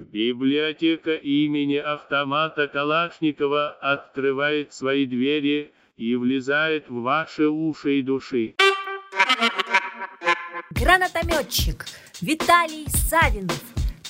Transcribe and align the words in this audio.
Библиотека 0.00 1.14
имени 1.14 1.76
автомата 1.76 2.68
Калашникова 2.68 3.76
открывает 3.82 4.72
свои 4.72 5.04
двери 5.04 5.72
и 5.98 6.16
влезает 6.16 6.88
в 6.88 7.02
ваши 7.02 7.46
уши 7.46 7.98
и 7.98 8.02
души. 8.02 8.54
Гранатометчик 10.70 11.84
Виталий 12.22 12.86
Савинов, 12.88 13.62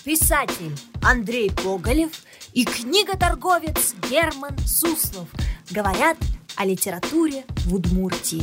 писатель 0.04 0.76
Андрей 1.02 1.50
Поголев 1.50 2.12
и 2.54 2.64
книготорговец 2.64 3.96
Герман 4.08 4.56
Суслов 4.58 5.28
говорят 5.72 6.18
о 6.56 6.66
литературе 6.66 7.44
в 7.66 7.74
Удмуртии. 7.74 8.42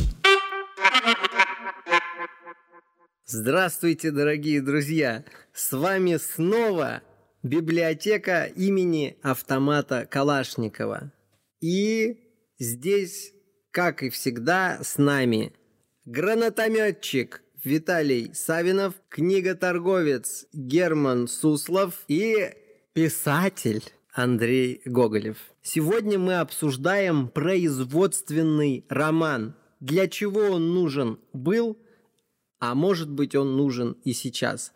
Здравствуйте, 3.24 4.10
дорогие 4.10 4.60
друзья! 4.60 5.24
С 5.54 5.72
вами 5.72 6.16
снова 6.16 7.02
библиотека 7.48 8.44
имени 8.44 9.16
автомата 9.22 10.06
Калашникова. 10.06 11.12
И 11.60 12.16
здесь, 12.58 13.32
как 13.70 14.02
и 14.02 14.10
всегда, 14.10 14.78
с 14.82 14.98
нами 14.98 15.52
гранатометчик 16.04 17.42
Виталий 17.64 18.32
Савинов, 18.34 18.94
книготорговец 19.08 20.46
Герман 20.52 21.26
Суслов 21.26 22.04
и 22.06 22.50
писатель 22.92 23.82
Андрей 24.12 24.82
Гоголев. 24.84 25.38
Сегодня 25.62 26.18
мы 26.18 26.34
обсуждаем 26.34 27.28
производственный 27.28 28.84
роман. 28.88 29.54
Для 29.80 30.08
чего 30.08 30.40
он 30.40 30.74
нужен 30.74 31.18
был– 31.32 31.78
а 32.60 32.74
может 32.74 33.10
быть 33.10 33.34
он 33.34 33.56
нужен 33.56 33.92
и 34.04 34.12
сейчас. 34.12 34.72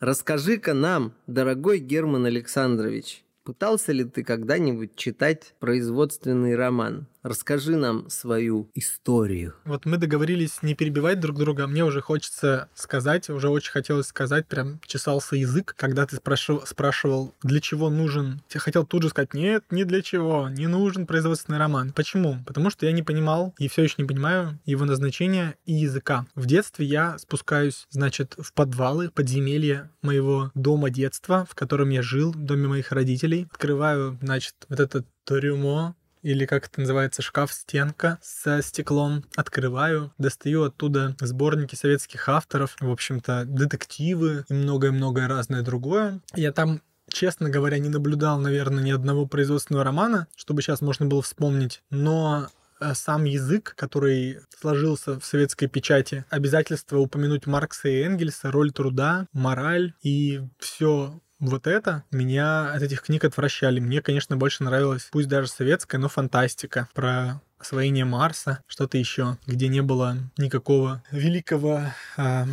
Расскажи-ка 0.00 0.74
нам, 0.74 1.12
дорогой 1.26 1.80
Герман 1.80 2.24
Александрович, 2.26 3.24
пытался 3.42 3.90
ли 3.90 4.04
ты 4.04 4.22
когда-нибудь 4.22 4.94
читать 4.94 5.54
производственный 5.58 6.54
роман? 6.54 7.08
Расскажи 7.22 7.76
нам 7.76 8.08
свою 8.10 8.70
историю. 8.74 9.54
Вот 9.64 9.86
мы 9.86 9.96
договорились 9.96 10.62
не 10.62 10.74
перебивать 10.74 11.20
друг 11.20 11.38
друга, 11.38 11.64
а 11.64 11.66
мне 11.66 11.84
уже 11.84 12.00
хочется 12.00 12.68
сказать, 12.74 13.28
уже 13.28 13.48
очень 13.48 13.72
хотелось 13.72 14.06
сказать, 14.06 14.46
прям 14.46 14.80
чесался 14.86 15.36
язык, 15.36 15.74
когда 15.76 16.06
ты 16.06 16.16
спрашивал, 16.16 16.64
спрашивал 16.66 17.34
для 17.42 17.60
чего 17.60 17.90
нужен. 17.90 18.42
Я 18.52 18.60
хотел 18.60 18.86
тут 18.86 19.02
же 19.02 19.08
сказать, 19.08 19.34
нет, 19.34 19.64
не 19.70 19.84
для 19.84 20.00
чего, 20.02 20.48
не 20.48 20.66
нужен 20.66 21.06
производственный 21.06 21.58
роман. 21.58 21.92
Почему? 21.92 22.38
Потому 22.46 22.70
что 22.70 22.86
я 22.86 22.92
не 22.92 23.02
понимал 23.02 23.54
и 23.58 23.68
все 23.68 23.82
еще 23.82 23.96
не 23.98 24.04
понимаю 24.04 24.58
его 24.64 24.84
назначения 24.84 25.56
и 25.64 25.72
языка. 25.72 26.26
В 26.34 26.46
детстве 26.46 26.86
я 26.86 27.18
спускаюсь, 27.18 27.86
значит, 27.90 28.34
в 28.38 28.52
подвалы, 28.52 29.10
подземелья 29.10 29.90
моего 30.02 30.50
дома 30.54 30.90
детства, 30.90 31.46
в 31.50 31.54
котором 31.54 31.90
я 31.90 32.02
жил, 32.02 32.32
в 32.32 32.44
доме 32.44 32.68
моих 32.68 32.92
родителей. 32.92 33.48
Открываю, 33.50 34.18
значит, 34.22 34.54
вот 34.68 34.80
это 34.80 35.04
трюмо, 35.24 35.94
или 36.22 36.46
как 36.46 36.66
это 36.66 36.80
называется, 36.80 37.22
шкаф-стенка 37.22 38.18
со 38.22 38.62
стеклом. 38.62 39.24
Открываю, 39.36 40.12
достаю 40.18 40.64
оттуда 40.64 41.16
сборники 41.20 41.74
советских 41.74 42.28
авторов, 42.28 42.76
в 42.80 42.90
общем-то, 42.90 43.44
детективы 43.46 44.44
и 44.48 44.54
многое-многое 44.54 45.28
разное 45.28 45.62
другое. 45.62 46.20
Я 46.34 46.52
там 46.52 46.82
честно 47.10 47.48
говоря, 47.48 47.78
не 47.78 47.88
наблюдал, 47.88 48.38
наверное, 48.38 48.84
ни 48.84 48.90
одного 48.90 49.26
производственного 49.26 49.84
романа, 49.84 50.26
чтобы 50.36 50.62
сейчас 50.62 50.80
можно 50.80 51.06
было 51.06 51.22
вспомнить, 51.22 51.82
но 51.90 52.48
э, 52.80 52.94
сам 52.94 53.24
язык, 53.24 53.74
который 53.76 54.40
сложился 54.60 55.18
в 55.18 55.24
советской 55.24 55.66
печати, 55.66 56.24
обязательство 56.30 56.98
упомянуть 56.98 57.46
Маркса 57.46 57.88
и 57.88 58.02
Энгельса, 58.02 58.50
роль 58.50 58.72
труда, 58.72 59.26
мораль 59.32 59.94
и 60.02 60.42
все 60.58 61.20
вот 61.40 61.66
это 61.66 62.04
меня 62.10 62.72
от 62.72 62.82
этих 62.82 63.02
книг 63.02 63.24
отвращали. 63.24 63.80
Мне, 63.80 64.02
конечно, 64.02 64.36
больше 64.36 64.64
нравилась, 64.64 65.08
пусть 65.10 65.28
даже 65.28 65.48
советская, 65.48 66.00
но 66.00 66.08
фантастика 66.08 66.88
про 66.94 67.40
освоение 67.58 68.04
Марса, 68.04 68.62
что-то 68.66 68.98
еще, 68.98 69.36
где 69.46 69.68
не 69.68 69.82
было 69.82 70.16
никакого 70.36 71.02
великого 71.10 71.82
э, 72.16 72.44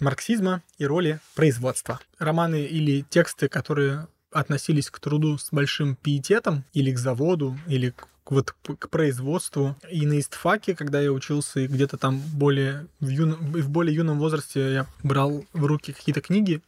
марксизма 0.00 0.62
и 0.78 0.86
роли 0.86 1.20
производства. 1.34 2.00
Романы 2.18 2.62
или 2.62 3.04
тексты, 3.08 3.48
которые 3.48 4.08
относились 4.32 4.90
к 4.90 5.00
труду 5.00 5.38
с 5.38 5.48
большим 5.50 5.96
пиететом, 5.96 6.64
или 6.72 6.92
к 6.92 6.98
заводу, 6.98 7.58
или 7.66 7.90
к 7.90 8.06
вот 8.30 8.52
к 8.52 8.88
производству. 8.88 9.76
И 9.90 10.06
на 10.06 10.18
истфаке, 10.18 10.74
когда 10.74 11.00
я 11.00 11.12
учился, 11.12 11.60
и 11.60 11.66
где-то 11.66 11.98
там 11.98 12.20
более 12.32 12.86
в, 13.00 13.08
юн... 13.08 13.34
в 13.34 13.68
более 13.68 13.94
юном 13.94 14.18
возрасте 14.18 14.72
я 14.72 14.86
брал 15.02 15.44
в 15.52 15.66
руки 15.66 15.92
какие-то 15.92 16.20
книги, 16.20 16.62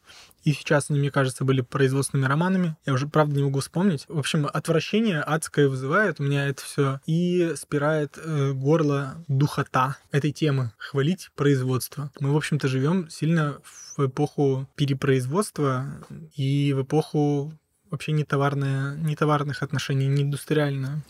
и 0.44 0.52
сейчас 0.52 0.90
они, 0.90 0.98
мне 0.98 1.10
кажется, 1.10 1.44
были 1.44 1.60
производственными 1.60 2.28
романами. 2.28 2.76
Я 2.84 2.94
уже, 2.94 3.06
правда, 3.06 3.36
не 3.36 3.44
могу 3.44 3.60
вспомнить. 3.60 4.04
В 4.08 4.18
общем, 4.18 4.48
отвращение 4.52 5.20
адское 5.20 5.68
вызывает 5.68 6.18
у 6.18 6.24
меня 6.24 6.48
это 6.48 6.62
все 6.62 7.00
и 7.06 7.52
спирает 7.56 8.18
э, 8.18 8.52
горло 8.52 9.24
духота 9.28 9.98
этой 10.10 10.32
темы. 10.32 10.72
Хвалить 10.78 11.30
производство. 11.36 12.10
Мы, 12.18 12.32
в 12.32 12.36
общем-то, 12.36 12.66
живем 12.66 13.08
сильно 13.08 13.58
в 13.96 14.06
эпоху 14.06 14.68
перепроизводства 14.74 15.86
и 16.34 16.72
в 16.72 16.82
эпоху 16.82 17.52
вообще 17.90 18.12
не, 18.12 18.24
товарная, 18.24 18.96
не 18.96 19.14
товарных 19.14 19.62
отношений, 19.62 20.06
не 20.06 20.22
индустриальную 20.22 21.02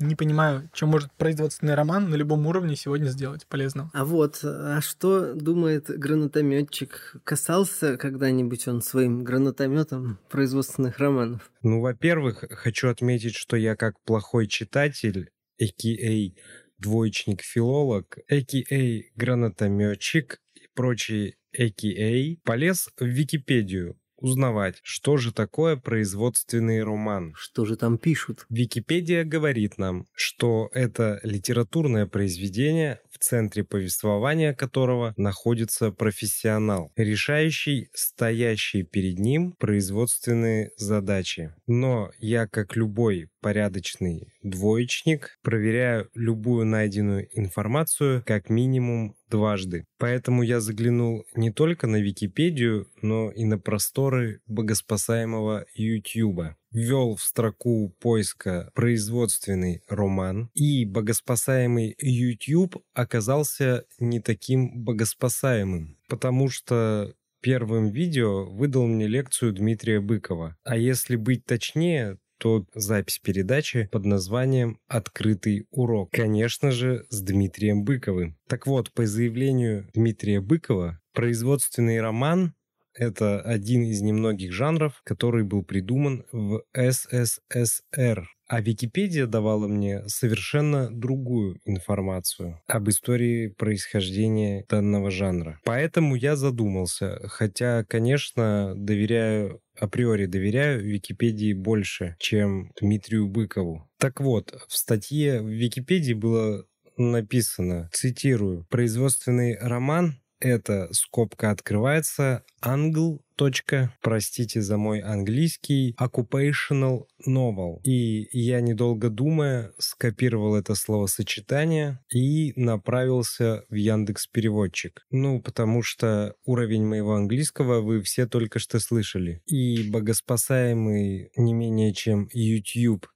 не 0.00 0.16
понимаю, 0.16 0.68
что 0.72 0.86
может 0.86 1.12
производственный 1.12 1.74
роман 1.74 2.10
на 2.10 2.14
любом 2.14 2.46
уровне 2.46 2.74
сегодня 2.74 3.08
сделать 3.08 3.46
полезно. 3.46 3.90
А 3.92 4.04
вот, 4.04 4.40
а 4.42 4.80
что 4.80 5.34
думает 5.34 5.86
гранатометчик? 5.88 7.16
Касался 7.24 7.96
когда-нибудь 7.96 8.66
он 8.66 8.82
своим 8.82 9.22
гранатометом 9.22 10.18
производственных 10.30 10.98
романов? 10.98 11.50
Ну, 11.62 11.80
во-первых, 11.80 12.44
хочу 12.50 12.88
отметить, 12.88 13.34
что 13.34 13.56
я 13.56 13.76
как 13.76 14.00
плохой 14.04 14.46
читатель, 14.48 15.30
а.к.а. 15.60 16.34
двоечник-филолог, 16.78 18.18
а.к.а. 18.28 19.02
гранатометчик 19.16 20.40
и 20.54 20.66
прочие 20.74 21.34
а.к.а. 21.56 22.40
полез 22.44 22.88
в 22.98 23.04
Википедию 23.04 23.99
узнавать, 24.20 24.80
что 24.82 25.16
же 25.16 25.32
такое 25.32 25.76
производственный 25.76 26.82
роман. 26.82 27.32
Что 27.36 27.64
же 27.64 27.76
там 27.76 27.98
пишут? 27.98 28.46
Википедия 28.48 29.24
говорит 29.24 29.78
нам, 29.78 30.06
что 30.12 30.70
это 30.72 31.20
литературное 31.22 32.06
произведение, 32.06 33.00
в 33.10 33.18
центре 33.18 33.64
повествования 33.64 34.54
которого 34.54 35.14
находится 35.16 35.90
профессионал, 35.90 36.92
решающий 36.96 37.88
стоящие 37.92 38.84
перед 38.84 39.18
ним 39.18 39.52
производственные 39.52 40.70
задачи. 40.76 41.52
Но 41.66 42.10
я, 42.18 42.46
как 42.46 42.76
любой 42.76 43.28
порядочный 43.40 44.32
двоечник, 44.42 45.38
проверяю 45.42 46.08
любую 46.14 46.66
найденную 46.66 47.28
информацию 47.38 48.22
как 48.26 48.50
минимум 48.50 49.16
дважды. 49.28 49.84
Поэтому 49.98 50.42
я 50.42 50.60
заглянул 50.60 51.24
не 51.34 51.50
только 51.50 51.86
на 51.86 51.96
Википедию, 51.96 52.88
но 53.00 53.30
и 53.30 53.44
на 53.44 53.58
просторы 53.58 54.40
богоспасаемого 54.46 55.66
Ютьюба. 55.74 56.56
Ввел 56.72 57.16
в 57.16 57.22
строку 57.22 57.94
поиска 58.00 58.70
производственный 58.74 59.82
роман, 59.88 60.50
и 60.54 60.84
богоспасаемый 60.84 61.96
YouTube 61.98 62.76
оказался 62.94 63.84
не 63.98 64.20
таким 64.20 64.84
богоспасаемым, 64.84 65.98
потому 66.08 66.48
что 66.48 67.14
первым 67.40 67.88
видео 67.88 68.44
выдал 68.46 68.86
мне 68.86 69.06
лекцию 69.06 69.52
Дмитрия 69.52 70.00
Быкова. 70.00 70.56
А 70.62 70.76
если 70.76 71.16
быть 71.16 71.44
точнее, 71.44 72.18
то 72.40 72.64
запись 72.74 73.20
передачи 73.22 73.88
под 73.92 74.06
названием 74.06 74.80
«Открытый 74.88 75.66
урок». 75.70 76.10
Конечно 76.10 76.72
же, 76.72 77.04
с 77.10 77.20
Дмитрием 77.20 77.84
Быковым. 77.84 78.38
Так 78.48 78.66
вот, 78.66 78.90
по 78.92 79.06
заявлению 79.06 79.88
Дмитрия 79.94 80.40
Быкова, 80.40 80.98
производственный 81.12 82.00
роман 82.00 82.54
это 82.94 83.40
один 83.40 83.84
из 83.84 84.00
немногих 84.00 84.52
жанров, 84.52 85.00
который 85.04 85.44
был 85.44 85.62
придуман 85.62 86.24
в 86.32 86.62
СССР. 86.74 88.28
А 88.50 88.60
Википедия 88.60 89.26
давала 89.26 89.68
мне 89.68 90.02
совершенно 90.08 90.90
другую 90.90 91.60
информацию 91.64 92.60
об 92.66 92.88
истории 92.88 93.46
происхождения 93.46 94.64
данного 94.68 95.12
жанра. 95.12 95.60
Поэтому 95.64 96.16
я 96.16 96.34
задумался, 96.34 97.20
хотя, 97.28 97.84
конечно, 97.84 98.74
доверяю 98.74 99.60
априори 99.78 100.26
доверяю 100.26 100.84
Википедии 100.84 101.52
больше, 101.52 102.16
чем 102.18 102.72
Дмитрию 102.80 103.28
Быкову. 103.28 103.88
Так 103.98 104.20
вот, 104.20 104.52
в 104.66 104.76
статье 104.76 105.40
в 105.40 105.46
Википедии 105.46 106.14
было 106.14 106.66
написано, 106.96 107.88
цитирую, 107.92 108.66
«Производственный 108.68 109.56
роман 109.58 110.19
эта 110.40 110.88
скобка 110.92 111.50
открывается, 111.50 112.42
англ 112.60 113.22
точка, 113.36 113.94
простите 114.02 114.60
за 114.60 114.76
мой 114.76 115.00
английский, 115.00 115.94
occupational 115.98 117.04
novel. 117.26 117.80
И 117.84 118.28
я, 118.32 118.60
недолго 118.60 119.08
думая, 119.08 119.72
скопировал 119.78 120.56
это 120.56 120.74
словосочетание 120.74 122.00
и 122.12 122.52
направился 122.56 123.64
в 123.70 123.74
Яндекс 123.74 124.26
Переводчик. 124.26 125.06
Ну, 125.10 125.40
потому 125.40 125.82
что 125.82 126.34
уровень 126.44 126.84
моего 126.84 127.14
английского 127.14 127.80
вы 127.80 128.02
все 128.02 128.26
только 128.26 128.58
что 128.58 128.78
слышали. 128.78 129.42
И 129.46 129.88
богоспасаемый 129.88 131.30
не 131.36 131.54
менее 131.54 131.94
чем 131.94 132.28
YouTube 132.32 133.06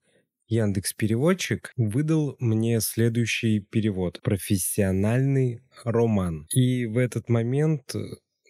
Яндекс 0.46 0.92
Переводчик 0.92 1.72
выдал 1.76 2.36
мне 2.38 2.80
следующий 2.80 3.60
перевод. 3.60 4.20
Профессиональный 4.22 5.62
роман. 5.84 6.46
И 6.54 6.86
в 6.86 6.98
этот 6.98 7.28
момент 7.28 7.94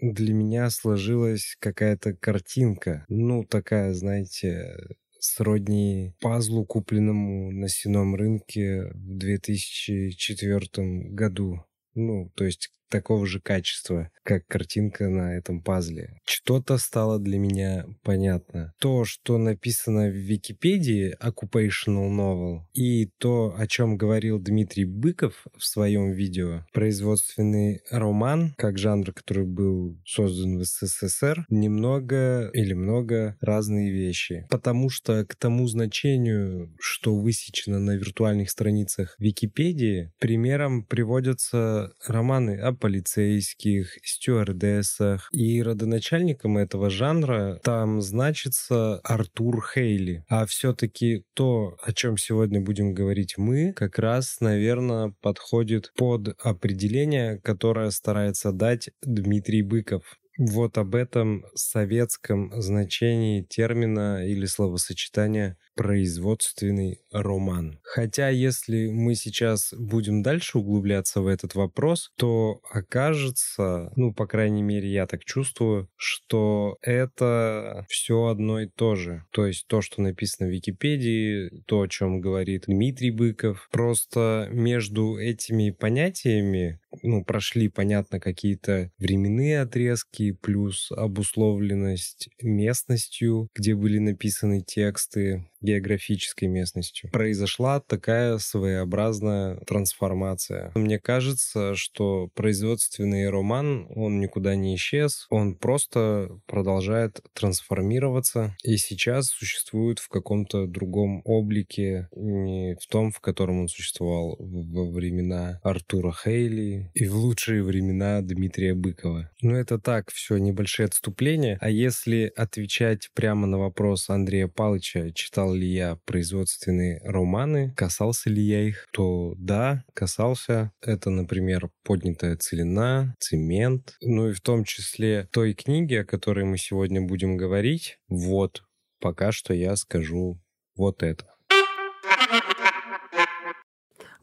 для 0.00 0.34
меня 0.34 0.70
сложилась 0.70 1.56
какая-то 1.60 2.14
картинка. 2.14 3.04
Ну, 3.08 3.44
такая, 3.44 3.94
знаете, 3.94 4.76
сродни 5.20 6.14
пазлу, 6.20 6.64
купленному 6.64 7.50
на 7.50 7.68
сеном 7.68 8.14
рынке 8.14 8.90
в 8.92 9.16
2004 9.16 11.10
году. 11.10 11.64
Ну, 11.94 12.30
то 12.34 12.44
есть 12.44 12.70
такого 12.94 13.26
же 13.26 13.40
качества, 13.40 14.08
как 14.22 14.46
картинка 14.46 15.08
на 15.08 15.36
этом 15.36 15.60
пазле. 15.60 16.20
Что-то 16.24 16.78
стало 16.78 17.18
для 17.18 17.40
меня 17.40 17.86
понятно. 18.04 18.72
То, 18.78 19.04
что 19.04 19.36
написано 19.36 20.06
в 20.06 20.14
Википедии 20.14 21.16
Occupational 21.20 22.08
Novel, 22.08 22.60
и 22.72 23.06
то, 23.18 23.52
о 23.58 23.66
чем 23.66 23.96
говорил 23.96 24.38
Дмитрий 24.38 24.84
Быков 24.84 25.44
в 25.58 25.64
своем 25.64 26.12
видео, 26.12 26.64
производственный 26.72 27.80
роман, 27.90 28.54
как 28.56 28.78
жанр, 28.78 29.12
который 29.12 29.44
был 29.44 29.98
создан 30.06 30.58
в 30.58 30.64
СССР, 30.64 31.46
немного 31.48 32.48
или 32.52 32.74
много 32.74 33.36
разные 33.40 33.90
вещи. 33.90 34.46
Потому 34.50 34.88
что 34.88 35.26
к 35.26 35.34
тому 35.34 35.66
значению, 35.66 36.72
что 36.78 37.16
высечено 37.16 37.80
на 37.80 37.96
виртуальных 37.96 38.50
страницах 38.50 39.16
Википедии, 39.18 40.12
примером 40.20 40.84
приводятся 40.84 41.92
романы 42.06 42.56
о 42.56 42.72
полицейских, 42.84 43.96
стюардессах. 44.02 45.30
И 45.32 45.62
родоначальником 45.62 46.58
этого 46.58 46.90
жанра 46.90 47.58
там 47.64 48.02
значится 48.02 48.96
Артур 48.98 49.64
Хейли. 49.66 50.22
А 50.28 50.44
все-таки 50.44 51.24
то, 51.32 51.78
о 51.82 51.94
чем 51.94 52.18
сегодня 52.18 52.60
будем 52.60 52.92
говорить 52.92 53.38
мы, 53.38 53.72
как 53.72 53.98
раз, 53.98 54.36
наверное, 54.40 55.14
подходит 55.22 55.92
под 55.96 56.36
определение, 56.42 57.40
которое 57.40 57.90
старается 57.90 58.52
дать 58.52 58.90
Дмитрий 59.00 59.62
Быков. 59.62 60.18
Вот 60.36 60.76
об 60.76 60.94
этом 60.94 61.46
советском 61.54 62.52
значении 62.60 63.46
термина 63.48 64.26
или 64.26 64.44
словосочетания 64.44 65.56
производственный 65.74 67.00
роман. 67.12 67.78
Хотя, 67.82 68.28
если 68.28 68.90
мы 68.90 69.14
сейчас 69.14 69.72
будем 69.76 70.22
дальше 70.22 70.58
углубляться 70.58 71.20
в 71.20 71.26
этот 71.26 71.54
вопрос, 71.54 72.10
то 72.16 72.60
окажется, 72.70 73.92
ну, 73.96 74.12
по 74.12 74.26
крайней 74.26 74.62
мере, 74.62 74.90
я 74.90 75.06
так 75.06 75.24
чувствую, 75.24 75.88
что 75.96 76.76
это 76.80 77.86
все 77.88 78.26
одно 78.26 78.60
и 78.60 78.66
то 78.66 78.94
же. 78.94 79.24
То 79.30 79.46
есть 79.46 79.66
то, 79.66 79.80
что 79.80 80.02
написано 80.02 80.48
в 80.48 80.52
Википедии, 80.52 81.62
то, 81.66 81.82
о 81.82 81.88
чем 81.88 82.20
говорит 82.20 82.64
Дмитрий 82.66 83.10
Быков. 83.10 83.68
Просто 83.70 84.48
между 84.50 85.16
этими 85.16 85.70
понятиями 85.70 86.80
ну, 87.02 87.24
прошли, 87.24 87.68
понятно, 87.68 88.20
какие-то 88.20 88.90
временные 88.98 89.60
отрезки, 89.60 90.32
плюс 90.32 90.90
обусловленность 90.92 92.28
местностью, 92.40 93.48
где 93.54 93.74
были 93.74 93.98
написаны 93.98 94.60
тексты, 94.60 95.46
географической 95.64 96.48
местностью. 96.48 97.10
Произошла 97.10 97.80
такая 97.80 98.38
своеобразная 98.38 99.56
трансформация. 99.66 100.70
Мне 100.74 100.98
кажется, 100.98 101.74
что 101.74 102.28
производственный 102.34 103.28
роман, 103.30 103.86
он 103.94 104.20
никуда 104.20 104.54
не 104.54 104.76
исчез, 104.76 105.26
он 105.30 105.56
просто 105.56 106.28
продолжает 106.46 107.20
трансформироваться 107.32 108.56
и 108.62 108.76
сейчас 108.76 109.28
существует 109.28 109.98
в 109.98 110.08
каком-то 110.08 110.66
другом 110.66 111.22
облике, 111.24 112.08
не 112.14 112.76
в 112.80 112.86
том, 112.86 113.10
в 113.10 113.20
котором 113.20 113.60
он 113.60 113.68
существовал 113.68 114.36
во 114.38 114.90
времена 114.90 115.60
Артура 115.62 116.12
Хейли 116.12 116.90
и 116.94 117.06
в 117.06 117.16
лучшие 117.16 117.62
времена 117.62 118.20
Дмитрия 118.20 118.74
Быкова. 118.74 119.30
Но 119.40 119.56
это 119.56 119.78
так, 119.78 120.10
все 120.10 120.36
небольшие 120.36 120.86
отступления. 120.86 121.58
А 121.60 121.70
если 121.70 122.32
отвечать 122.36 123.10
прямо 123.14 123.46
на 123.46 123.58
вопрос 123.58 124.10
Андрея 124.10 124.48
Палыча, 124.48 125.12
читал 125.12 125.53
ли 125.54 125.66
я 125.66 125.96
производственные 126.04 127.00
романы, 127.04 127.72
касался 127.76 128.30
ли 128.30 128.42
я 128.42 128.62
их, 128.62 128.86
то 128.92 129.34
да, 129.36 129.84
касался. 129.94 130.72
Это, 130.80 131.10
например, 131.10 131.70
«Поднятая 131.82 132.36
целина», 132.36 133.14
«Цемент», 133.18 133.96
ну 134.00 134.28
и 134.28 134.32
в 134.32 134.40
том 134.40 134.64
числе 134.64 135.28
той 135.32 135.54
книги, 135.54 135.94
о 135.94 136.04
которой 136.04 136.44
мы 136.44 136.58
сегодня 136.58 137.00
будем 137.00 137.36
говорить. 137.36 137.98
Вот, 138.08 138.64
пока 139.00 139.32
что 139.32 139.54
я 139.54 139.76
скажу 139.76 140.40
вот 140.76 141.02
это. 141.02 141.26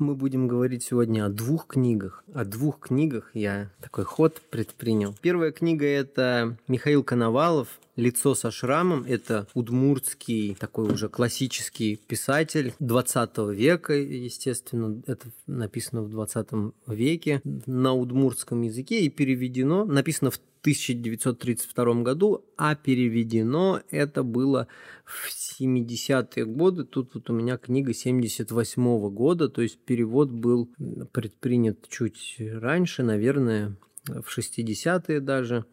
Мы 0.01 0.15
будем 0.15 0.47
говорить 0.47 0.81
сегодня 0.81 1.27
о 1.27 1.29
двух 1.29 1.67
книгах. 1.67 2.23
О 2.33 2.43
двух 2.43 2.79
книгах 2.79 3.29
я 3.35 3.69
такой 3.81 4.03
ход 4.03 4.41
предпринял. 4.49 5.15
Первая 5.21 5.51
книга– 5.51 5.85
это 5.87 6.57
Михаил 6.67 7.03
Коновалов 7.03 7.79
«Лицо 7.95 8.33
со 8.33 8.49
шрамом»– 8.49 9.05
это 9.07 9.45
удмуртский, 9.53 10.55
такой 10.55 10.91
уже 10.91 11.07
классический 11.07 11.97
писатель 12.07 12.73
20 12.79 13.37
века, 13.49 13.93
естественно, 13.93 15.03
это 15.05 15.27
написано 15.45 16.01
в 16.01 16.09
20 16.09 16.47
веке 16.87 17.41
на 17.67 17.93
удмуртском 17.93 18.63
языке 18.63 19.01
и 19.01 19.09
переведено, 19.09 19.85
написано 19.85 20.31
в 20.31 20.39
1932 20.61 22.03
году, 22.03 22.45
а 22.55 22.75
переведено 22.75 23.81
это 23.89 24.21
было 24.21 24.67
в 25.05 25.29
70-е 25.59 26.45
годы. 26.45 26.83
Тут 26.83 27.15
вот 27.15 27.29
у 27.31 27.33
меня 27.33 27.57
книга 27.57 27.93
78 27.93 28.83
-го 28.83 29.09
года, 29.09 29.49
то 29.49 29.63
есть 29.63 29.79
перевод 29.79 30.31
был 30.31 30.71
предпринят 31.11 31.89
чуть 31.89 32.35
раньше, 32.39 33.01
наверное, 33.01 33.75
в 34.05 34.29
60-е 34.29 35.19
даже. 35.19 35.65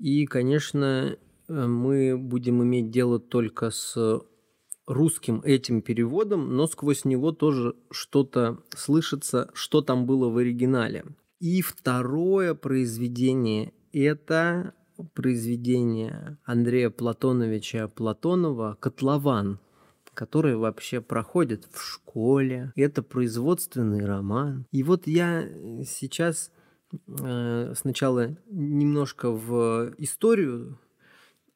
И, 0.00 0.26
конечно, 0.26 1.16
мы 1.46 2.18
будем 2.18 2.62
иметь 2.64 2.90
дело 2.90 3.20
только 3.20 3.70
с 3.70 3.96
русским 4.86 5.42
этим 5.44 5.80
переводом, 5.80 6.56
но 6.56 6.66
сквозь 6.66 7.04
него 7.04 7.30
тоже 7.30 7.76
что-то 7.92 8.64
слышится, 8.76 9.48
что 9.54 9.80
там 9.80 10.06
было 10.06 10.28
в 10.28 10.38
оригинале. 10.38 11.04
И 11.38 11.62
второе 11.62 12.54
произведение– 12.54 13.72
это 14.00 14.74
произведение 15.14 16.38
Андрея 16.44 16.90
Платоновича 16.90 17.88
Платонова 17.88 18.76
«Котлован», 18.80 19.58
который 20.14 20.56
вообще 20.56 21.00
проходит 21.00 21.66
в 21.72 21.80
школе. 21.80 22.72
Это 22.76 23.02
производственный 23.02 24.04
роман. 24.04 24.66
И 24.70 24.82
вот 24.82 25.06
я 25.06 25.48
сейчас 25.84 26.52
э, 27.20 27.74
сначала 27.76 28.36
немножко 28.48 29.30
в 29.30 29.92
историю 29.98 30.78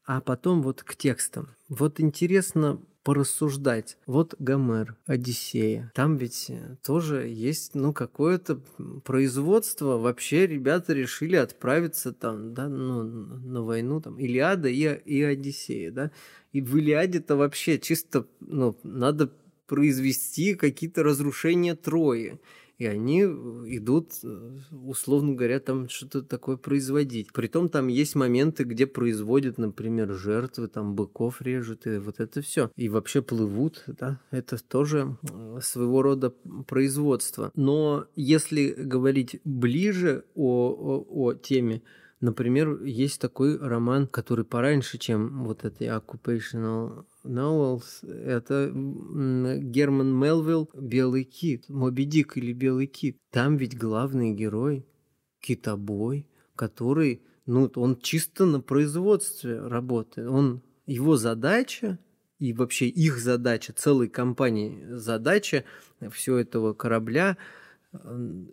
а 0.08 0.22
потом 0.22 0.62
вот 0.62 0.82
к 0.82 0.96
текстам. 0.96 1.50
Вот 1.68 2.00
интересно 2.00 2.80
порассуждать. 3.02 3.98
Вот 4.06 4.34
Гомер, 4.38 4.96
Одиссея. 5.04 5.92
Там 5.94 6.16
ведь 6.16 6.46
э, 6.48 6.76
тоже 6.82 7.28
есть, 7.28 7.74
ну, 7.74 7.92
какое-то 7.92 8.58
производство. 9.04 9.98
Вообще 9.98 10.46
ребята 10.46 10.94
решили 10.94 11.36
отправиться 11.36 12.14
там, 12.14 12.54
да, 12.54 12.68
ну, 12.68 13.02
на 13.02 13.62
войну, 13.62 14.00
там, 14.00 14.18
Илиада 14.18 14.70
и, 14.70 14.80
и 14.80 15.22
Одиссея, 15.22 15.90
да. 15.90 16.10
И 16.52 16.62
в 16.62 16.74
Илиаде-то 16.78 17.36
вообще 17.36 17.78
чисто, 17.78 18.26
ну, 18.40 18.78
надо 18.82 19.30
произвести 19.66 20.54
какие-то 20.54 21.02
разрушения 21.02 21.74
Трои 21.74 22.40
и 22.78 22.86
они 22.86 23.22
идут, 23.22 24.12
э, 24.22 24.58
условно 24.70 25.34
говоря, 25.34 25.58
там 25.58 25.88
что-то 25.88 26.22
такое 26.22 26.56
производить. 26.56 27.32
Притом 27.32 27.68
там 27.68 27.88
есть 27.88 28.14
моменты, 28.14 28.62
где 28.62 28.86
производят, 28.86 29.58
например, 29.58 30.12
жертвы, 30.14 30.68
там 30.68 30.94
быков 30.94 31.42
режут, 31.42 31.86
и 31.86 31.98
вот 31.98 32.20
это 32.20 32.40
все. 32.40 32.70
И 32.76 32.88
вообще 32.88 33.20
плывут, 33.20 33.82
да, 33.86 34.20
это 34.30 34.62
тоже 34.62 35.16
своего 35.60 36.02
рода 36.02 36.32
производство. 36.66 37.50
Но 37.56 38.06
если 38.14 38.72
говорить 38.72 39.40
ближе 39.44 40.24
о, 40.34 40.70
о, 40.70 41.06
о 41.08 41.34
теме, 41.34 41.82
Например, 42.20 42.82
есть 42.82 43.20
такой 43.20 43.56
роман, 43.56 44.08
который 44.08 44.44
пораньше, 44.44 44.98
чем 44.98 45.44
вот 45.44 45.64
это 45.64 45.84
Occupational 45.84 47.04
Novels. 47.28 48.04
Это 48.04 48.72
Герман 48.72 50.18
Мелвилл 50.18 50.70
«Белый 50.74 51.24
кит», 51.24 51.68
«Моби 51.68 52.04
Дик» 52.04 52.36
или 52.36 52.52
«Белый 52.52 52.86
кит». 52.86 53.16
Там 53.30 53.56
ведь 53.56 53.76
главный 53.78 54.32
герой– 54.32 54.86
китобой, 55.40 56.26
который, 56.56 57.22
ну, 57.46 57.70
он 57.76 58.00
чисто 58.00 58.46
на 58.46 58.60
производстве 58.60 59.60
работает. 59.60 60.28
Он, 60.28 60.62
его 60.86 61.16
задача 61.16 61.98
и 62.38 62.52
вообще 62.52 62.88
их 62.88 63.18
задача, 63.18 63.72
целой 63.72 64.08
компании 64.08 64.84
задача 64.90 65.64
всего 66.10 66.36
этого 66.36 66.72
корабля 66.72 67.36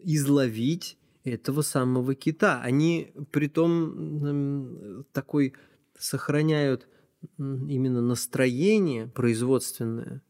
изловить 0.03 0.98
этого 1.24 1.62
самого 1.62 2.13
кита. 2.15 2.62
Они 2.62 3.13
при 3.32 3.48
том 3.48 5.05
такой 5.12 5.53
сохраняют 5.98 6.88
именно 7.38 8.01
настроение 8.01 9.08
производственное. 9.08 10.22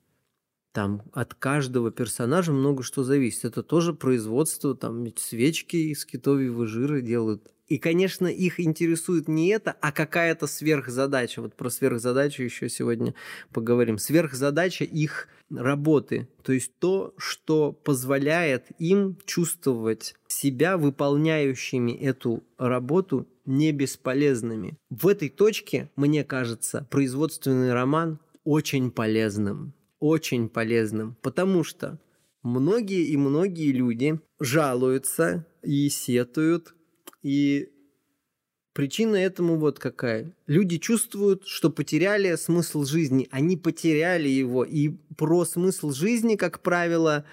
Там 0.73 1.03
от 1.13 1.33
каждого 1.33 1.89
персонажа 1.89 2.51
много 2.51 2.83
что 2.83 3.03
зависит. 3.03 3.45
Это 3.45 3.63
тоже 3.63 3.93
производство, 3.93 4.75
там 4.75 5.05
свечки 5.17 5.77
из 5.77 6.05
китовьего 6.05 6.67
жира 6.67 6.99
делают. 6.99 7.49
И, 7.67 7.79
конечно, 7.79 8.27
их 8.27 8.59
интересует 8.59 9.27
не 9.27 9.47
это, 9.47 9.75
а 9.81 9.91
какая-то 9.91 10.45
сверхзадача. 10.45 11.41
Вот 11.41 11.55
про 11.55 11.69
сверхзадачу 11.69 12.43
еще 12.43 12.69
сегодня 12.69 13.15
поговорим. 13.51 13.97
Сверхзадача 13.97 14.83
их 14.83 15.29
работы. 15.49 16.27
То 16.43 16.53
есть 16.53 16.77
то, 16.77 17.13
что 17.17 17.71
позволяет 17.71 18.67
им 18.77 19.17
чувствовать 19.25 20.13
себя 20.27 20.77
выполняющими 20.77 21.91
эту 21.91 22.43
работу 22.57 23.27
не 23.45 23.71
бесполезными. 23.71 24.77
В 24.89 25.07
этой 25.07 25.29
точке, 25.29 25.89
мне 25.95 26.23
кажется, 26.23 26.87
производственный 26.89 27.73
роман 27.73 28.19
очень 28.43 28.91
полезным. 28.91 29.73
Очень 29.99 30.49
полезным. 30.49 31.15
Потому 31.21 31.63
что 31.63 31.99
многие 32.43 33.05
и 33.05 33.17
многие 33.17 33.71
люди 33.71 34.19
жалуются 34.39 35.45
и 35.63 35.89
сетуют 35.89 36.75
и 37.23 37.69
причина 38.73 39.15
этому 39.15 39.57
вот 39.57 39.79
какая. 39.79 40.35
Люди 40.45 40.77
чувствуют, 40.77 41.47
что 41.47 41.69
потеряли 41.71 42.35
смысл 42.35 42.83
жизни. 42.83 43.27
Они 43.31 43.57
потеряли 43.57 44.27
его. 44.27 44.63
И 44.63 44.89
про 45.17 45.45
смысл 45.45 45.91
жизни, 45.91 46.35
как 46.35 46.61
правило, 46.61 47.25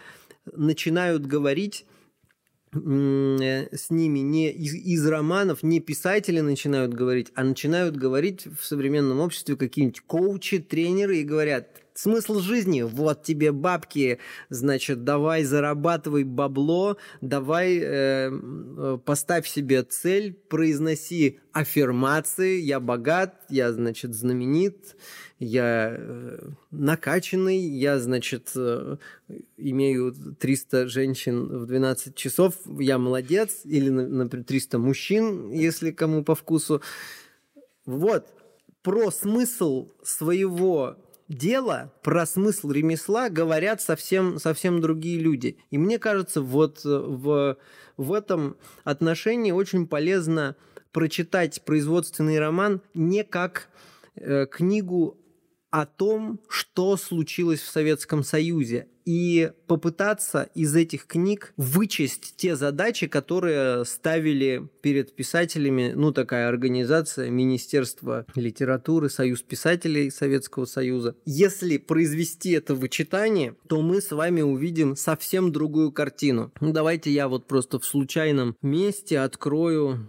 начинают 0.46 1.26
говорить 1.26 1.84
с 2.72 3.90
ними 3.90 4.20
не 4.20 4.50
из, 4.50 4.74
из 4.74 5.06
романов, 5.06 5.62
не 5.62 5.80
писатели 5.80 6.40
начинают 6.40 6.94
говорить, 6.94 7.30
а 7.34 7.44
начинают 7.44 7.96
говорить 7.96 8.46
в 8.46 8.64
современном 8.64 9.20
обществе 9.20 9.56
какие-нибудь 9.56 10.00
коучи, 10.00 10.58
тренеры 10.58 11.18
и 11.18 11.24
говорят, 11.24 11.82
Смысл 11.94 12.40
жизни, 12.40 12.82
вот 12.82 13.22
тебе 13.22 13.52
бабки, 13.52 14.18
значит, 14.48 15.04
давай 15.04 15.44
зарабатывай 15.44 16.24
бабло, 16.24 16.96
давай 17.20 17.76
э, 17.76 18.30
э, 18.32 18.98
поставь 19.04 19.46
себе 19.46 19.82
цель, 19.82 20.32
произноси 20.32 21.40
аффирмации, 21.52 22.60
я 22.60 22.80
богат, 22.80 23.34
я, 23.50 23.72
значит, 23.72 24.14
знаменит, 24.14 24.96
я 25.38 25.94
э, 25.98 26.38
накачанный, 26.70 27.58
я, 27.58 27.98
значит, 27.98 28.52
э, 28.56 28.96
имею 29.70 30.12
300 30.12 30.88
женщин 30.88 31.46
в 31.58 31.66
12 31.66 32.14
часов, 32.14 32.54
я 32.78 32.98
молодец, 32.98 33.60
или, 33.64 33.88
например, 33.88 34.44
300 34.44 34.78
мужчин, 34.78 35.50
если 35.50 35.90
кому 35.90 36.24
по 36.24 36.34
вкусу. 36.34 36.82
Вот, 37.86 38.26
про 38.82 39.10
смысл 39.10 39.90
своего 40.02 40.96
дело, 41.28 41.92
про 42.02 42.26
смысл 42.26 42.70
ремесла 42.70 43.30
говорят 43.30 43.80
совсем, 43.80 44.38
совсем 44.38 44.80
другие 44.80 45.18
люди. 45.18 45.56
И 45.70 45.78
мне 45.78 45.98
кажется, 45.98 46.40
вот 46.40 46.84
э, 46.84 46.88
в, 46.88 47.56
в 47.96 48.12
этом 48.12 48.56
отношении 48.84 49.52
очень 49.52 49.86
полезно 49.86 50.56
прочитать 50.92 51.64
производственный 51.64 52.38
роман 52.38 52.82
не 52.94 53.24
как 53.24 53.68
э, 54.16 54.46
книгу 54.46 55.16
о 55.72 55.86
том, 55.86 56.38
что 56.48 56.96
случилось 56.96 57.60
в 57.60 57.70
Советском 57.70 58.22
Союзе, 58.22 58.86
и 59.04 59.50
попытаться 59.66 60.48
из 60.54 60.76
этих 60.76 61.06
книг 61.06 61.54
вычесть 61.56 62.34
те 62.36 62.54
задачи, 62.54 63.06
которые 63.08 63.84
ставили 63.84 64.68
перед 64.80 65.16
писателями, 65.16 65.92
ну, 65.96 66.12
такая 66.12 66.48
организация, 66.48 67.30
Министерство 67.30 68.26
литературы, 68.36 69.10
Союз 69.10 69.42
писателей 69.42 70.10
Советского 70.10 70.66
Союза. 70.66 71.16
Если 71.24 71.78
произвести 71.78 72.52
это 72.52 72.76
вычитание, 72.76 73.56
то 73.66 73.82
мы 73.82 74.00
с 74.00 74.12
вами 74.12 74.42
увидим 74.42 74.94
совсем 74.94 75.50
другую 75.50 75.90
картину. 75.90 76.52
Ну, 76.60 76.72
давайте 76.72 77.10
я 77.10 77.26
вот 77.26 77.48
просто 77.48 77.80
в 77.80 77.84
случайном 77.84 78.56
месте 78.62 79.18
открою 79.18 80.08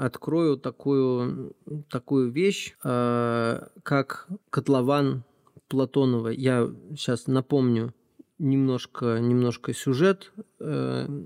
открою 0.00 0.56
такую, 0.56 1.54
такую 1.90 2.30
вещь, 2.30 2.74
э, 2.84 3.66
как 3.82 4.28
котлован 4.50 5.24
Платонова. 5.68 6.28
Я 6.28 6.70
сейчас 6.90 7.26
напомню 7.26 7.94
немножко, 8.38 9.18
немножко 9.18 9.74
сюжет 9.74 10.32
э, 10.60 11.24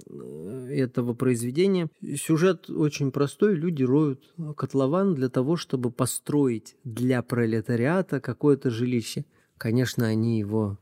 этого 0.70 1.14
произведения. 1.14 1.88
Сюжет 2.16 2.70
очень 2.70 3.12
простой. 3.12 3.54
Люди 3.54 3.82
роют 3.84 4.34
котлован 4.56 5.14
для 5.14 5.28
того, 5.28 5.56
чтобы 5.56 5.90
построить 5.90 6.76
для 6.84 7.22
пролетариата 7.22 8.20
какое-то 8.20 8.70
жилище. 8.70 9.24
Конечно, 9.58 10.06
они 10.06 10.38
его 10.38 10.78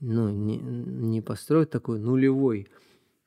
ну, 0.00 0.30
не, 0.30 0.58
не 0.58 1.20
построят 1.20 1.70
такой 1.70 1.98
нулевой, 1.98 2.68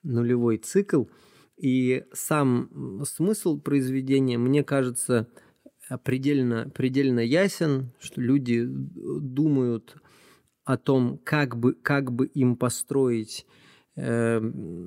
нулевой 0.04 0.58
цикл– 0.58 1.06
и 1.58 2.06
сам 2.14 3.04
смысл 3.06 3.60
произведения, 3.60 4.38
мне 4.38 4.64
кажется, 4.64 5.28
предельно, 6.04 6.70
предельно 6.74 7.20
ясен, 7.20 7.92
что 8.00 8.22
люди 8.22 8.66
думают 8.66 9.96
о 10.66 10.78
том, 10.78 11.20
как 11.24 11.58
бы, 11.58 11.74
как 11.74 12.12
бы 12.12 12.28
им 12.28 12.58
построить 12.58 13.46
э, 13.96 14.42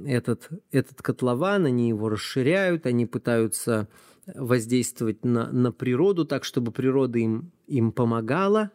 этот, 0.07 0.51
этот 0.71 1.03
котлован, 1.03 1.67
они 1.67 1.89
его 1.89 2.09
расширяют, 2.09 2.87
они 2.87 3.07
пытаются 3.07 3.89
воздействовать 4.27 5.25
на, 5.25 5.51
на 5.51 5.73
природу 5.73 6.25
так, 6.25 6.45
чтобы 6.45 6.71
природа 6.71 7.19
им, 7.19 7.51
им 7.67 7.93
помогала, 7.93 8.71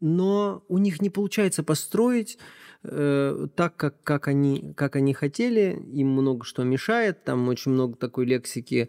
но 0.00 0.64
у 0.68 0.78
них 0.78 1.00
не 1.00 1.10
получается 1.10 1.62
построить 1.62 2.38
э, 2.82 3.46
так, 3.54 3.76
как, 3.76 4.02
как, 4.02 4.28
они, 4.28 4.74
как 4.74 4.96
они 4.96 5.14
хотели. 5.14 5.82
Им 5.92 6.08
много 6.08 6.44
что 6.44 6.64
мешает. 6.64 7.24
Там 7.24 7.48
очень 7.48 7.72
много 7.72 7.96
такой 7.96 8.26
лексики, 8.26 8.88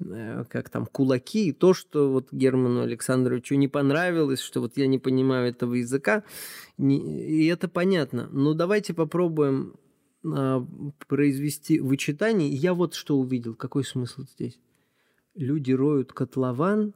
э, 0.00 0.44
как 0.48 0.70
там 0.70 0.86
кулаки. 0.86 1.48
И 1.48 1.52
то, 1.52 1.74
что 1.74 2.10
вот 2.10 2.28
Герману 2.32 2.82
Александровичу 2.82 3.54
не 3.56 3.68
понравилось, 3.68 4.40
что 4.40 4.60
вот 4.60 4.76
я 4.76 4.86
не 4.86 4.98
понимаю 4.98 5.50
этого 5.50 5.74
языка. 5.74 6.24
Не, 6.78 6.98
и 7.28 7.46
это 7.46 7.68
понятно. 7.68 8.28
Но 8.32 8.54
давайте 8.54 8.94
попробуем 8.94 9.74
э, 10.24 10.60
произвести 11.06 11.80
вычитание. 11.80 12.48
Я 12.48 12.72
вот 12.72 12.94
что 12.94 13.18
увидел. 13.18 13.54
Какой 13.54 13.84
смысл 13.84 14.22
здесь? 14.22 14.58
Люди 15.34 15.72
роют 15.72 16.14
котлован 16.14 16.94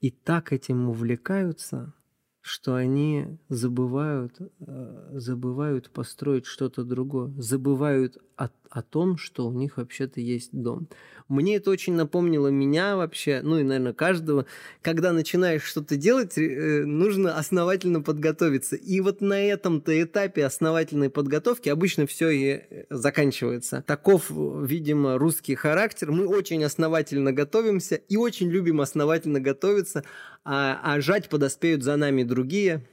и 0.00 0.10
так 0.10 0.52
этим 0.52 0.88
увлекаются– 0.88 1.94
что 2.40 2.74
они 2.74 3.38
забывают, 3.48 4.36
э, 4.60 5.10
забывают 5.14 5.90
построить 5.90 6.46
что-то 6.46 6.84
другое, 6.84 7.32
забывают 7.36 8.18
о, 8.36 8.48
о 8.70 8.82
том, 8.82 9.18
что 9.18 9.48
у 9.48 9.52
них 9.52 9.76
вообще-то 9.76 10.20
есть 10.20 10.50
дом. 10.52 10.88
Мне 11.28 11.56
это 11.56 11.70
очень 11.70 11.94
напомнило 11.94 12.48
меня 12.48 12.96
вообще, 12.96 13.40
ну 13.42 13.58
и, 13.58 13.62
наверное, 13.62 13.92
каждого. 13.92 14.46
Когда 14.82 15.12
начинаешь 15.12 15.62
что-то 15.62 15.96
делать, 15.96 16.38
э, 16.38 16.84
нужно 16.84 17.36
основательно 17.36 18.00
подготовиться. 18.00 18.76
И 18.76 19.00
вот 19.00 19.20
на 19.20 19.40
этом-то 19.40 20.02
этапе 20.02 20.44
основательной 20.44 21.10
подготовки 21.10 21.68
обычно 21.68 22.06
все 22.06 22.30
и 22.30 22.46
э, 22.46 22.84
заканчивается. 22.90 23.84
Таков, 23.86 24.30
видимо, 24.30 25.18
русский 25.18 25.54
характер. 25.54 26.10
Мы 26.10 26.26
очень 26.26 26.64
основательно 26.64 27.32
готовимся 27.32 27.96
и 27.96 28.16
очень 28.16 28.48
любим 28.48 28.80
основательно 28.80 29.40
готовиться, 29.40 30.04
а, 30.44 30.80
а 30.82 31.00
жать 31.00 31.28
подоспеют 31.28 31.82
за 31.82 31.96
нами 31.96 32.22
другие, 32.22 32.84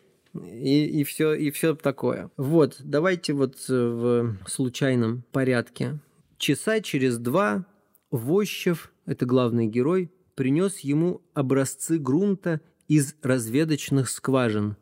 и, 0.45 1.01
и 1.01 1.03
все 1.03 1.33
и 1.33 1.51
все 1.51 1.75
такое. 1.75 2.31
Вот, 2.37 2.77
давайте 2.79 3.33
вот 3.33 3.55
э, 3.69 3.73
в 3.73 4.49
случайном 4.49 5.23
порядке. 5.31 5.99
Часа 6.37 6.81
через 6.81 7.17
два 7.17 7.65
Вощев, 8.11 8.91
это 9.05 9.25
главный 9.25 9.67
герой, 9.67 10.11
принес 10.35 10.79
ему 10.79 11.21
образцы 11.33 11.97
грунта 11.97 12.61
из 12.87 13.15
разведочных 13.21 14.09
скважин. 14.09 14.77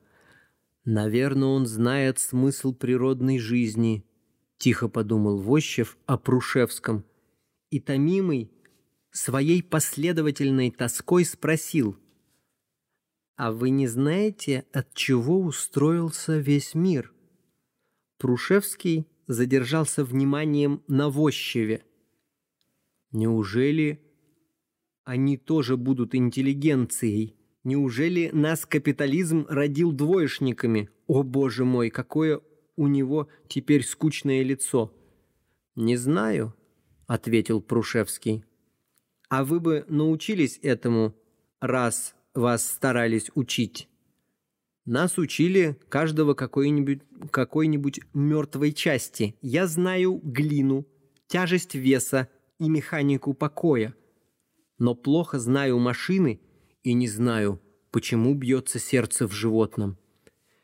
Наверное, 0.83 1.47
он 1.47 1.65
знает 1.65 2.19
смысл 2.19 2.73
природной 2.73 3.39
жизни, 3.39 4.05
тихо 4.57 4.87
подумал 4.87 5.37
Вощев 5.37 5.97
о 6.05 6.17
Прушевском. 6.17 7.03
И 7.71 7.79
томимый 7.79 8.51
своей 9.11 9.63
последовательной 9.63 10.71
тоской 10.71 11.25
спросил– 11.25 11.97
а 13.35 13.51
вы 13.51 13.69
не 13.69 13.87
знаете, 13.87 14.65
от 14.71 14.93
чего 14.93 15.39
устроился 15.39 16.37
весь 16.37 16.73
мир? 16.73 17.13
Прушевский 18.17 19.07
задержался 19.27 20.03
вниманием 20.03 20.83
на 20.87 21.09
Вощеве. 21.09 21.83
Неужели 23.11 24.01
они 25.05 25.37
тоже 25.37 25.77
будут 25.77 26.15
интеллигенцией. 26.15 27.35
Неужели 27.63 28.31
нас 28.33 28.65
капитализм 28.65 29.45
родил 29.47 29.91
двоечниками? 29.91 30.89
О, 31.07 31.23
боже 31.23 31.63
мой, 31.63 31.91
какое 31.91 32.41
у 32.75 32.87
него 32.87 33.29
теперь 33.47 33.83
скучное 33.83 34.41
лицо. 34.43 34.91
Не 35.75 35.95
знаю, 35.95 36.55
ответил 37.05 37.61
Прушевский. 37.61 38.43
А 39.29 39.45
вы 39.45 39.59
бы 39.59 39.85
научились 39.87 40.59
этому, 40.61 41.15
раз 41.59 42.15
вас 42.35 42.69
старались 42.69 43.31
учить? 43.33 43.89
Нас 44.85 45.17
учили 45.17 45.79
каждого 45.89 46.35
какой-нибудь 46.35 47.01
какой-нибудь 47.31 48.01
мертвой 48.13 48.71
части. 48.71 49.35
Я 49.41 49.65
знаю 49.65 50.21
глину, 50.23 50.85
тяжесть 51.27 51.73
веса 51.73 52.29
и 52.59 52.69
механику 52.69 53.33
покоя. 53.33 53.95
Но 54.77 54.93
плохо 54.93 55.39
знаю 55.39 55.79
машины 55.79 56.39
и 56.83 56.93
не 56.93 57.07
знаю, 57.07 57.59
почему 57.89 58.35
бьется 58.35 58.77
сердце 58.77 59.27
в 59.27 59.31
животном. 59.31 59.97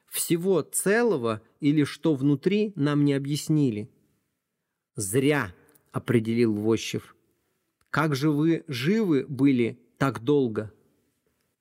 Всего 0.07 0.61
целого 0.61 1.41
или 1.61 1.83
что 1.83 2.13
внутри 2.13 2.73
нам 2.75 3.05
не 3.05 3.13
объяснили. 3.13 3.89
Зря, 4.95 5.55
определил 5.91 6.53
Вощев. 6.53 7.15
Как 7.89 8.15
же 8.15 8.29
вы 8.29 8.65
живы 8.67 9.25
были 9.27 9.79
так 9.97 10.23
долго? 10.23 10.71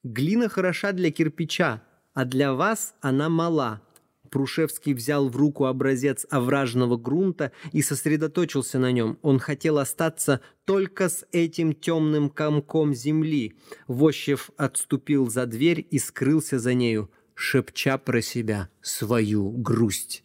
Глина 0.03 0.49
хороша 0.49 0.93
для 0.93 1.11
кирпича, 1.11 1.83
а 2.15 2.25
для 2.25 2.55
вас 2.55 2.95
она 3.01 3.29
мала. 3.29 3.83
Прушевский 4.31 4.95
взял 4.95 5.29
в 5.29 5.37
руку 5.37 5.65
образец 5.65 6.25
овражного 6.31 6.97
грунта 6.97 7.53
и 7.73 7.83
сосредоточился 7.83 8.79
на 8.79 8.93
нем. 8.93 9.19
Он 9.23 9.39
хотел 9.39 9.79
остаться 9.79 10.41
только 10.65 11.09
с 11.09 11.27
этим 11.33 11.75
темным 11.75 12.31
комком 12.31 12.95
земли. 12.95 13.59
Вощев 13.89 14.51
отступил 14.57 15.29
за 15.29 15.47
дверь 15.47 15.87
и 15.91 15.99
скрылся 15.99 16.59
за 16.61 16.75
нею, 16.75 17.11
шепча 17.35 17.99
про 17.99 18.23
себя 18.23 18.71
свою 18.81 19.51
грусть. 19.51 20.23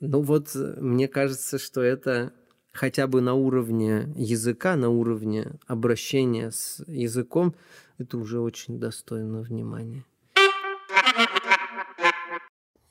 Ну 0.00 0.22
вот, 0.22 0.54
мне 0.54 1.06
кажется, 1.06 1.58
что 1.58 1.82
это 1.82 2.32
хотя 2.72 3.06
бы 3.06 3.20
на 3.20 3.34
уровне 3.34 4.12
языка, 4.16 4.74
на 4.76 4.88
уровне 4.88 5.52
обращения 5.66 6.50
с 6.50 6.82
языком, 6.86 7.54
это 7.98 8.18
уже 8.18 8.40
очень 8.40 8.78
достойно 8.78 9.40
внимания. 9.40 10.04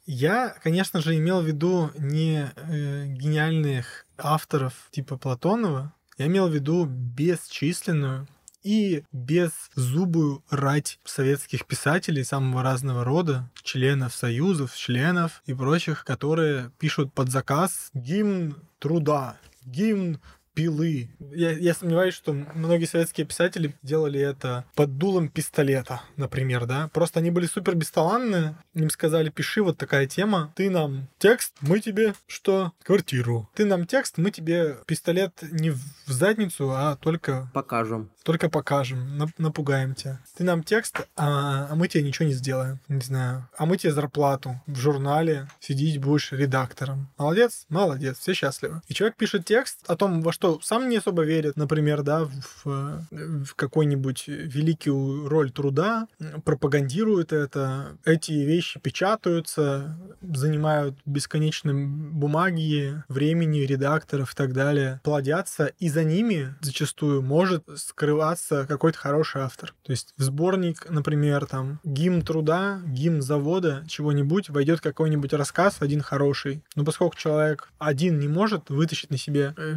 Я, 0.05 0.55
конечно 0.61 1.01
же, 1.01 1.17
имел 1.17 1.41
в 1.41 1.45
виду 1.45 1.89
не 1.97 2.51
э, 2.55 3.05
гениальных 3.07 4.05
авторов 4.17 4.73
типа 4.91 5.17
Платонова, 5.17 5.93
я 6.17 6.27
имел 6.27 6.49
в 6.49 6.53
виду 6.53 6.85
бесчисленную 6.85 8.27
и 8.63 9.03
беззубую 9.11 10.43
рать 10.49 10.99
советских 11.03 11.65
писателей 11.65 12.23
самого 12.23 12.63
разного 12.63 13.03
рода, 13.03 13.49
членов 13.61 14.13
союзов, 14.13 14.75
членов 14.75 15.41
и 15.45 15.53
прочих, 15.53 16.05
которые 16.05 16.71
пишут 16.79 17.13
под 17.13 17.29
заказ 17.29 17.89
гимн 17.93 18.55
труда, 18.79 19.37
гимн 19.65 20.19
пилы. 20.53 21.09
Я, 21.31 21.51
я 21.51 21.73
сомневаюсь, 21.73 22.13
что 22.13 22.33
многие 22.33 22.85
советские 22.85 23.25
писатели 23.25 23.75
делали 23.81 24.19
это 24.19 24.65
под 24.75 24.97
дулом 24.97 25.29
пистолета, 25.29 26.01
например, 26.17 26.65
да. 26.65 26.89
Просто 26.93 27.19
они 27.19 27.31
были 27.31 27.45
супер 27.45 27.75
бесталанные. 27.75 28.55
Им 28.73 28.89
сказали, 28.89 29.29
пиши 29.29 29.63
вот 29.63 29.77
такая 29.77 30.07
тема. 30.07 30.53
Ты 30.55 30.69
нам 30.69 31.07
текст, 31.17 31.55
мы 31.61 31.79
тебе 31.79 32.13
что? 32.27 32.73
Квартиру. 32.83 33.49
Ты 33.55 33.65
нам 33.65 33.85
текст, 33.85 34.17
мы 34.17 34.31
тебе 34.31 34.77
пистолет 34.85 35.33
не 35.41 35.71
в 35.71 35.81
задницу, 36.05 36.71
а 36.71 36.95
только... 36.95 37.49
Покажем. 37.53 38.11
Только 38.23 38.49
покажем, 38.49 39.19
напугаем 39.37 39.95
тебя. 39.95 40.19
Ты 40.37 40.43
нам 40.43 40.63
текст, 40.63 41.07
а, 41.15 41.67
а 41.69 41.75
мы 41.75 41.87
тебе 41.87 42.03
ничего 42.03 42.27
не 42.27 42.33
сделаем. 42.33 42.79
Не 42.87 43.01
знаю. 43.01 43.49
А 43.57 43.65
мы 43.65 43.77
тебе 43.77 43.91
зарплату 43.91 44.61
в 44.65 44.77
журнале 44.77 45.47
сидеть 45.59 45.99
будешь 45.99 46.31
редактором. 46.31 47.09
Молодец? 47.17 47.65
Молодец. 47.69 48.19
Все 48.19 48.33
счастливы. 48.33 48.81
И 48.87 48.93
человек 48.93 49.17
пишет 49.17 49.45
текст 49.45 49.79
о 49.87 49.95
том, 49.95 50.21
во 50.21 50.31
что 50.31 50.42
что 50.43 50.59
сам 50.61 50.89
не 50.89 50.97
особо 50.97 51.23
верит, 51.23 51.55
например, 51.55 52.03
да, 52.03 52.25
в, 52.25 53.05
в 53.13 53.55
какую-нибудь 53.55 54.25
великую 54.27 55.29
роль 55.29 55.51
труда, 55.51 56.07
пропагандирует 56.43 57.31
это, 57.31 57.97
эти 58.03 58.33
вещи 58.33 58.77
печатаются, 58.81 59.97
занимают 60.21 60.97
бесконечные 61.05 61.87
бумаги, 61.87 63.01
времени 63.07 63.59
редакторов 63.59 64.33
и 64.33 64.35
так 64.35 64.51
далее, 64.51 64.99
плодятся, 65.05 65.71
и 65.79 65.87
за 65.87 66.03
ними 66.03 66.53
зачастую 66.59 67.21
может 67.21 67.63
скрываться 67.77 68.65
какой-то 68.67 68.97
хороший 68.97 69.43
автор. 69.43 69.73
То 69.83 69.93
есть 69.93 70.13
в 70.17 70.23
сборник, 70.23 70.89
например, 70.89 71.45
там, 71.45 71.79
гимн 71.85 72.21
труда, 72.21 72.81
гимн 72.85 73.21
завода, 73.21 73.85
чего-нибудь, 73.87 74.49
войдет 74.49 74.81
какой-нибудь 74.81 75.31
рассказ, 75.31 75.77
один 75.79 76.01
хороший. 76.01 76.63
Но 76.75 76.83
поскольку 76.83 77.15
человек 77.15 77.71
один 77.79 78.19
не 78.19 78.27
может 78.27 78.69
вытащить 78.69 79.09
на 79.09 79.17
себе 79.17 79.53
э, 79.55 79.75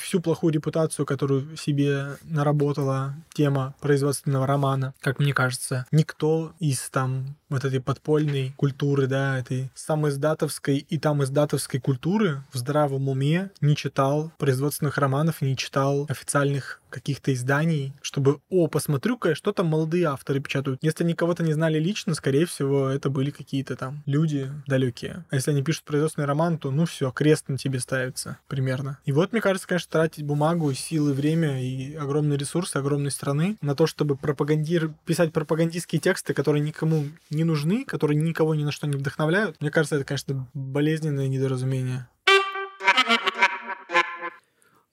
всю 0.00 0.20
плохую 0.20 0.52
репутацию, 0.52 1.06
которую 1.06 1.56
себе 1.56 2.16
наработала 2.22 3.14
тема 3.34 3.74
производственного 3.80 4.46
романа, 4.46 4.94
как 5.00 5.18
мне 5.18 5.32
кажется, 5.32 5.86
никто 5.92 6.52
из 6.58 6.88
там 6.90 7.36
вот 7.48 7.64
этой 7.64 7.80
подпольной 7.80 8.52
культуры, 8.56 9.06
да, 9.06 9.38
этой 9.38 9.70
самой 9.74 10.10
издатовской 10.10 10.78
и 10.78 10.98
там 10.98 11.22
издатовской 11.22 11.80
культуры 11.80 12.42
в 12.52 12.58
здравом 12.58 13.08
уме 13.08 13.50
не 13.60 13.76
читал 13.76 14.32
производственных 14.38 14.98
романов, 14.98 15.42
не 15.42 15.56
читал 15.56 16.06
официальных 16.08 16.80
каких-то 16.90 17.34
изданий, 17.34 17.92
чтобы, 18.00 18.40
о, 18.48 18.68
посмотрю-ка, 18.68 19.34
что 19.34 19.52
там 19.52 19.66
молодые 19.66 20.06
авторы 20.06 20.40
печатают. 20.40 20.78
Если 20.82 21.04
они 21.04 21.14
кого-то 21.14 21.42
не 21.42 21.52
знали 21.52 21.78
лично, 21.78 22.14
скорее 22.14 22.46
всего, 22.46 22.88
это 22.88 23.10
были 23.10 23.30
какие-то 23.30 23.76
там 23.76 24.02
люди 24.06 24.50
далекие. 24.66 25.24
А 25.30 25.34
если 25.34 25.50
они 25.50 25.62
пишут 25.62 25.84
производственный 25.84 26.26
роман, 26.26 26.56
то, 26.58 26.70
ну 26.70 26.86
все, 26.86 27.10
крест 27.10 27.48
на 27.48 27.58
тебе 27.58 27.80
ставится 27.80 28.38
примерно. 28.48 28.98
И 29.04 29.12
вот, 29.12 29.32
мне 29.32 29.42
кажется, 29.42 29.65
конечно, 29.66 29.90
тратить 29.90 30.24
бумагу, 30.24 30.72
силы, 30.72 31.12
время 31.12 31.62
и 31.62 31.94
огромные 31.94 32.38
ресурсы 32.38 32.76
огромной 32.76 33.10
страны 33.10 33.56
на 33.60 33.74
то, 33.74 33.86
чтобы 33.86 34.16
пропагандир... 34.16 34.92
писать 35.04 35.32
пропагандистские 35.32 36.00
тексты, 36.00 36.34
которые 36.34 36.62
никому 36.62 37.04
не 37.30 37.44
нужны, 37.44 37.84
которые 37.84 38.20
никого 38.20 38.54
ни 38.54 38.64
на 38.64 38.72
что 38.72 38.86
не 38.86 38.96
вдохновляют, 38.96 39.60
мне 39.60 39.70
кажется, 39.70 39.96
это, 39.96 40.04
конечно, 40.04 40.48
болезненное 40.54 41.28
недоразумение. 41.28 42.08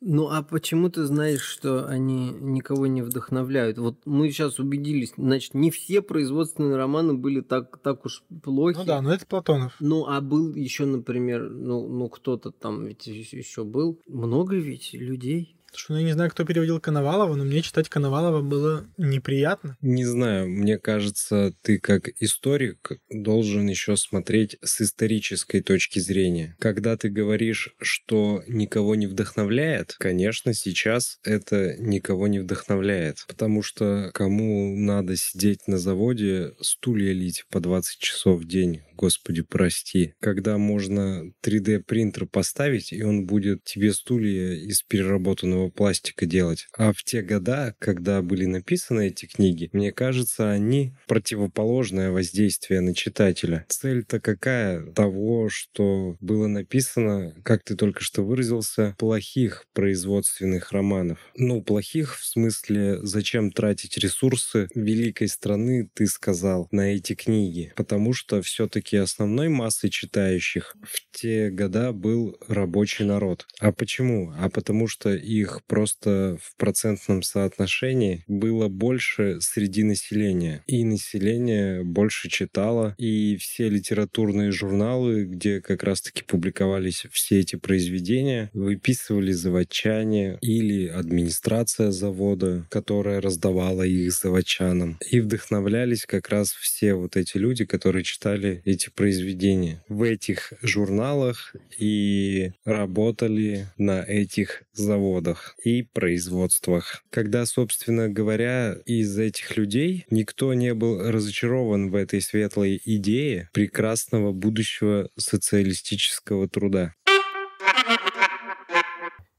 Ну 0.06 0.30
а 0.30 0.44
почему 0.44 0.90
ты 0.90 1.06
знаешь, 1.06 1.42
что 1.42 1.86
они 1.88 2.32
никого 2.32 2.88
не 2.88 3.02
вдохновляют? 3.02 3.78
Вот 3.78 3.96
мы 4.06 4.30
сейчас 4.30 4.60
убедились, 4.60 5.14
значит, 5.16 5.54
не 5.54 5.72
все 5.72 6.02
производственные 6.02 6.76
романы 6.76 7.14
были 7.14 7.40
так, 7.40 7.78
так 7.78 8.06
уж 8.06 8.24
плохи. 8.44 8.78
Ну 8.78 8.84
да, 8.84 9.02
но 9.02 9.14
это 9.14 9.26
Платонов. 9.26 9.74
Ну 9.80 10.06
а 10.06 10.20
был 10.20 10.54
еще, 10.56 10.86
например, 10.86 11.50
ну, 11.50 11.88
ну 11.88 12.10
кто-то 12.10 12.52
там 12.52 12.86
ведь 12.86 13.08
еще 13.08 13.64
был. 13.64 13.98
Много 14.06 14.58
ведь 14.58 14.94
людей. 14.94 15.53
Что 15.76 15.94
ну, 15.94 16.00
я 16.00 16.06
не 16.06 16.14
знаю, 16.14 16.30
кто 16.32 16.46
переводил 16.46 16.80
Коновалова, 16.80 17.36
но 17.36 17.44
мне 17.44 17.62
читать 17.62 17.90
Коновалова 17.90 18.42
было 18.42 18.86
неприятно. 18.98 19.78
Не 19.82 20.06
знаю, 20.06 20.50
мне 20.50 20.78
кажется, 20.78 21.54
ты 21.62 21.80
как 21.80 22.10
историк 22.20 22.92
должен 23.10 23.68
еще 23.68 23.98
смотреть 23.98 24.58
с 24.62 24.82
исторической 24.82 25.62
точки 25.62 26.00
зрения. 26.00 26.56
Когда 26.60 26.98
ты 26.98 27.10
говоришь, 27.10 27.76
что 27.82 28.44
никого 28.48 28.96
не 28.96 29.08
вдохновляет, 29.08 29.96
конечно, 30.00 30.54
сейчас 30.54 31.20
это 31.24 31.76
никого 31.78 32.28
не 32.28 32.40
вдохновляет, 32.40 33.26
потому 33.28 33.62
что 33.62 34.12
кому 34.14 34.76
надо 34.76 35.16
сидеть 35.16 35.68
на 35.68 35.78
заводе, 35.78 36.54
стулья 36.62 37.14
лить 37.14 37.46
по 37.50 37.60
20 37.60 38.00
часов 38.00 38.42
в 38.42 38.48
день, 38.48 38.82
господи, 38.96 39.42
прости, 39.42 40.14
когда 40.20 40.58
можно 40.58 41.32
3D 41.44 41.80
принтер 41.80 42.26
поставить, 42.26 42.94
и 42.94 43.04
он 43.04 43.26
будет 43.26 43.64
тебе 43.64 43.94
стулья 43.94 44.54
из 44.54 44.82
переработанного 44.84 45.70
пластика 45.70 46.26
делать. 46.26 46.68
А 46.78 46.94
в 46.94 47.04
те 47.04 47.22
года, 47.22 47.76
когда 47.80 48.22
были 48.22 48.46
написаны 48.46 49.08
эти 49.08 49.26
книги, 49.26 49.70
мне 49.74 49.92
кажется, 49.92 50.52
они 50.52 50.94
противоположное 51.08 52.12
воздействие 52.12 52.82
на 52.82 52.94
читателя. 52.94 53.66
Цель-то 53.70 54.20
какая? 54.20 54.86
Того, 54.94 55.50
что 55.50 56.18
было 56.20 56.48
написано, 56.48 57.36
как 57.44 57.64
ты 57.64 57.76
только 57.76 58.04
что 58.04 58.24
выразился, 58.24 58.96
плохих 58.98 59.66
производственных 59.74 60.72
романов. 60.72 61.20
Ну, 61.36 61.62
плохих 61.62 62.18
в 62.18 62.26
смысле, 62.26 63.00
зачем 63.02 63.52
тратить 63.52 63.98
ресурсы 63.98 64.68
великой 64.76 65.28
страны, 65.28 65.90
ты 65.94 66.08
сказал, 66.08 66.68
на 66.72 66.94
эти 66.96 67.16
книги. 67.16 67.74
Потому 67.76 68.14
что 68.14 68.42
все-таки 68.42 68.83
все-таки 68.84 68.98
основной 68.98 69.50
массой 69.50 69.90
читающих 69.90 70.76
в 70.82 71.18
те 71.18 71.50
года 71.50 71.92
был 71.94 72.38
рабочий 72.48 73.06
народ. 73.06 73.48
А 73.60 73.72
почему? 73.72 74.34
А 74.38 74.50
потому 74.50 74.88
что 74.88 75.14
их 75.14 75.62
просто 75.68 76.38
в 76.42 76.56
процентном 76.58 77.24
соотношении 77.24 78.24
было 78.28 78.68
больше 78.68 79.40
среди 79.42 79.84
населения. 79.84 80.64
И 80.68 80.84
население 80.84 81.84
больше 81.84 82.30
читало, 82.30 82.96
и 82.98 83.38
все 83.38 83.70
литературные 83.70 84.52
журналы, 84.52 85.26
где 85.26 85.62
как 85.62 85.84
раз-таки 85.84 86.24
публиковались 86.24 87.06
все 87.12 87.40
эти 87.40 87.56
произведения, 87.56 88.50
выписывали 88.54 89.32
заводчане 89.32 90.38
или 90.42 90.88
администрация 90.88 91.92
завода, 91.92 92.66
которая 92.70 93.22
раздавала 93.22 93.84
их 93.84 94.12
заводчанам. 94.12 94.98
И 95.10 95.22
вдохновлялись 95.22 96.06
как 96.06 96.30
раз 96.30 96.52
все 96.52 96.96
вот 96.96 97.16
эти 97.16 97.38
люди, 97.38 97.66
которые 97.66 98.04
читали 98.04 98.62
эти 98.74 98.90
произведения 98.90 99.84
в 99.88 100.04
этих 100.04 100.54
журналах 100.62 101.56
и 101.78 102.52
работали 102.66 103.68
на 103.78 104.04
этих 104.04 104.64
заводах 104.74 105.56
и 105.64 105.84
производствах. 105.84 107.04
Когда, 107.10 107.46
собственно 107.46 108.10
говоря, 108.10 108.76
из 108.86 109.18
этих 109.18 109.56
людей 109.58 110.06
никто 110.10 110.54
не 110.54 110.74
был 110.74 111.10
разочарован 111.10 111.90
в 111.90 111.96
этой 111.96 112.22
светлой 112.22 112.82
идее 112.84 113.50
прекрасного 113.54 114.32
будущего 114.32 115.10
социалистического 115.18 116.50
труда. 116.50 116.94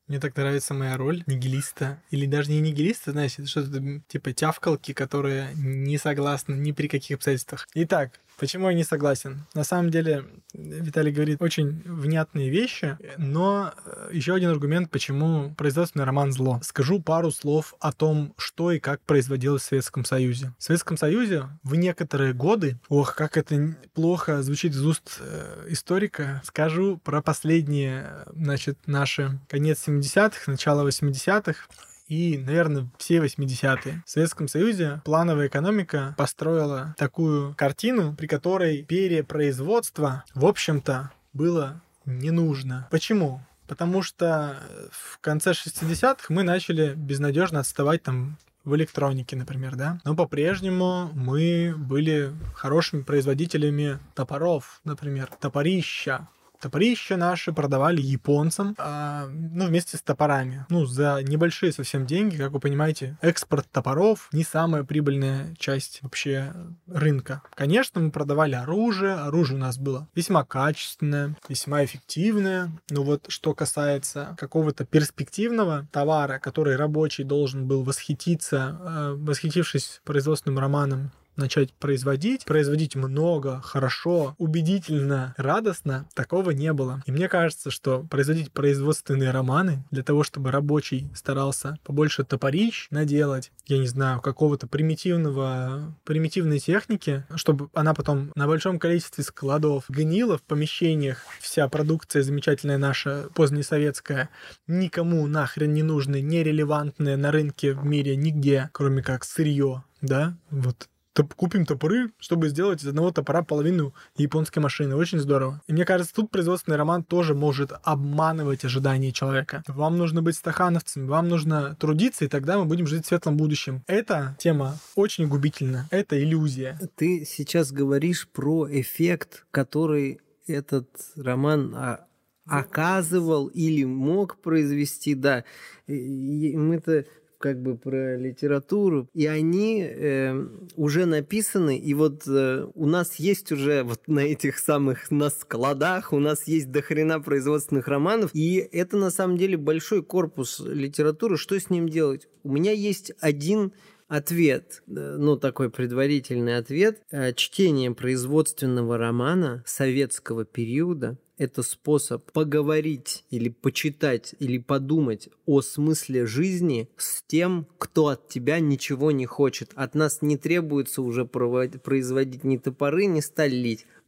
Мне 0.07 0.21
так 0.21 0.37
нравится 0.37 0.75
моя 0.75 0.99
роль 0.99 1.25
нигилиста. 1.27 2.03
Или 2.11 2.27
даже 2.27 2.51
не 2.51 2.61
нигилиста, 2.61 3.13
это 3.13 3.47
что-то 3.47 4.03
типа 4.07 4.33
тявкалки, 4.33 4.93
которые 4.93 5.49
не 5.57 5.97
согласны 5.97 6.55
ни 6.55 6.73
при 6.73 6.89
каких 6.89 7.17
обстоятельствах. 7.17 7.67
Итак, 7.75 8.21
Почему 8.39 8.69
я 8.69 8.75
не 8.75 8.85
согласен? 8.85 9.45
На 9.55 9.65
самом 9.65 9.91
деле, 9.91 10.25
Виталий 10.53 11.13
говорит 11.13 11.41
очень 11.41 11.83
внятные 11.85 12.51
вещи, 12.51 12.99
но 13.17 13.73
э, 13.85 14.11
еще 14.13 14.35
один 14.35 14.51
аргумент, 14.51 14.91
почему 14.91 15.55
производственный 15.55 16.05
роман 16.05 16.33
зло. 16.33 16.61
Скажу 16.63 17.01
пару 17.01 17.31
слов 17.31 17.75
о 17.81 17.93
том, 17.93 18.35
что 18.37 18.73
и 18.73 18.81
как 18.81 19.01
производилось 19.03 19.63
в 19.63 19.67
Советском 19.67 20.05
Союзе. 20.05 20.53
В 20.59 20.65
Советском 20.65 20.97
Союзе 20.97 21.49
в 21.63 21.75
некоторые 21.75 22.33
годы, 22.33 22.79
ох, 22.89 23.15
как 23.15 23.37
это 23.37 23.77
плохо 23.95 24.43
звучит 24.43 24.73
из 24.73 24.85
уст 24.85 25.19
э, 25.21 25.67
историка, 25.69 26.43
скажу 26.45 26.99
про 26.99 27.23
последние, 27.23 28.25
значит, 28.35 28.79
наши 28.87 29.39
конец 29.49 29.87
70-х, 29.87 30.51
начало 30.51 30.87
80-х, 30.89 31.67
и, 32.07 32.39
наверное, 32.39 32.89
все 32.99 33.19
80-е. 33.19 34.03
В 34.05 34.11
Советском 34.11 34.49
Союзе 34.49 35.01
плановая 35.05 35.49
экономика 35.49 36.15
построила 36.19 36.95
такую 36.99 37.55
картину, 37.55 38.15
при 38.15 38.27
которой 38.27 38.83
перепроизводство, 38.83 40.25
в 40.35 40.45
общем-то, 40.45 41.13
было 41.33 41.81
не 42.05 42.31
нужно. 42.31 42.89
Почему? 42.91 43.41
Потому 43.67 44.03
что 44.03 44.59
в 44.91 45.19
конце 45.21 45.53
60-х 45.53 46.27
мы 46.29 46.43
начали 46.43 46.95
безнадежно 46.95 47.61
отставать 47.61 48.03
там 48.03 48.37
в 48.65 48.75
электронике, 48.77 49.37
например, 49.37 49.77
да. 49.77 50.01
Но 50.05 50.15
по-прежнему 50.15 51.11
мы 51.15 51.75
были 51.77 52.33
хорошими 52.55 53.03
производителями 53.03 53.99
топоров, 54.15 54.81
например, 54.85 55.29
топорища, 55.41 56.29
Топорища 56.65 57.19
наши 57.19 57.53
продавали 57.53 58.01
японцам, 58.01 58.75
а, 58.79 59.27
ну, 59.29 59.67
вместе 59.67 59.99
с 59.99 60.01
топорами. 60.01 60.65
Ну, 60.71 60.87
за 60.87 61.21
небольшие 61.23 61.75
совсем 61.75 62.07
деньги, 62.07 62.39
как 62.39 62.53
вы 62.53 62.59
понимаете, 62.59 63.19
экспорт 63.21 63.67
топоров 63.71 64.31
не 64.33 64.45
самая 64.45 64.83
прибыльная 64.83 65.55
часть 65.59 65.99
вообще 66.01 66.55
рынка. 66.87 67.43
Конечно, 67.55 68.01
мы 68.01 68.11
продавали 68.11 68.55
оружие, 68.55 69.13
оружие 69.13 69.59
у 69.59 69.61
нас 69.61 69.77
было 69.77 70.09
весьма 70.15 70.43
качественное, 70.43 71.37
весьма 71.51 71.85
эффективное. 71.85 72.73
Но 72.89 73.03
вот 73.03 73.27
что 73.29 73.53
касается 73.53 74.35
какого-то 74.39 74.87
перспективного 74.87 75.87
товара, 75.93 76.39
который 76.39 76.77
рабочий 76.77 77.25
должен 77.25 77.67
был 77.67 77.83
восхититься, 77.83 78.81
э, 78.81 79.15
восхитившись 79.19 80.01
производственным 80.03 80.59
романом 80.59 81.13
начать 81.37 81.73
производить, 81.75 82.45
производить 82.45 82.97
много, 82.97 83.61
хорошо, 83.61 84.35
убедительно, 84.39 85.35
радостно, 85.37 86.09
такого 86.15 86.51
не 86.51 86.73
было. 86.73 87.03
И 87.07 87.13
мне 87.13 87.29
кажется, 87.29 87.71
что 87.71 88.05
производить 88.11 88.53
производственные 88.53 89.31
романы 89.31 89.85
для 89.91 90.03
того, 90.03 90.23
чтобы 90.23 90.51
рабочий 90.51 91.11
старался 91.15 91.79
побольше 91.85 92.25
топорищ 92.25 92.89
наделать, 92.91 93.53
я 93.67 93.79
не 93.79 93.87
знаю, 93.87 94.21
какого-то 94.21 94.67
примитивного, 94.67 95.95
примитивной 96.05 96.59
техники, 96.59 97.25
чтобы 97.35 97.69
она 97.75 97.95
потом 97.95 98.33
на 98.35 98.47
большом 98.47 98.79
количестве 98.79 99.25
складов 99.25 99.85
гнила 99.89 100.39
в 100.39 100.43
помещениях, 100.43 101.23
вся 101.41 101.69
продукция 101.69 102.23
замечательная 102.23 102.79
наша, 102.79 103.29
позднесоветская, 103.35 104.31
никому 104.67 105.27
нахрен 105.27 105.73
не 105.73 105.83
нужная, 105.83 106.21
нерелевантная 106.21 107.17
на 107.17 107.31
рынке 107.31 107.73
в 107.73 107.85
мире 107.85 108.17
нигде, 108.17 108.71
кроме 108.73 109.03
как 109.03 109.25
сырье, 109.25 109.85
да, 110.01 110.37
вот 110.51 110.89
топ 111.15 111.33
купим 111.35 111.65
топоры, 111.65 112.11
чтобы 112.19 112.49
сделать 112.49 112.83
из 112.83 112.89
одного 112.89 113.13
топора 113.13 113.43
половину 113.43 113.95
японской 114.17 114.59
машины. 114.59 114.97
Очень 114.97 115.21
здорово. 115.21 115.63
И 115.67 115.73
мне 115.73 115.85
кажется, 115.85 116.15
тут 116.15 116.31
производственный 116.31 116.77
роман 116.77 117.05
тоже 117.05 117.35
может 117.35 117.73
обманывать 117.85 118.65
ожидания 118.65 119.13
человека. 119.13 119.63
Вам 119.69 119.97
нужно 119.97 120.23
быть 120.23 120.37
стахановцами, 120.37 121.07
вам 121.07 121.29
нужно 121.29 121.77
трудиться, 121.77 122.25
и 122.25 122.29
тогда 122.29 122.59
мы 122.59 122.65
будем 122.67 122.87
жить 122.87 123.05
в 123.05 123.09
светлом 123.09 123.37
будущем. 123.37 123.83
Эта 123.87 124.37
тема 124.39 124.77
очень 124.97 125.29
губительна. 125.29 125.89
Это 125.91 126.21
иллюзия. 126.23 126.79
Ты 126.97 127.25
сейчас 127.25 127.73
говоришь 127.73 128.29
про 128.29 128.69
эффект, 128.69 129.47
который 129.53 130.21
этот 130.47 130.89
роман 131.17 131.75
а, 131.75 132.07
оказывал 132.47 133.47
или 133.47 133.85
мог 133.85 134.41
произвести, 134.43 135.15
да. 135.15 135.45
Мы-то 135.87 137.05
как 137.45 137.61
бы 137.61 137.77
про 137.77 138.17
литературу, 138.17 139.07
и 139.13 139.27
они 139.27 139.83
э, 139.83 140.47
уже 140.77 141.05
написаны, 141.05 141.77
и 141.77 141.93
вот 141.93 142.27
э, 142.27 142.67
у 142.75 142.87
нас 142.87 143.17
есть 143.17 143.53
уже 143.53 143.83
вот 143.83 144.01
на 144.07 144.21
этих 144.21 144.57
самых 144.57 145.11
на 145.11 145.29
складах, 145.29 146.15
у 146.15 146.21
нас 146.21 146.49
есть 146.49 146.71
дохрена 146.71 147.21
производственных 147.21 147.87
романов, 147.87 148.31
и 148.33 148.67
это 148.73 148.97
на 148.97 149.11
самом 149.11 149.37
деле 149.37 149.59
большой 149.59 150.03
корпус 150.03 150.59
литературы. 150.65 151.37
Что 151.37 151.61
с 151.61 151.69
ним 151.69 151.87
делать? 151.87 152.29
У 152.45 152.51
меня 152.51 152.73
есть 152.73 153.13
один 153.21 153.75
ответ, 154.09 154.83
э, 154.87 155.17
ну 155.19 155.37
такой 155.37 155.69
предварительный 155.69 156.57
ответ. 156.57 157.03
Э, 157.11 157.35
чтение 157.35 157.95
производственного 157.95 158.97
романа 158.97 159.63
советского 159.67 160.47
периода 160.47 161.19
это 161.37 161.63
способ 161.63 162.31
поговорить 162.33 163.25
или 163.31 163.49
почитать 163.49 164.35
или 164.39 164.59
подумать 164.59 165.29
о 165.47 165.63
смысле 165.63 166.27
жизни 166.27 166.89
с 166.97 167.23
тем, 167.23 167.67
кто 167.79 168.09
от 168.09 168.29
тебя 168.29 168.61
ничего 168.61 169.11
не 169.11 169.27
хочет. 169.27 169.73
От 169.75 169.95
нас 169.95 170.23
не 170.23 170.37
требуется 170.37 171.03
уже 171.03 171.25
производить 171.25 172.45
ни 172.45 172.57
топоры, 172.57 173.07
ни 173.07 173.21
сталь 173.21 173.55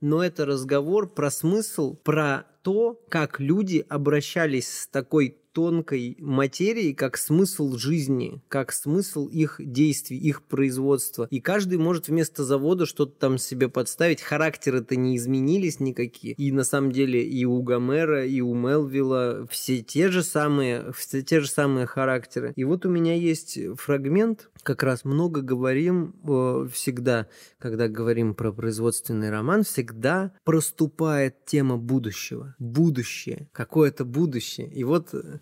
Но 0.01 0.23
это 0.23 0.45
разговор 0.45 1.09
про 1.09 1.31
смысл, 1.31 1.95
про 1.95 2.47
то, 2.63 3.01
как 3.09 3.41
люди 3.41 3.85
обращались 3.89 4.69
с 4.69 4.87
такой 4.89 5.37
тонкой 5.57 6.19
материи 6.21 6.93
как 6.93 7.17
смысл 7.17 7.79
жизни, 7.79 8.43
как 8.49 8.73
смысл 8.73 9.27
их 9.27 9.59
действий, 9.59 10.19
их 10.19 10.43
производства. 10.43 11.27
И 11.31 11.41
каждый 11.41 11.79
может 11.79 12.09
вместо 12.09 12.45
завода 12.45 12.85
что-то 12.85 13.19
там 13.19 13.39
себе 13.39 13.71
подставить. 13.71 14.21
Характеры-то 14.21 14.97
не 14.97 15.17
изменились 15.17 15.81
никакие. 15.81 16.35
И 16.35 16.53
на 16.53 16.63
самом 16.63 16.93
деле 16.93 17.27
и 17.27 17.47
у 17.47 17.63
Гомера, 17.63 18.27
и 18.27 18.43
у 18.43 18.55
Мелвилла 18.55 19.47
все 19.51 19.81
те 19.81 20.11
же 20.11 20.23
самые, 20.23 20.93
все 20.93 21.23
те 21.23 21.41
же 21.41 21.49
самые 21.49 21.87
характеры. 21.87 22.53
И 22.55 22.65
вот 22.65 22.85
у 22.85 22.91
меня 22.91 23.15
есть 23.15 23.59
фрагмент, 23.79 24.51
как 24.63 24.83
раз 24.83 25.07
много 25.07 25.41
говорим 25.41 26.17
э, 26.29 26.69
всегда, 26.71 27.29
когда 27.59 27.89
говорим 27.89 28.35
про 28.35 28.53
производственный 28.53 29.31
роман, 29.31 29.63
всегда 29.63 30.33
проступает 30.45 31.47
тема 31.47 31.79
будущего. 31.79 32.55
Будущее, 32.59 33.49
какое-то 33.53 34.05
будущее. 34.05 34.69
И 34.69 34.85
вот 34.85 35.15
э, 35.15 35.39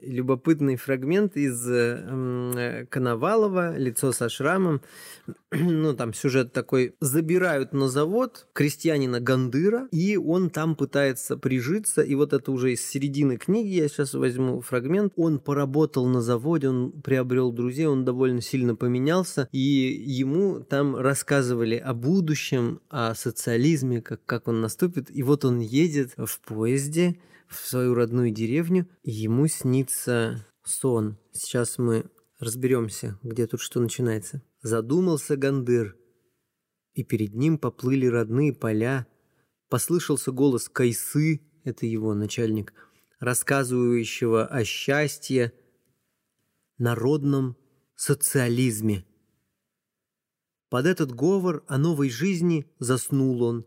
любопытный 0.00 0.76
фрагмент 0.76 1.36
из 1.36 1.68
э, 1.68 2.86
Коновалова 2.88 3.76
«Лицо 3.76 4.12
со 4.12 4.28
шрамом». 4.28 4.80
ну, 5.50 5.94
там 5.94 6.14
сюжет 6.14 6.52
такой. 6.52 6.94
Забирают 7.00 7.72
на 7.72 7.88
завод 7.88 8.46
крестьянина 8.52 9.20
Гандыра, 9.20 9.88
и 9.90 10.16
он 10.16 10.50
там 10.50 10.76
пытается 10.76 11.36
прижиться. 11.36 12.02
И 12.02 12.14
вот 12.14 12.32
это 12.32 12.52
уже 12.52 12.72
из 12.72 12.84
середины 12.84 13.36
книги, 13.36 13.74
я 13.74 13.88
сейчас 13.88 14.14
возьму 14.14 14.60
фрагмент. 14.60 15.12
Он 15.16 15.38
поработал 15.38 16.06
на 16.06 16.22
заводе, 16.22 16.68
он 16.68 16.92
приобрел 16.92 17.52
друзей, 17.52 17.86
он 17.86 18.04
довольно 18.04 18.40
сильно 18.40 18.74
поменялся. 18.74 19.48
И 19.52 19.58
ему 19.58 20.60
там 20.60 20.96
рассказывали 20.96 21.76
о 21.76 21.92
будущем, 21.92 22.80
о 22.88 23.14
социализме, 23.14 24.00
как, 24.00 24.24
как 24.24 24.48
он 24.48 24.60
наступит. 24.60 25.14
И 25.14 25.22
вот 25.22 25.44
он 25.44 25.60
едет 25.60 26.12
в 26.16 26.40
поезде, 26.40 27.16
в 27.52 27.66
свою 27.66 27.94
родную 27.94 28.30
деревню, 28.30 28.88
ему 29.02 29.46
снится 29.46 30.46
сон. 30.64 31.18
Сейчас 31.32 31.78
мы 31.78 32.10
разберемся, 32.38 33.18
где 33.22 33.46
тут 33.46 33.60
что 33.60 33.80
начинается. 33.80 34.42
Задумался 34.62 35.36
Гандыр, 35.36 35.96
и 36.94 37.04
перед 37.04 37.34
ним 37.34 37.58
поплыли 37.58 38.06
родные 38.06 38.52
поля, 38.52 39.06
Послышался 39.72 40.32
голос 40.32 40.68
Кайсы, 40.68 41.40
это 41.64 41.86
его 41.86 42.12
начальник, 42.12 42.74
рассказывающего 43.20 44.44
о 44.44 44.64
счастье, 44.64 45.54
народном 46.76 47.56
социализме. 47.94 49.06
Под 50.68 50.84
этот 50.84 51.14
говор 51.14 51.64
о 51.68 51.78
новой 51.78 52.10
жизни 52.10 52.70
заснул 52.80 53.42
он. 53.42 53.66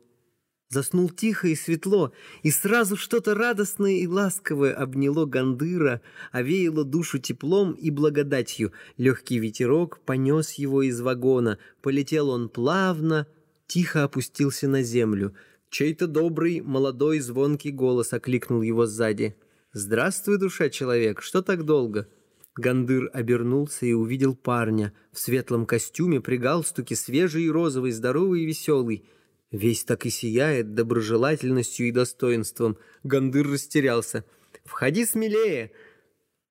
Заснул 0.69 1.09
тихо 1.09 1.47
и 1.47 1.55
светло, 1.55 2.11
и 2.41 2.49
сразу 2.49 2.97
что-то 2.97 3.35
радостное 3.35 3.97
и 3.97 4.07
ласковое 4.07 4.73
обняло 4.73 5.25
Гандыра, 5.25 6.01
овеяло 6.31 6.83
душу 6.83 7.19
теплом 7.19 7.73
и 7.73 7.91
благодатью. 7.91 8.71
Легкий 8.97 9.37
ветерок 9.37 9.99
понес 10.05 10.53
его 10.53 10.81
из 10.81 10.99
вагона, 11.01 11.59
полетел 11.81 12.29
он 12.29 12.49
плавно, 12.49 13.27
тихо 13.67 14.03
опустился 14.03 14.67
на 14.67 14.81
землю. 14.81 15.35
Чей-то 15.69 16.07
добрый, 16.07 16.61
молодой, 16.61 17.19
звонкий 17.19 17.71
голос 17.71 18.13
окликнул 18.13 18.61
его 18.61 18.85
сзади. 18.85 19.35
«Здравствуй, 19.73 20.37
душа 20.37 20.69
человек, 20.69 21.21
что 21.21 21.41
так 21.41 21.63
долго?» 21.63 22.07
Гандыр 22.55 23.09
обернулся 23.13 23.85
и 23.85 23.91
увидел 23.91 24.35
парня 24.35 24.93
в 25.11 25.19
светлом 25.19 25.65
костюме 25.65 26.21
при 26.21 26.37
галстуке, 26.37 26.95
свежий 26.95 27.43
и 27.43 27.49
розовый, 27.49 27.91
здоровый 27.91 28.43
и 28.43 28.45
веселый. 28.45 29.03
Весь 29.51 29.83
так 29.83 30.05
и 30.05 30.09
сияет 30.09 30.73
доброжелательностью 30.73 31.87
и 31.87 31.91
достоинством. 31.91 32.77
Гандыр 33.03 33.47
растерялся. 33.49 34.25
«Входи 34.63 35.05
смелее!» 35.05 35.71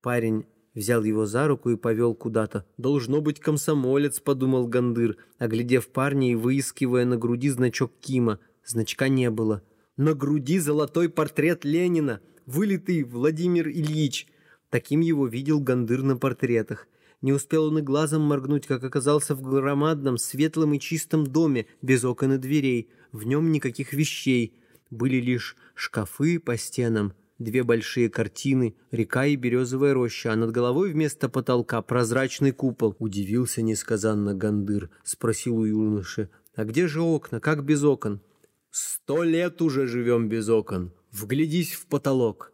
Парень 0.01 0.47
взял 0.75 1.03
его 1.05 1.27
за 1.27 1.49
руку 1.49 1.71
и 1.71 1.77
повел 1.77 2.15
куда-то. 2.15 2.67
«Должно 2.77 3.21
быть 3.21 3.41
комсомолец»,— 3.41 4.21
подумал 4.25 4.67
Гандыр, 4.67 5.17
оглядев 5.39 5.89
парня 5.89 6.33
и 6.33 6.37
выискивая 6.37 7.05
на 7.05 7.17
груди 7.17 7.51
значок 7.51 7.93
Кима. 8.01 8.39
Значка 8.65 9.09
не 9.09 9.31
было. 9.31 9.63
На 9.97 10.15
груди 10.15 10.59
золотой 10.59 11.09
портрет 11.09 11.65
Ленина, 11.65 12.21
вылитый 12.47 13.03
Владимир 13.05 13.69
Ильич— 13.69 14.29
Таким 14.75 14.99
его 14.99 15.29
видел 15.29 15.61
Гандыр 15.61 16.03
на 16.03 16.17
портретах. 16.17 16.89
Не 17.25 17.33
успел 17.33 17.69
он 17.69 17.79
и 17.79 17.81
глазом 17.81 18.21
моргнуть, 18.21 18.67
как 18.67 18.85
оказался 18.85 19.35
в 19.35 19.41
громадном, 19.41 20.19
светлом 20.19 20.75
и 20.75 20.79
чистом 20.79 21.27
доме, 21.27 21.65
без 21.81 22.05
окон 22.05 22.35
и 22.35 22.37
дверей. 22.37 22.91
В 23.13 23.25
нем 23.25 23.51
никаких 23.51 23.95
вещей. 23.95 24.53
Были 24.91 25.23
лишь 25.23 25.57
шкафы 25.75 26.39
по 26.39 26.59
стенам, 26.59 27.15
две 27.39 27.63
большие 27.63 28.11
картины, 28.11 28.75
река 28.91 29.25
и 29.25 29.37
березовая 29.37 29.95
роща, 29.95 30.35
а 30.35 30.37
над 30.37 30.51
головой 30.51 30.93
вместо 30.93 31.31
потолка 31.31 31.81
прозрачный 31.81 32.53
купол. 32.53 32.95
Удивился 32.99 33.63
несказанно 33.63 34.35
Гандыр, 34.35 34.91
спросил 35.03 35.57
у 35.57 35.65
юноши, 35.65 36.29
«А 36.55 36.67
где 36.67 36.87
же 36.89 37.01
окна? 37.01 37.41
Как 37.41 37.65
без 37.65 37.85
окон?» 37.85 38.21
«Сто 38.71 39.23
лет 39.23 39.63
уже 39.63 39.87
живем 39.87 40.29
без 40.29 40.51
окон. 40.51 40.93
Вглядись 41.11 41.73
в 41.73 41.87
потолок». 41.87 42.53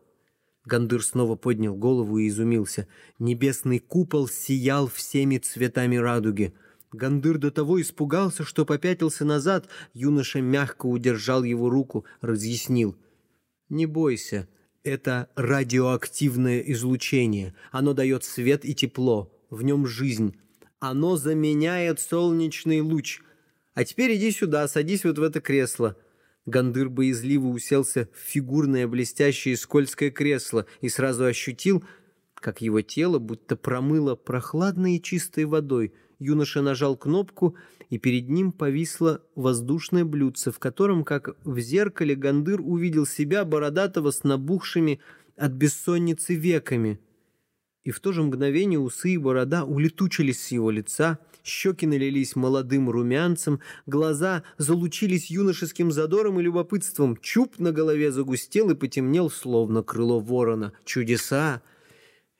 Гандыр 0.71 1.05
снова 1.05 1.35
поднял 1.35 1.75
голову 1.75 2.19
и 2.19 2.29
изумился. 2.29 2.87
Небесный 3.19 3.81
купол 3.81 4.29
сиял 4.29 4.87
всеми 4.87 5.39
цветами 5.39 5.97
радуги. 5.97 6.55
Гандыр 6.93 7.39
до 7.39 7.51
того 7.51 7.81
испугался, 7.81 8.45
что 8.45 8.65
попятился 8.65 9.25
назад. 9.25 9.69
Юноша 9.95 10.41
мягко 10.41 10.87
удержал 10.87 11.43
его 11.43 11.71
руку, 11.71 12.05
разъяснил. 12.21 12.97
«Не 13.69 13.87
бойся, 13.87 14.49
это 14.85 15.29
радиоактивное 15.35 16.61
излучение. 16.61 17.55
Оно 17.73 17.93
дает 17.93 18.23
свет 18.23 18.65
и 18.65 18.73
тепло, 18.73 19.33
в 19.51 19.63
нем 19.65 19.89
жизнь. 19.89 20.37
Оно 20.79 21.17
заменяет 21.17 21.99
солнечный 21.99 22.81
луч. 22.81 23.23
А 23.75 23.85
теперь 23.85 24.17
иди 24.17 24.31
сюда, 24.31 24.69
садись 24.69 25.05
вот 25.05 25.19
в 25.19 25.23
это 25.25 25.41
кресло». 25.41 25.97
Гандыр 26.47 26.89
боязливо 26.89 27.49
уселся 27.49 28.09
в 28.13 28.19
фигурное 28.19 28.89
блестящее 28.89 29.57
скользкое 29.57 30.11
кресло 30.11 30.67
и 30.81 30.89
сразу 30.89 31.25
ощутил, 31.25 31.85
как 32.35 32.61
его 32.63 32.81
тело 32.81 33.19
будто 33.19 33.57
промыло 33.57 34.15
прохладной 34.15 34.97
и 34.97 35.03
чистой 35.03 35.45
водой. 35.45 35.93
Юноша 36.19 36.63
нажал 36.63 36.97
кнопку, 36.97 37.57
и 37.89 37.99
перед 37.99 38.29
ним 38.29 38.53
повисло 38.53 39.23
воздушное 39.35 40.05
блюдце, 40.05 40.51
в 40.51 40.59
котором, 40.59 41.05
как 41.05 41.37
в 41.45 41.59
зеркале, 41.59 42.15
Гандыр 42.15 42.61
увидел 42.61 43.07
себя, 43.07 43.45
бородатого 43.45 44.11
с 44.11 44.25
набухшими 44.25 45.01
от 45.37 45.53
бессонницы 45.53 46.35
веками. 46.35 47.01
И 47.83 47.91
в 47.91 48.01
то 48.01 48.13
же 48.13 48.23
мгновение 48.23 48.79
усы 48.79 49.15
и 49.15 49.19
борода 49.19 49.65
улетучились 49.65 50.43
с 50.43 50.49
его 50.53 50.71
лица— 50.71 51.19
щеки 51.45 51.87
налились 51.87 52.37
молодым 52.37 52.91
румянцем, 52.91 53.61
глаза 53.87 54.43
залучились 54.59 55.31
юношеским 55.31 55.93
задором 55.93 56.41
и 56.41 56.43
любопытством, 56.43 57.17
чуб 57.17 57.59
на 57.59 57.73
голове 57.73 58.13
загустел 58.13 58.71
и 58.71 58.75
потемнел, 58.75 59.31
словно 59.31 59.83
крыло 59.83 60.21
ворона. 60.21 60.73
Чудеса! 60.85 61.63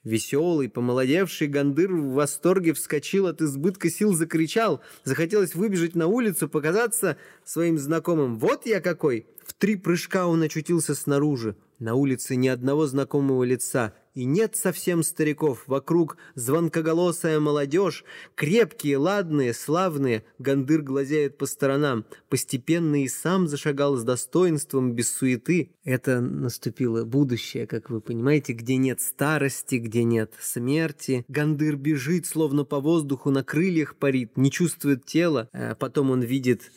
Веселый, 0.03 0.71
помолодевший 0.71 1.47
Гандыр 1.47 1.93
в 1.93 2.13
восторге 2.13 2.73
вскочил 2.73 3.27
от 3.27 3.43
избытка 3.43 3.91
сил, 3.91 4.15
закричал. 4.15 4.81
Захотелось 5.05 5.55
выбежать 5.55 5.95
на 5.95 6.07
улицу, 6.07 6.49
показаться 6.49 7.19
своим 7.45 7.79
знакомым. 7.79 8.39
«Вот 8.39 8.65
я 8.65 8.81
какой!» 8.81 9.27
В 9.45 9.53
три 9.53 9.77
прыжка 9.77 10.27
он 10.27 10.43
очутился 10.43 10.95
снаружи. 10.95 11.55
На 11.81 11.95
улице 11.95 12.37
ни 12.37 12.47
одного 12.47 12.87
знакомого 12.87 13.43
лица, 13.43 13.95
и 14.13 14.25
нет 14.25 14.55
совсем 14.55 15.03
стариков. 15.03 15.65
Вокруг 15.67 16.19
звонкоголосая 16.35 17.41
молодежь, 17.41 18.05
крепкие, 18.35 18.99
ладные, 18.99 19.55
славные. 19.55 20.25
Гандыр 20.39 20.83
глазеет 20.83 21.39
по 21.39 21.47
сторонам. 21.47 22.05
Постепенно 22.29 23.03
и 23.03 23.09
сам 23.09 23.49
зашагал 23.49 23.97
с 23.97 24.03
достоинством, 24.03 24.93
без 24.93 25.11
суеты. 25.11 25.71
Это 25.83 26.21
наступило 26.21 27.05
будущее, 27.07 27.67
как 27.67 27.89
вы 27.89 28.03
понимаете, 28.03 28.53
где 28.53 28.77
нет 28.77 29.01
старости, 29.01 29.77
где 29.77 30.05
нет 30.05 30.35
смерти. 30.39 31.25
Гандыр 31.29 31.77
бежит, 31.77 32.27
словно 32.27 32.65
по 32.65 32.79
воздуху 32.79 33.31
на 33.31 33.43
крыльях 33.43 33.97
парит, 33.97 34.37
не 34.37 34.51
чувствует 34.51 35.07
тела. 35.07 35.49
А 35.55 35.75
потом 35.77 36.11
он 36.11 36.21
видит 36.21 36.71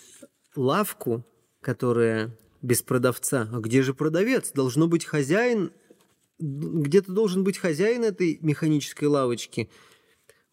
лавку, 0.55 1.25
которая 1.59 2.37
без 2.63 2.82
продавца. 2.82 3.47
А 3.52 3.60
где 3.60 3.84
же 3.84 3.93
продавец? 3.93 4.52
Должно 4.54 4.88
быть 4.88 5.06
хозяин. 5.06 5.71
Где-то 6.39 7.12
должен 7.12 7.43
быть 7.43 7.60
хозяин 7.60 8.04
этой 8.04 8.39
механической 8.41 9.06
лавочки. 9.06 9.69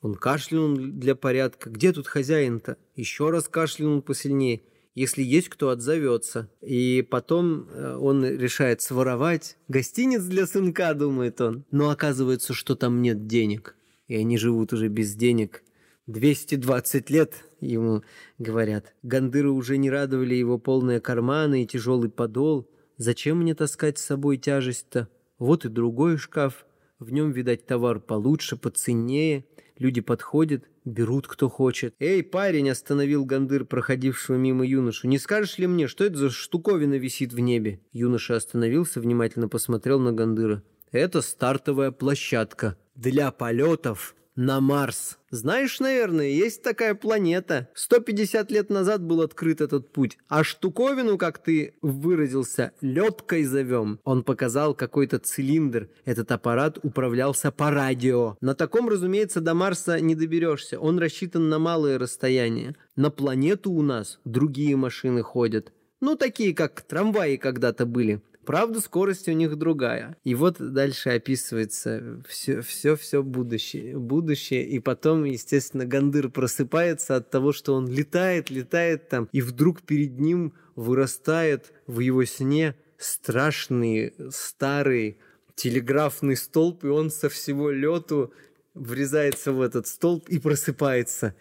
Он 0.02 0.14
кашлянул 0.14 0.76
для 0.76 1.14
порядка. 1.14 1.70
Где 1.70 1.92
тут 1.92 2.06
хозяин-то? 2.06 2.76
Еще 2.96 3.30
раз 3.30 3.48
кашлянул 3.48 4.02
посильнее. 4.02 4.62
Если 4.94 5.22
есть 5.22 5.48
кто, 5.48 5.70
отзовется. 5.70 6.50
И 6.60 7.06
потом 7.08 7.68
э, 7.70 7.96
он 7.96 8.24
решает 8.24 8.82
своровать. 8.82 9.56
Гостиниц 9.68 10.22
для 10.22 10.46
сынка, 10.46 10.94
думает 10.94 11.40
он. 11.40 11.64
Но 11.70 11.90
оказывается, 11.90 12.54
что 12.54 12.74
там 12.74 13.00
нет 13.00 13.26
денег. 13.26 13.76
И 14.08 14.16
они 14.16 14.36
живут 14.36 14.72
уже 14.72 14.88
без 14.88 15.14
денег. 15.14 15.62
220 16.08 17.08
лет 17.10 17.34
ему 17.60 18.02
говорят. 18.38 18.94
Гандыры 19.02 19.50
уже 19.50 19.76
не 19.76 19.90
радовали 19.90 20.34
его 20.34 20.58
полные 20.58 21.00
карманы 21.00 21.62
и 21.62 21.66
тяжелый 21.66 22.10
подол. 22.10 22.68
Зачем 22.96 23.38
мне 23.38 23.54
таскать 23.54 23.98
с 23.98 24.04
собой 24.04 24.36
тяжесть-то? 24.36 25.08
Вот 25.38 25.64
и 25.64 25.68
другой 25.68 26.18
шкаф. 26.18 26.66
В 26.98 27.12
нем, 27.12 27.32
видать, 27.32 27.66
товар 27.66 28.00
получше, 28.00 28.56
поценнее. 28.56 29.46
Люди 29.78 30.02
подходят, 30.02 30.64
берут 30.84 31.26
кто 31.26 31.48
хочет. 31.48 31.94
«Эй, 31.98 32.22
парень!»– 32.22 32.68
остановил 32.70 33.24
Гандыр, 33.24 33.64
проходившего 33.64 34.36
мимо 34.36 34.66
юношу. 34.66 35.08
«Не 35.08 35.18
скажешь 35.18 35.56
ли 35.56 35.66
мне, 35.66 35.88
что 35.88 36.04
это 36.04 36.18
за 36.18 36.30
штуковина 36.30 36.94
висит 36.94 37.32
в 37.32 37.38
небе?» 37.38 37.80
Юноша 37.92 38.36
остановился, 38.36 39.00
внимательно 39.00 39.48
посмотрел 39.48 39.98
на 39.98 40.12
Гандыра. 40.12 40.62
«Это 40.92 41.22
стартовая 41.22 41.92
площадка 41.92 42.76
для 42.94 43.30
полетов 43.30 44.14
на 44.40 44.58
Марс. 44.62 45.18
Знаешь, 45.30 45.80
наверное, 45.80 46.28
есть 46.28 46.62
такая 46.62 46.94
планета. 46.94 47.68
150 47.74 48.50
лет 48.50 48.70
назад 48.70 49.02
был 49.02 49.20
открыт 49.20 49.60
этот 49.60 49.92
путь. 49.92 50.16
А 50.28 50.44
штуковину, 50.44 51.18
как 51.18 51.42
ты 51.42 51.74
выразился, 51.82 52.72
леткой 52.80 53.44
зовем. 53.44 54.00
Он 54.02 54.24
показал 54.24 54.74
какой-то 54.74 55.18
цилиндр. 55.18 55.90
Этот 56.06 56.32
аппарат 56.32 56.78
управлялся 56.82 57.52
по 57.52 57.70
радио. 57.70 58.38
На 58.40 58.54
таком, 58.54 58.88
разумеется, 58.88 59.42
до 59.42 59.52
Марса 59.52 60.00
не 60.00 60.14
доберешься. 60.14 60.80
Он 60.80 60.98
рассчитан 60.98 61.50
на 61.50 61.58
малые 61.58 61.98
расстояния. 61.98 62.74
На 62.96 63.10
планету 63.10 63.70
у 63.72 63.82
нас 63.82 64.20
другие 64.24 64.74
машины 64.74 65.22
ходят. 65.22 65.70
Ну, 66.00 66.16
такие, 66.16 66.54
как 66.54 66.80
трамваи 66.80 67.36
когда-то 67.36 67.84
были. 67.84 68.22
Правда, 68.50 68.80
скорость 68.80 69.28
у 69.28 69.30
них 69.30 69.54
другая. 69.54 70.16
И 70.24 70.34
вот 70.34 70.56
дальше 70.58 71.10
описывается 71.10 72.20
все, 72.28 72.62
все, 72.62 72.96
все 72.96 73.22
будущее. 73.22 73.96
Будущее. 73.96 74.66
И 74.66 74.80
потом, 74.80 75.22
естественно, 75.22 75.86
Гандыр 75.86 76.30
просыпается 76.30 77.14
от 77.14 77.30
того, 77.30 77.52
что 77.52 77.74
он 77.74 77.86
летает, 77.86 78.50
летает 78.50 79.08
там, 79.08 79.28
и 79.30 79.40
вдруг 79.40 79.82
перед 79.82 80.18
ним 80.18 80.52
вырастает 80.74 81.72
в 81.86 82.00
его 82.00 82.24
сне 82.24 82.74
страшный 82.98 84.14
старый 84.32 85.18
телеграфный 85.54 86.36
столб, 86.36 86.82
и 86.82 86.88
он 86.88 87.12
со 87.12 87.28
всего 87.28 87.70
лету 87.70 88.34
врезается 88.74 89.52
в 89.52 89.60
этот 89.60 89.86
столб 89.86 90.28
и 90.28 90.40
просыпается. 90.40 91.36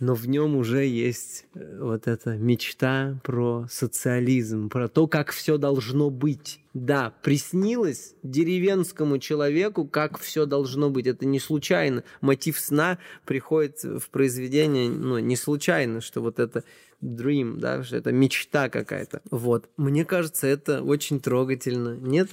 Но 0.00 0.14
в 0.14 0.28
нем 0.28 0.56
уже 0.56 0.84
есть 0.84 1.46
э, 1.54 1.78
вот 1.80 2.08
эта 2.08 2.36
мечта 2.36 3.18
про 3.22 3.66
социализм, 3.70 4.68
про 4.68 4.88
то, 4.88 5.06
как 5.06 5.30
все 5.30 5.56
должно 5.56 6.10
быть. 6.10 6.60
Да, 6.74 7.14
приснилось 7.22 8.14
деревенскому 8.24 9.18
человеку, 9.18 9.86
как 9.86 10.18
все 10.18 10.46
должно 10.46 10.90
быть. 10.90 11.06
Это 11.06 11.24
не 11.26 11.38
случайно. 11.38 12.02
Мотив 12.20 12.58
сна 12.58 12.98
приходит 13.24 13.84
в 13.84 14.10
произведение, 14.10 14.90
ну, 14.90 15.18
не 15.18 15.36
случайно, 15.36 16.00
что 16.00 16.20
вот 16.20 16.40
это 16.40 16.64
dream, 17.00 17.58
да, 17.58 17.84
что 17.84 17.96
это 17.96 18.10
мечта 18.10 18.68
какая-то. 18.68 19.22
Вот. 19.30 19.68
Мне 19.76 20.04
кажется, 20.04 20.46
это 20.48 20.82
очень 20.82 21.20
трогательно. 21.20 21.96
Нет? 21.96 22.30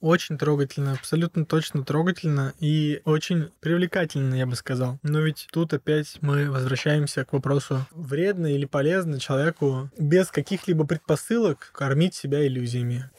Очень 0.00 0.38
трогательно, 0.38 0.92
абсолютно 0.92 1.44
точно 1.44 1.84
трогательно 1.84 2.54
и 2.58 3.02
очень 3.04 3.50
привлекательно, 3.60 4.34
я 4.34 4.46
бы 4.46 4.56
сказал. 4.56 4.98
Но 5.02 5.20
ведь 5.20 5.46
тут 5.52 5.74
опять 5.74 6.16
мы 6.22 6.50
возвращаемся 6.50 7.26
к 7.26 7.34
вопросу, 7.34 7.86
вредно 7.90 8.46
или 8.46 8.64
полезно 8.64 9.20
человеку 9.20 9.90
без 9.98 10.28
каких-либо 10.28 10.86
предпосылок 10.86 11.70
кормить 11.74 12.14
себя 12.14 12.46
иллюзиями. 12.46 13.10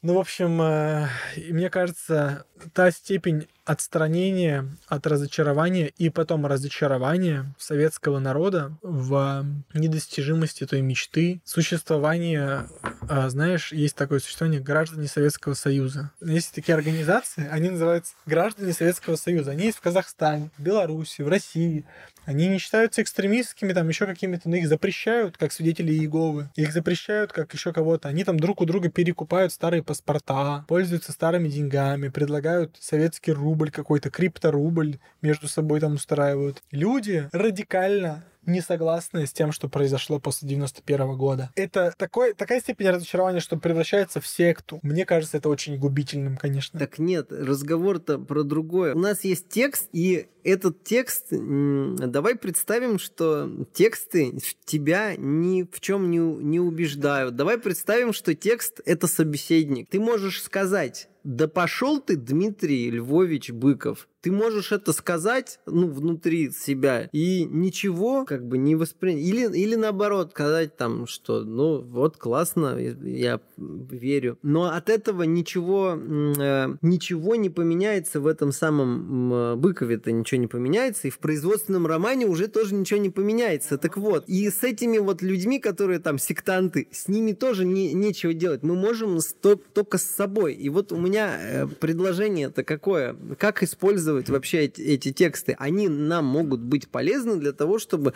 Ну, 0.00 0.14
в 0.14 0.18
общем, 0.18 0.62
э, 0.62 1.08
мне 1.50 1.70
кажется, 1.70 2.44
та 2.72 2.90
степень 2.92 3.48
отстранения 3.64 4.68
от 4.86 5.06
разочарования 5.06 5.88
и 5.98 6.08
потом 6.08 6.46
разочарования 6.46 7.52
советского 7.58 8.20
народа 8.20 8.78
в 8.82 9.44
недостижимости 9.74 10.66
той 10.66 10.82
мечты, 10.82 11.40
существования, 11.44 12.68
э, 13.08 13.28
знаешь, 13.28 13.72
есть 13.72 13.96
такое 13.96 14.20
существование 14.20 14.60
граждане 14.60 15.08
Советского 15.08 15.54
Союза. 15.54 16.12
Есть 16.20 16.54
такие 16.54 16.76
организации, 16.76 17.48
они 17.50 17.70
называются 17.70 18.14
граждане 18.24 18.72
Советского 18.72 19.16
Союза. 19.16 19.50
Они 19.50 19.64
есть 19.64 19.78
в 19.78 19.82
Казахстане, 19.82 20.50
в 20.58 20.62
Беларуси, 20.62 21.22
в 21.22 21.28
России, 21.28 21.84
они 22.28 22.46
не 22.46 22.58
считаются 22.58 23.00
экстремистскими, 23.00 23.72
там 23.72 23.88
еще 23.88 24.04
какими-то, 24.04 24.50
но 24.50 24.56
их 24.56 24.68
запрещают, 24.68 25.38
как 25.38 25.50
свидетели 25.50 25.92
Иеговы. 25.92 26.50
Их 26.56 26.74
запрещают, 26.74 27.32
как 27.32 27.54
еще 27.54 27.72
кого-то. 27.72 28.10
Они 28.10 28.22
там 28.22 28.38
друг 28.38 28.60
у 28.60 28.66
друга 28.66 28.90
перекупают 28.90 29.50
старые 29.50 29.82
паспорта, 29.82 30.66
пользуются 30.68 31.12
старыми 31.12 31.48
деньгами, 31.48 32.08
предлагают 32.08 32.76
советский 32.78 33.32
рубль 33.32 33.70
какой-то, 33.70 34.10
крипторубль 34.10 34.98
между 35.22 35.48
собой 35.48 35.80
там 35.80 35.94
устраивают. 35.94 36.62
Люди 36.70 37.30
радикально 37.32 38.24
не 38.48 38.60
согласны 38.60 39.26
с 39.26 39.32
тем, 39.32 39.52
что 39.52 39.68
произошло 39.68 40.18
после 40.18 40.48
91 40.48 41.16
года. 41.16 41.50
Это 41.54 41.92
такой, 41.96 42.34
такая 42.34 42.60
степень 42.60 42.88
разочарования, 42.88 43.40
что 43.40 43.56
превращается 43.56 44.20
в 44.20 44.26
секту. 44.26 44.80
Мне 44.82 45.04
кажется, 45.04 45.36
это 45.36 45.48
очень 45.48 45.78
губительным, 45.78 46.36
конечно. 46.36 46.78
Так 46.78 46.98
нет, 46.98 47.30
разговор-то 47.30 48.18
про 48.18 48.42
другое. 48.42 48.94
У 48.94 48.98
нас 48.98 49.24
есть 49.24 49.48
текст, 49.48 49.88
и 49.92 50.28
этот 50.42 50.82
текст, 50.82 51.26
давай 51.30 52.34
представим, 52.34 52.98
что 52.98 53.66
тексты 53.74 54.38
тебя 54.64 55.14
ни 55.16 55.64
в 55.70 55.80
чем 55.80 56.10
не, 56.10 56.18
не 56.18 56.60
убеждают. 56.60 57.36
Давай 57.36 57.58
представим, 57.58 58.12
что 58.12 58.34
текст— 58.34 58.80
это 58.86 59.06
собеседник. 59.06 59.88
Ты 59.90 60.00
можешь 60.00 60.42
сказать, 60.42 61.08
да 61.24 61.48
пошел 61.48 62.00
ты, 62.00 62.16
Дмитрий 62.16 62.90
Львович 62.90 63.50
Быков. 63.50 64.08
Ты 64.20 64.32
можешь 64.32 64.72
это 64.72 64.92
сказать, 64.92 65.60
ну, 65.66 65.88
внутри 65.88 66.50
себя, 66.50 67.08
и 67.12 67.44
ничего 67.44 68.24
как 68.24 68.44
бы 68.46 68.58
не 68.58 68.74
воспринять. 68.74 69.22
Или, 69.22 69.56
или 69.56 69.76
наоборот, 69.76 70.30
сказать 70.32 70.76
там, 70.76 71.06
что, 71.06 71.44
ну, 71.44 71.80
вот, 71.82 72.16
классно, 72.16 72.76
я 72.76 73.40
верю. 73.56 74.36
Но 74.42 74.64
от 74.64 74.90
этого 74.90 75.22
ничего, 75.22 75.96
э, 75.96 76.76
ничего 76.82 77.36
не 77.36 77.48
поменяется 77.48 78.20
в 78.20 78.26
этом 78.26 78.50
самом 78.50 79.32
э, 79.32 79.54
Быкове-то, 79.54 80.10
ничего 80.10 80.40
не 80.40 80.48
поменяется, 80.48 81.06
и 81.06 81.10
в 81.10 81.18
производственном 81.20 81.86
романе 81.86 82.26
уже 82.26 82.48
тоже 82.48 82.74
ничего 82.74 82.98
не 82.98 83.10
поменяется. 83.10 83.78
Так 83.78 83.96
вот, 83.96 84.24
и 84.26 84.50
с 84.50 84.64
этими 84.64 84.98
вот 84.98 85.22
людьми, 85.22 85.60
которые 85.60 86.00
там 86.00 86.18
сектанты, 86.18 86.88
с 86.90 87.06
ними 87.06 87.32
тоже 87.32 87.64
не, 87.64 87.92
нечего 87.92 88.34
делать. 88.34 88.64
Мы 88.64 88.74
можем 88.74 89.20
только 89.40 89.98
с 89.98 90.02
собой. 90.02 90.54
И 90.54 90.68
вот 90.70 90.90
у 90.90 90.96
меня 90.96 91.38
э, 91.40 91.66
предложение-то 91.68 92.64
какое? 92.64 93.16
Как 93.38 93.62
использовать 93.62 94.07
использовать 94.08 94.30
вообще 94.30 94.64
эти, 94.64 94.80
эти 94.80 95.12
тексты, 95.12 95.54
они 95.58 95.88
нам 95.88 96.24
могут 96.24 96.60
быть 96.60 96.88
полезны 96.88 97.36
для 97.36 97.52
того, 97.52 97.78
чтобы, 97.78 98.14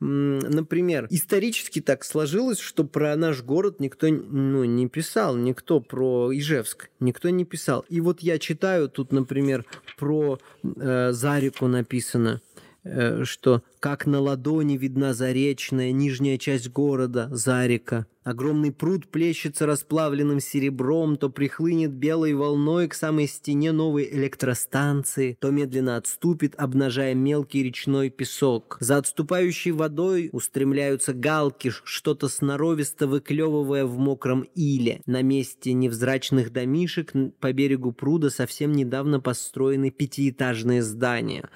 например, 0.00 1.06
исторически 1.10 1.80
так 1.80 2.04
сложилось, 2.04 2.58
что 2.58 2.84
про 2.84 3.16
наш 3.16 3.42
город 3.42 3.80
никто 3.80 4.08
ну, 4.08 4.64
не 4.64 4.88
писал, 4.88 5.36
никто 5.36 5.80
про 5.80 6.30
Ижевск, 6.32 6.90
никто 7.00 7.30
не 7.30 7.44
писал. 7.44 7.84
И 7.88 8.00
вот 8.00 8.20
я 8.20 8.38
читаю 8.38 8.88
тут, 8.88 9.12
например, 9.12 9.64
про 9.96 10.38
э, 10.62 11.12
Зарику 11.12 11.66
написано, 11.66 12.40
Э, 12.84 13.24
что 13.24 13.62
как 13.80 14.06
на 14.06 14.20
ладони 14.20 14.76
видна 14.76 15.12
заречная 15.12 15.92
нижняя 15.92 16.38
часть 16.38 16.70
города, 16.70 17.28
Зарика. 17.30 18.06
Огромный 18.28 18.72
пруд 18.72 19.08
плещется 19.08 19.64
расплавленным 19.64 20.38
серебром, 20.38 21.16
то 21.16 21.30
прихлынет 21.30 21.92
белой 21.92 22.34
волной 22.34 22.86
к 22.86 22.92
самой 22.92 23.26
стене 23.26 23.72
новой 23.72 24.06
электростанции, 24.12 25.38
то 25.40 25.50
медленно 25.50 25.96
отступит, 25.96 26.54
обнажая 26.58 27.14
мелкий 27.14 27.62
речной 27.62 28.10
песок. 28.10 28.76
За 28.80 28.98
отступающей 28.98 29.70
водой 29.70 30.28
устремляются 30.30 31.14
галки, 31.14 31.72
что-то 31.84 32.28
сноровисто 32.28 33.06
выклевывая 33.06 33.86
в 33.86 33.96
мокром 33.96 34.42
иле. 34.54 35.00
На 35.06 35.22
месте 35.22 35.72
невзрачных 35.72 36.52
домишек 36.52 37.14
по 37.40 37.50
берегу 37.54 37.92
пруда 37.92 38.28
совсем 38.28 38.72
недавно 38.72 39.20
построены 39.20 39.90
пятиэтажные 39.90 40.82
здания. 40.82 41.48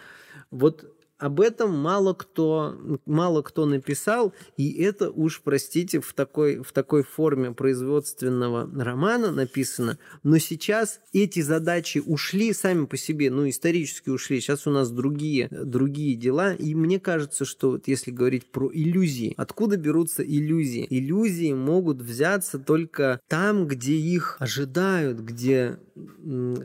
Вот 0.51 0.87
об 1.23 1.41
этом 1.41 1.79
мало 1.79 2.15
кто, 2.15 2.77
мало 3.07 3.43
кто 3.43 3.65
написал, 3.65 4.35
и 4.57 4.83
это 4.83 5.09
уж, 5.09 5.41
простите, 5.45 6.01
в 6.01 6.13
такой, 6.15 6.57
в 6.59 6.73
такой 6.73 7.05
форме 7.05 7.53
производственного 7.53 8.69
романа 8.83 9.31
написано. 9.31 9.99
Но 10.25 10.39
сейчас 10.39 10.99
эти 11.13 11.41
задачи 11.41 12.03
ушли 12.05 12.53
сами 12.53 12.87
по 12.87 12.97
себе, 12.97 13.31
ну, 13.31 13.49
исторически 13.49 14.11
ушли. 14.11 14.41
Сейчас 14.41 14.67
у 14.67 14.71
нас 14.71 14.91
другие, 14.91 15.47
другие 15.49 16.17
дела. 16.17 16.55
И 16.55 16.75
мне 16.75 16.99
кажется, 16.99 17.45
что 17.45 17.71
вот 17.71 17.87
если 17.87 18.11
говорить 18.11 18.47
про 18.47 18.69
иллюзии, 18.73 19.35
откуда 19.37 19.77
берутся 19.77 20.25
иллюзии? 20.25 20.89
Иллюзии 20.91 21.53
могут 21.53 22.03
взяться 22.03 22.59
только 22.59 23.21
там, 23.29 23.69
где 23.69 23.95
их 23.95 24.39
ожидают, 24.41 25.21
где 25.21 25.79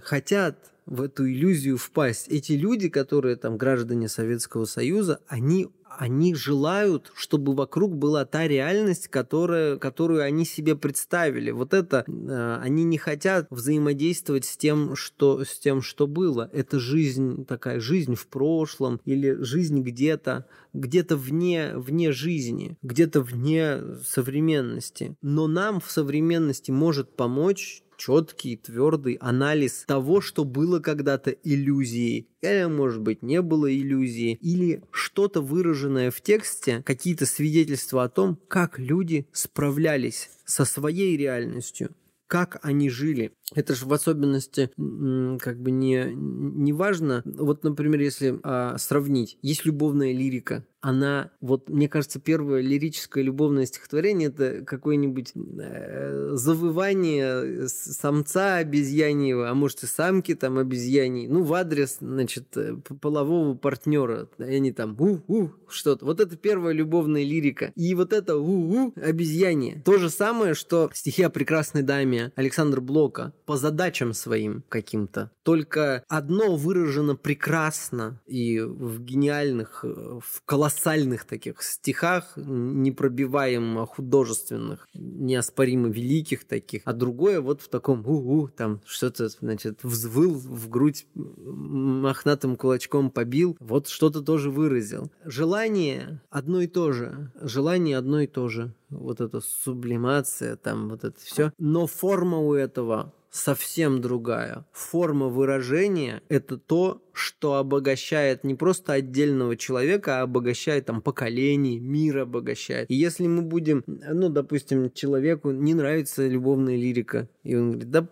хотят 0.01 0.57
в 0.87 1.01
эту 1.01 1.29
иллюзию 1.29 1.77
впасть. 1.77 2.27
Эти 2.29 2.53
люди, 2.53 2.89
которые 2.89 3.35
там 3.35 3.57
граждане 3.57 4.07
Советского 4.07 4.65
Союза, 4.65 5.19
они 5.27 5.67
они 5.97 6.35
желают, 6.35 7.11
чтобы 7.15 7.53
вокруг 7.55 7.95
была 7.95 8.25
та 8.25 8.47
реальность, 8.47 9.07
которая, 9.07 9.77
которую 9.77 10.21
они 10.21 10.45
себе 10.45 10.75
представили. 10.75 11.51
Вот 11.51 11.73
это 11.73 12.03
э, 12.07 12.59
они 12.61 12.83
не 12.83 12.97
хотят 12.97 13.47
взаимодействовать 13.49 14.45
с 14.45 14.57
тем, 14.57 14.95
что, 14.95 15.43
с 15.43 15.57
тем, 15.57 15.81
что 15.81 16.05
было. 16.05 16.49
Это 16.53 16.79
жизнь 16.79 17.45
такая, 17.45 17.79
жизнь 17.79 18.15
в 18.15 18.27
прошлом 18.27 19.01
или 19.05 19.41
жизнь 19.41 19.81
где-то, 19.81 20.45
где-то 20.73 21.15
вне, 21.15 21.71
вне 21.75 22.11
жизни, 22.11 22.77
где-то 22.83 23.21
вне 23.21 23.79
современности. 24.05 25.15
Но 25.21 25.47
нам 25.47 25.79
в 25.79 25.89
современности 25.89 26.69
может 26.69 27.15
помочь 27.15 27.81
четкий, 27.97 28.55
твердый 28.55 29.15
анализ 29.15 29.83
того, 29.85 30.21
что 30.21 30.45
было 30.45 30.79
когда-то 30.79 31.31
иллюзией, 31.31 32.29
или, 32.41 32.65
может 32.65 33.01
быть, 33.01 33.23
не 33.23 33.41
было 33.41 33.73
иллюзии, 33.73 34.37
или 34.41 34.83
что-то 34.91 35.41
выраженное 35.41 36.11
в 36.11 36.21
тексте, 36.21 36.83
какие-то 36.85 37.25
свидетельства 37.25 38.03
о 38.03 38.09
том, 38.09 38.39
как 38.47 38.79
люди 38.79 39.27
справлялись 39.33 40.29
со 40.45 40.63
своей 40.63 41.17
реальностью, 41.17 41.95
как 42.27 42.59
они 42.61 42.89
жили. 42.89 43.33
Это 43.55 43.75
же 43.75 43.85
в 43.85 43.93
особенности 43.93 44.69
как 44.75 45.61
бы 45.61 45.71
не, 45.71 46.11
не 46.13 46.73
важно. 46.73 47.21
Вот, 47.25 47.63
например, 47.63 48.01
если 48.01 48.39
а, 48.43 48.77
сравнить, 48.77 49.37
есть 49.41 49.65
любовная 49.65 50.11
лирика, 50.11 50.65
она, 50.81 51.31
вот 51.41 51.69
мне 51.69 51.89
кажется, 51.89 52.19
первое 52.19 52.61
лирическое 52.61 53.23
любовное 53.23 53.65
стихотворение 53.65 54.29
это 54.29 54.63
какое-нибудь 54.63 55.33
э, 55.35 56.29
завывание 56.33 57.67
самца 57.67 58.57
обезьяньего, 58.57 59.49
а 59.49 59.53
может 59.53 59.83
и 59.83 59.87
самки 59.87 60.35
там 60.35 60.57
обезьяний, 60.57 61.27
ну, 61.27 61.43
в 61.43 61.53
адрес, 61.53 61.97
значит, 61.99 62.55
э, 62.55 62.75
полового 63.01 63.55
партнера. 63.55 64.29
И 64.37 64.43
они 64.43 64.71
там 64.71 64.95
у-у, 64.99 65.49
что-то. 65.67 66.05
Вот 66.05 66.19
это 66.19 66.37
первая 66.37 66.73
любовная 66.73 67.23
лирика. 67.23 67.71
И 67.75 67.95
вот 67.95 68.13
это 68.13 68.37
у-у 68.37 68.93
обезьянье. 68.95 69.81
То 69.83 69.97
же 69.97 70.09
самое, 70.09 70.53
что 70.53 70.89
стихи 70.93 71.23
о 71.23 71.29
прекрасной 71.29 71.81
даме 71.81 72.31
Александра 72.35 72.81
Блока 72.81 73.33
по 73.47 73.55
задачам 73.55 74.13
своим 74.13 74.61
каким-то. 74.67 75.31
Только 75.43 76.03
одно 76.09 76.57
выражено 76.57 77.15
прекрасно 77.15 78.21
и 78.27 78.59
в 78.59 78.99
гениальных, 78.99 79.85
в 79.85 80.43
колоссальных 80.45 81.23
таких 81.23 81.63
стихах, 81.63 82.33
непробиваемо 82.35 83.85
художественных, 83.85 84.85
неоспоримо 84.93 85.87
великих 85.87 86.43
таких, 86.43 86.81
а 86.83 86.91
другое 86.91 87.39
вот 87.39 87.61
в 87.61 87.69
таком 87.69 88.05
у-у, 88.05 88.49
там 88.49 88.81
что-то, 88.85 89.29
значит, 89.29 89.79
взвыл 89.81 90.33
в 90.33 90.67
грудь 90.67 91.07
мохнатым 91.15 92.57
кулачком 92.57 93.09
побил, 93.09 93.55
вот 93.61 93.87
что-то 93.87 94.21
тоже 94.21 94.51
выразил. 94.51 95.09
Желание 95.23 96.21
одно 96.29 96.59
и 96.59 96.67
то 96.67 96.91
же. 96.91 97.31
Желание 97.39 97.97
одно 97.97 98.19
и 98.19 98.27
то 98.27 98.49
же. 98.49 98.73
Вот 98.89 99.21
эта 99.21 99.39
сублимация, 99.39 100.57
там 100.57 100.89
вот 100.89 101.05
это 101.05 101.17
все. 101.21 101.53
Но 101.57 101.87
форма 101.87 102.39
у 102.39 102.53
этого 102.53 103.13
совсем 103.31 104.01
другая. 104.01 104.65
Форма 104.71 105.27
выражения– 105.27 106.21
это 106.29 106.57
то, 106.57 107.03
что 107.13 107.55
обогащает 107.55 108.43
не 108.43 108.55
просто 108.55 108.93
отдельного 108.93 109.57
человека, 109.57 110.19
а 110.19 110.23
обогащает 110.23 110.85
там 110.85 111.01
поколение, 111.01 111.79
мир 111.79 112.19
обогащает. 112.19 112.89
И 112.89 112.95
если 112.95 113.27
мы 113.27 113.41
будем, 113.41 113.83
ну, 113.87 114.29
допустим, 114.29 114.91
человеку 114.91 115.51
не 115.51 115.73
нравится 115.73 116.27
любовная 116.27 116.75
лирика, 116.75 117.27
и 117.43 117.55
он 117.55 117.71
говорит, 117.71 117.91
да 117.91 118.09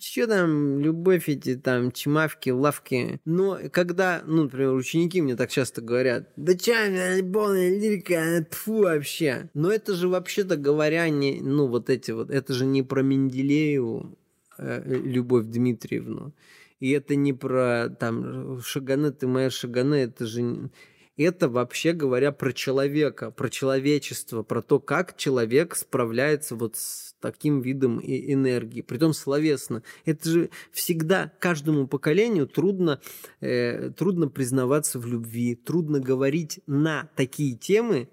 что 0.00 0.26
там, 0.26 0.80
любовь 0.80 1.28
эти 1.28 1.54
там, 1.56 1.92
чмавки, 1.92 2.50
лавки. 2.50 3.20
Но 3.24 3.58
когда, 3.70 4.22
ну, 4.26 4.44
например, 4.44 4.72
ученики 4.72 5.20
мне 5.20 5.36
так 5.36 5.50
часто 5.50 5.82
говорят, 5.82 6.30
да 6.36 6.54
чё, 6.54 6.72
любовная 7.16 7.78
лирика, 7.78 8.46
тфу 8.50 8.82
вообще. 8.82 9.50
Но 9.54 9.70
это 9.70 9.94
же 9.94 10.08
вообще-то 10.08 10.56
говоря, 10.56 11.08
не, 11.08 11.40
ну, 11.40 11.66
вот 11.66 11.90
эти 11.90 12.10
вот, 12.10 12.30
это 12.30 12.52
же 12.54 12.64
не 12.66 12.82
про 12.82 13.02
Менделееву, 13.02 14.16
Любовь 14.58 15.46
Дмитриевну. 15.46 16.32
И 16.80 16.90
это 16.90 17.16
не 17.16 17.32
про 17.32 17.88
там 17.88 18.60
Шагане, 18.60 19.10
ты 19.10 19.26
моя 19.26 19.50
Шагане, 19.50 20.02
это 20.02 20.26
же 20.26 20.70
это 21.16 21.48
вообще 21.48 21.92
говоря 21.92 22.30
про 22.30 22.52
человека, 22.52 23.30
про 23.30 23.48
человечество, 23.48 24.42
про 24.42 24.60
то, 24.60 24.78
как 24.78 25.16
человек 25.16 25.74
справляется 25.74 26.56
вот 26.56 26.76
с 26.76 27.14
таким 27.20 27.60
видом 27.60 28.00
энергии, 28.02 28.82
притом 28.82 29.14
словесно. 29.14 29.82
Это 30.04 30.28
же 30.28 30.50
всегда 30.72 31.32
каждому 31.38 31.86
поколению 31.86 32.46
трудно, 32.46 33.00
э, 33.40 33.90
трудно 33.96 34.28
признаваться 34.28 34.98
в 34.98 35.06
любви, 35.06 35.54
трудно 35.54 36.00
говорить 36.00 36.60
на 36.66 37.08
такие 37.16 37.56
темы, 37.56 38.08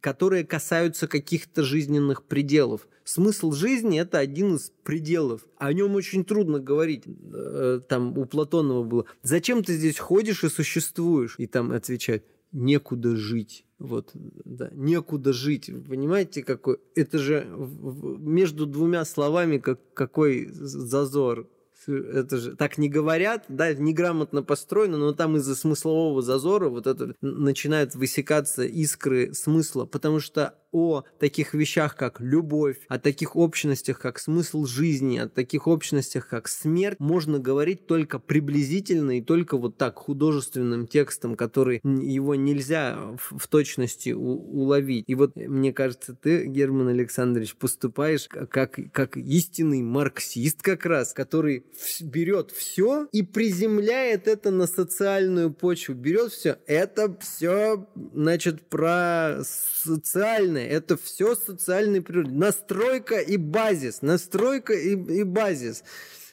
которые 0.00 0.44
касаются 0.44 1.08
каких-то 1.08 1.62
жизненных 1.62 2.24
пределов. 2.24 2.86
Смысл 3.04 3.52
жизни– 3.52 4.00
это 4.00 4.18
один 4.18 4.56
из 4.56 4.72
пределов. 4.84 5.44
О 5.58 5.72
нем 5.72 5.94
очень 5.96 6.24
трудно 6.24 6.60
говорить. 6.60 7.04
Э, 7.06 7.80
там 7.88 8.16
у 8.16 8.24
Платонова 8.24 8.84
было 8.84 9.06
«Зачем 9.22 9.64
ты 9.64 9.74
здесь 9.74 9.98
ходишь 9.98 10.44
и 10.44 10.48
существуешь?» 10.48 11.34
И 11.38 11.46
там 11.46 11.72
отвечать 11.72 12.22
некуда 12.52 13.16
жить. 13.16 13.64
Вот, 13.78 14.10
да, 14.14 14.70
некуда 14.72 15.32
жить. 15.32 15.68
Понимаете, 15.88 16.44
какой? 16.44 16.76
Это 16.94 17.18
же 17.18 17.48
между 17.48 18.66
двумя 18.66 19.04
словами 19.04 19.58
как, 19.58 19.80
какой 19.94 20.46
зазор 20.52 21.48
это 21.88 22.38
же 22.38 22.56
так 22.56 22.78
не 22.78 22.88
говорят, 22.88 23.44
да, 23.48 23.72
неграмотно 23.72 24.42
построено, 24.42 24.98
но 24.98 25.12
там 25.12 25.36
из-за 25.36 25.56
смыслового 25.56 26.22
зазора 26.22 26.68
вот 26.68 26.86
это 26.86 27.14
начинают 27.20 27.94
высекаться 27.94 28.64
искры 28.64 29.34
смысла, 29.34 29.84
потому 29.84 30.20
что 30.20 30.54
о 30.72 31.04
таких 31.18 31.54
вещах, 31.54 31.96
как 31.96 32.20
любовь, 32.20 32.78
о 32.88 32.98
таких 32.98 33.36
общностях, 33.36 33.98
как 33.98 34.18
смысл 34.18 34.64
жизни, 34.64 35.18
о 35.18 35.28
таких 35.28 35.66
общностях, 35.66 36.28
как 36.28 36.48
смерть, 36.48 36.98
можно 36.98 37.38
говорить 37.38 37.86
только 37.86 38.18
приблизительно 38.18 39.18
и 39.18 39.22
только 39.22 39.56
вот 39.56 39.76
так 39.76 39.98
художественным 39.98 40.86
текстом, 40.86 41.36
который 41.36 41.80
его 41.84 42.34
нельзя 42.34 42.98
в, 43.16 43.38
в 43.38 43.46
точности 43.48 44.10
у, 44.10 44.22
уловить. 44.22 45.04
И 45.06 45.14
вот 45.14 45.36
мне 45.36 45.72
кажется, 45.72 46.14
ты, 46.14 46.46
Герман 46.46 46.88
Александрович, 46.88 47.54
поступаешь 47.56 48.28
как, 48.28 48.78
как 48.92 49.16
истинный 49.16 49.82
марксист 49.82 50.62
как 50.62 50.86
раз, 50.86 51.12
который 51.12 51.64
берет 52.00 52.50
все 52.50 53.08
и 53.12 53.22
приземляет 53.22 54.28
это 54.28 54.50
на 54.50 54.66
социальную 54.66 55.52
почву, 55.52 55.94
берет 55.94 56.32
все. 56.32 56.58
Это 56.66 57.16
все, 57.20 57.86
значит, 58.14 58.68
про 58.68 59.42
социальное, 59.44 60.61
это 60.66 60.96
все 60.96 61.34
социальный 61.34 62.00
природы. 62.00 62.30
Настройка 62.30 63.18
и 63.18 63.36
базис, 63.36 64.02
настройка 64.02 64.72
и, 64.72 64.92
и 64.92 65.22
базис. 65.22 65.84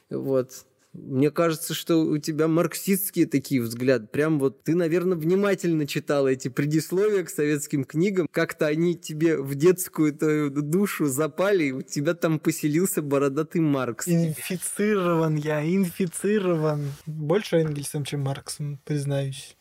Вот. 0.09 0.65
Мне 0.93 1.29
кажется, 1.29 1.75
что 1.75 2.01
у 2.01 2.17
тебя 2.17 2.47
марксистские 2.47 3.27
такие 3.27 3.61
взгляды. 3.61 4.07
Прям 4.07 4.39
вот 4.39 4.63
ты, 4.63 4.73
наверное, 4.75 5.17
внимательно 5.17 5.85
читал 5.85 6.27
эти 6.27 6.47
предисловия 6.47 7.23
к 7.23 7.29
советским 7.29 7.83
книгам. 7.83 8.27
Как-то 8.31 8.65
они 8.65 8.95
тебе 8.95 9.37
в 9.37 9.53
детскую 9.53 10.13
твою 10.13 10.49
душу 10.49 11.05
запали, 11.05 11.65
и 11.65 11.71
у 11.71 11.81
тебя 11.83 12.15
там 12.15 12.39
поселился 12.39 13.03
бородатый 13.03 13.61
Маркс. 13.61 14.07
Инфицирован 14.07 15.35
я, 15.35 15.63
инфицирован. 15.63 16.91
Больше 17.05 17.57
Энгельсом, 17.57 18.03
чем 18.03 18.21
Марксом, 18.21 18.79
признаюсь. 18.83 19.55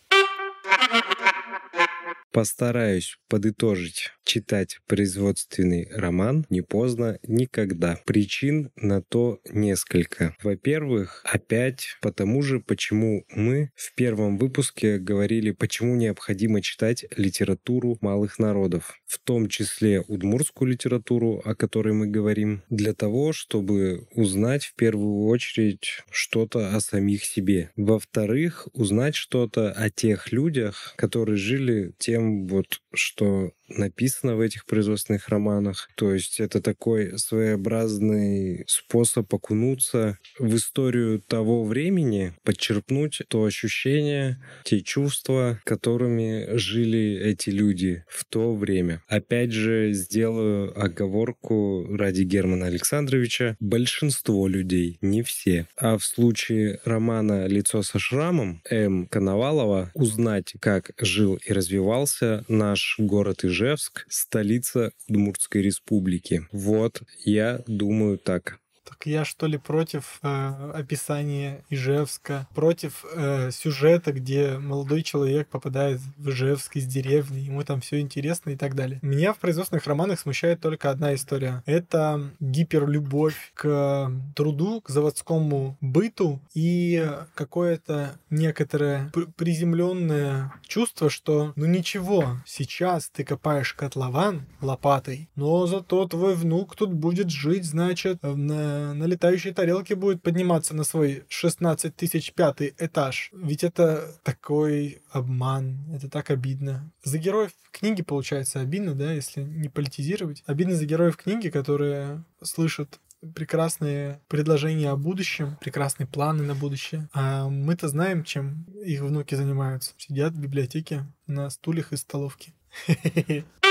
Постараюсь 2.33 3.19
подытожить. 3.29 4.13
Читать 4.29 4.81
производственный 4.87 5.89
роман 5.91 6.45
не 6.51 6.61
поздно 6.61 7.19
никогда. 7.27 7.99
Причин 8.05 8.71
на 8.77 9.01
то 9.01 9.41
несколько. 9.51 10.37
Во-первых, 10.43 11.23
опять 11.25 11.97
потому 12.03 12.43
же, 12.43 12.61
почему 12.61 13.25
мы 13.35 13.71
в 13.75 13.95
первом 13.95 14.37
выпуске 14.37 14.99
говорили, 14.99 15.53
почему 15.53 15.97
необходимо 15.97 16.61
читать 16.61 17.07
литературу 17.17 17.97
малых 18.03 18.39
народов, 18.39 19.01
в 19.07 19.19
том 19.19 19.49
числе 19.49 20.03
удмурскую 20.03 20.73
литературу, 20.73 21.41
о 21.43 21.55
которой 21.55 21.95
мы 21.95 22.07
говорим, 22.07 22.63
для 22.69 22.93
того, 22.93 23.33
чтобы 23.33 24.09
узнать 24.13 24.65
в 24.65 24.75
первую 24.75 25.25
очередь 25.25 26.03
что-то 26.11 26.77
о 26.77 26.81
самих 26.81 27.25
себе. 27.25 27.71
Во-вторых, 27.77 28.69
узнать 28.75 29.15
что-то 29.15 29.73
о 29.73 29.89
тех 29.89 30.33
людях, 30.33 30.93
которые 30.99 31.39
жили 31.39 31.95
тем 31.97 32.47
вот, 32.47 32.83
что 32.95 33.53
написано 33.69 34.37
в 34.37 34.41
этих 34.41 34.67
производственных 34.67 35.29
романах. 35.29 35.89
То 35.97 36.13
есть 36.15 36.41
это 36.41 36.61
такой 36.61 37.19
своеобразный 37.19 38.65
способ 38.67 39.33
окунуться 39.33 40.19
в 40.39 40.55
историю 40.55 41.21
того 41.21 41.65
времени, 41.65 42.35
подчерпнуть 42.45 43.23
то 43.29 43.45
ощущение, 43.45 44.43
те 44.65 44.81
чувства, 44.81 45.61
которыми 45.65 46.57
жили 46.57 47.21
эти 47.23 47.51
люди 47.51 48.05
в 48.09 48.25
то 48.25 48.55
время. 48.55 49.03
Опять 49.09 49.53
же, 49.53 49.93
сделаю 49.93 50.79
оговорку 50.81 51.87
ради 51.91 52.23
Германа 52.23 52.67
Александровича. 52.67 53.57
Большинство 53.61 54.49
людей, 54.49 54.99
не 55.03 55.23
все. 55.23 55.67
А 55.77 55.99
в 55.99 56.05
случае 56.05 56.81
романа 56.85 57.47
«Лицо 57.47 57.83
со 57.83 57.99
шрамом» 57.99 58.63
М. 58.71 59.07
Коновалова 59.07 59.91
узнать, 59.95 60.55
как 60.61 60.93
жил 60.99 61.39
и 61.45 61.53
развивался 61.53 62.45
наш 62.49 62.88
город 62.99 63.45
и 63.45 63.49
Ижевск, 63.49 64.07
столица 64.09 64.93
Удмуртской 65.09 65.63
республики. 65.63 66.47
Вот, 66.53 67.03
я 67.25 67.63
думаю 67.67 68.19
так. 68.19 68.59
Так 68.89 69.05
я 69.05 69.25
что 69.25 69.47
ли 69.47 69.59
против 69.59 70.19
э, 70.23 70.71
описания 70.75 71.63
Ижевска, 71.69 72.47
против 72.55 73.05
э, 73.13 73.51
сюжета, 73.51 74.13
где 74.13 74.57
молодой 74.59 75.03
человек 75.03 75.49
попадает 75.49 76.01
в 76.17 76.31
Ижевск 76.31 76.77
из 76.77 76.87
деревни, 76.87 77.41
ему 77.41 77.63
там 77.65 77.83
все 77.83 78.01
интересно 78.01 78.51
и 78.51 78.57
так 78.57 78.75
далее. 78.75 78.99
Меня 79.03 79.35
в 79.35 79.39
производственных 79.39 79.87
романах 79.87 80.19
смущает 80.19 80.61
только 80.61 80.91
одна 80.91 81.15
история. 81.15 81.63
Это 81.67 82.31
гиперлюбовь 82.41 83.53
к 83.55 84.11
труду, 84.35 84.81
к 84.81 84.89
заводскому 84.89 85.77
быту 85.83 86.41
и 86.55 87.07
какое-то 87.35 88.15
некоторое 88.31 89.13
приземленное 89.37 90.55
чувство, 90.67 91.11
что 91.11 91.53
ну 91.57 91.67
ничего, 91.67 92.39
сейчас 92.47 93.11
ты 93.11 93.23
копаешь 93.23 93.75
котлован 93.75 94.47
лопатой, 94.63 95.29
но 95.37 95.67
зато 95.67 96.09
твой 96.09 96.35
внук 96.35 96.75
тут 96.75 96.93
будет 96.93 97.29
жить, 97.31 97.65
значит, 97.65 98.23
на 98.23 98.78
на 98.95 99.05
летающей 99.05 99.53
тарелке 99.53 99.95
будет 99.95 100.23
подниматься 100.23 100.75
на 100.75 100.85
свой 100.85 101.25
16 101.29 101.95
тысяч 101.95 102.33
пятый 102.33 102.75
этаж. 102.79 103.31
Ведь 103.33 103.65
это 103.65 104.15
такой 104.23 105.03
обман, 105.11 105.79
это 105.95 106.09
так 106.09 106.31
обидно. 106.31 106.91
За 107.03 107.19
героев 107.19 107.53
книги, 107.71 108.03
получается, 108.03 108.61
обидно, 108.61 108.95
да, 108.95 109.13
если 109.13 109.43
не 109.43 109.69
политизировать. 109.69 110.43
Обидно 110.47 110.75
за 110.75 110.87
героев 110.87 111.17
книги, 111.17 111.49
которые 111.49 112.25
слышат 112.43 112.99
прекрасные 113.35 114.21
предложения 114.29 114.91
о 114.91 114.97
будущем, 114.97 115.57
прекрасные 115.61 116.07
планы 116.07 116.45
на 116.45 116.55
будущее. 116.55 117.09
А 117.13 117.49
мы-то 117.49 117.89
знаем, 117.89 118.25
чем 118.25 118.65
их 118.85 119.01
внуки 119.01 119.35
занимаются. 119.35 119.93
Сидят 119.97 120.33
в 120.35 120.41
библиотеке 120.41 121.07
на 121.27 121.51
стульях 121.51 121.93
из 121.93 122.01
столовки. 122.01 122.55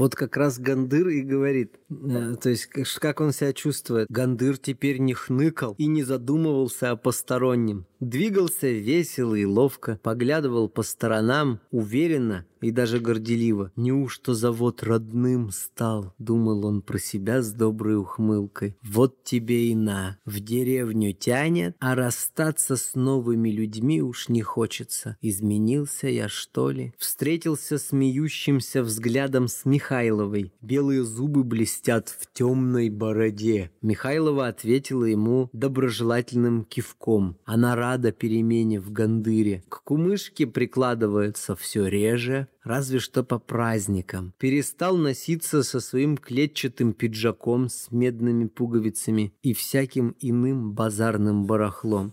Вот 0.00 0.14
как 0.14 0.38
раз 0.38 0.58
Гандыр 0.58 1.08
и 1.08 1.20
говорит, 1.20 1.74
э, 1.90 2.34
то 2.40 2.48
есть 2.48 2.68
как 2.68 3.20
он 3.20 3.32
себя 3.32 3.52
чувствует. 3.52 4.06
Гандыр 4.08 4.56
теперь 4.56 4.96
не 4.96 5.12
хныкал 5.12 5.74
и 5.76 5.84
не 5.84 6.02
задумывался 6.04 6.92
о 6.92 6.96
постороннем. 6.96 7.84
Двигался 8.00 8.68
весело 8.68 9.34
и 9.34 9.44
ловко, 9.44 10.00
поглядывал 10.02 10.70
по 10.70 10.82
сторонам, 10.82 11.60
уверенно 11.70 12.46
и 12.62 12.70
даже 12.70 13.00
горделиво. 13.00 13.72
«Неужто 13.76 14.34
завод 14.34 14.82
родным 14.82 15.50
стал?»— 15.50 16.14
думал 16.18 16.66
он 16.66 16.82
про 16.82 16.98
себя 16.98 17.42
с 17.42 17.52
доброй 17.52 17.96
ухмылкой. 17.96 18.76
«Вот 18.82 19.22
тебе 19.24 19.68
и 19.68 19.74
на! 19.74 20.18
В 20.24 20.40
деревню 20.40 21.12
тянет, 21.12 21.76
а 21.80 21.94
расстаться 21.94 22.76
с 22.76 22.94
новыми 22.94 23.50
людьми 23.50 24.02
уж 24.02 24.28
не 24.28 24.42
хочется. 24.42 25.16
Изменился 25.22 26.08
я, 26.08 26.28
что 26.28 26.70
ли?» 26.70 26.92
Встретился 26.98 27.78
смеющимся 27.78 28.82
взглядом 28.82 29.48
с 29.48 29.64
Михайловой. 29.64 30.52
Белые 30.60 31.04
зубы 31.04 31.44
блестят 31.44 32.08
в 32.08 32.30
темной 32.32 32.90
бороде. 32.90 33.70
Михайлова 33.80 34.48
ответила 34.48 35.04
ему 35.04 35.48
доброжелательным 35.52 36.64
кивком. 36.64 37.38
Она 37.44 37.74
рада 37.74 37.89
перемене 37.98 38.80
в 38.80 38.92
Гандыре. 38.92 39.62
К 39.68 39.82
кумышке 39.82 40.46
прикладывается 40.46 41.56
все 41.56 41.86
реже, 41.86 42.48
разве 42.62 42.98
что 42.98 43.24
по 43.24 43.38
праздникам. 43.38 44.32
Перестал 44.38 44.96
носиться 44.96 45.62
со 45.62 45.80
своим 45.80 46.16
клетчатым 46.16 46.92
пиджаком 46.92 47.68
с 47.68 47.90
медными 47.90 48.46
пуговицами 48.46 49.32
и 49.42 49.54
всяким 49.54 50.14
иным 50.20 50.72
базарным 50.72 51.46
барахлом 51.46 52.12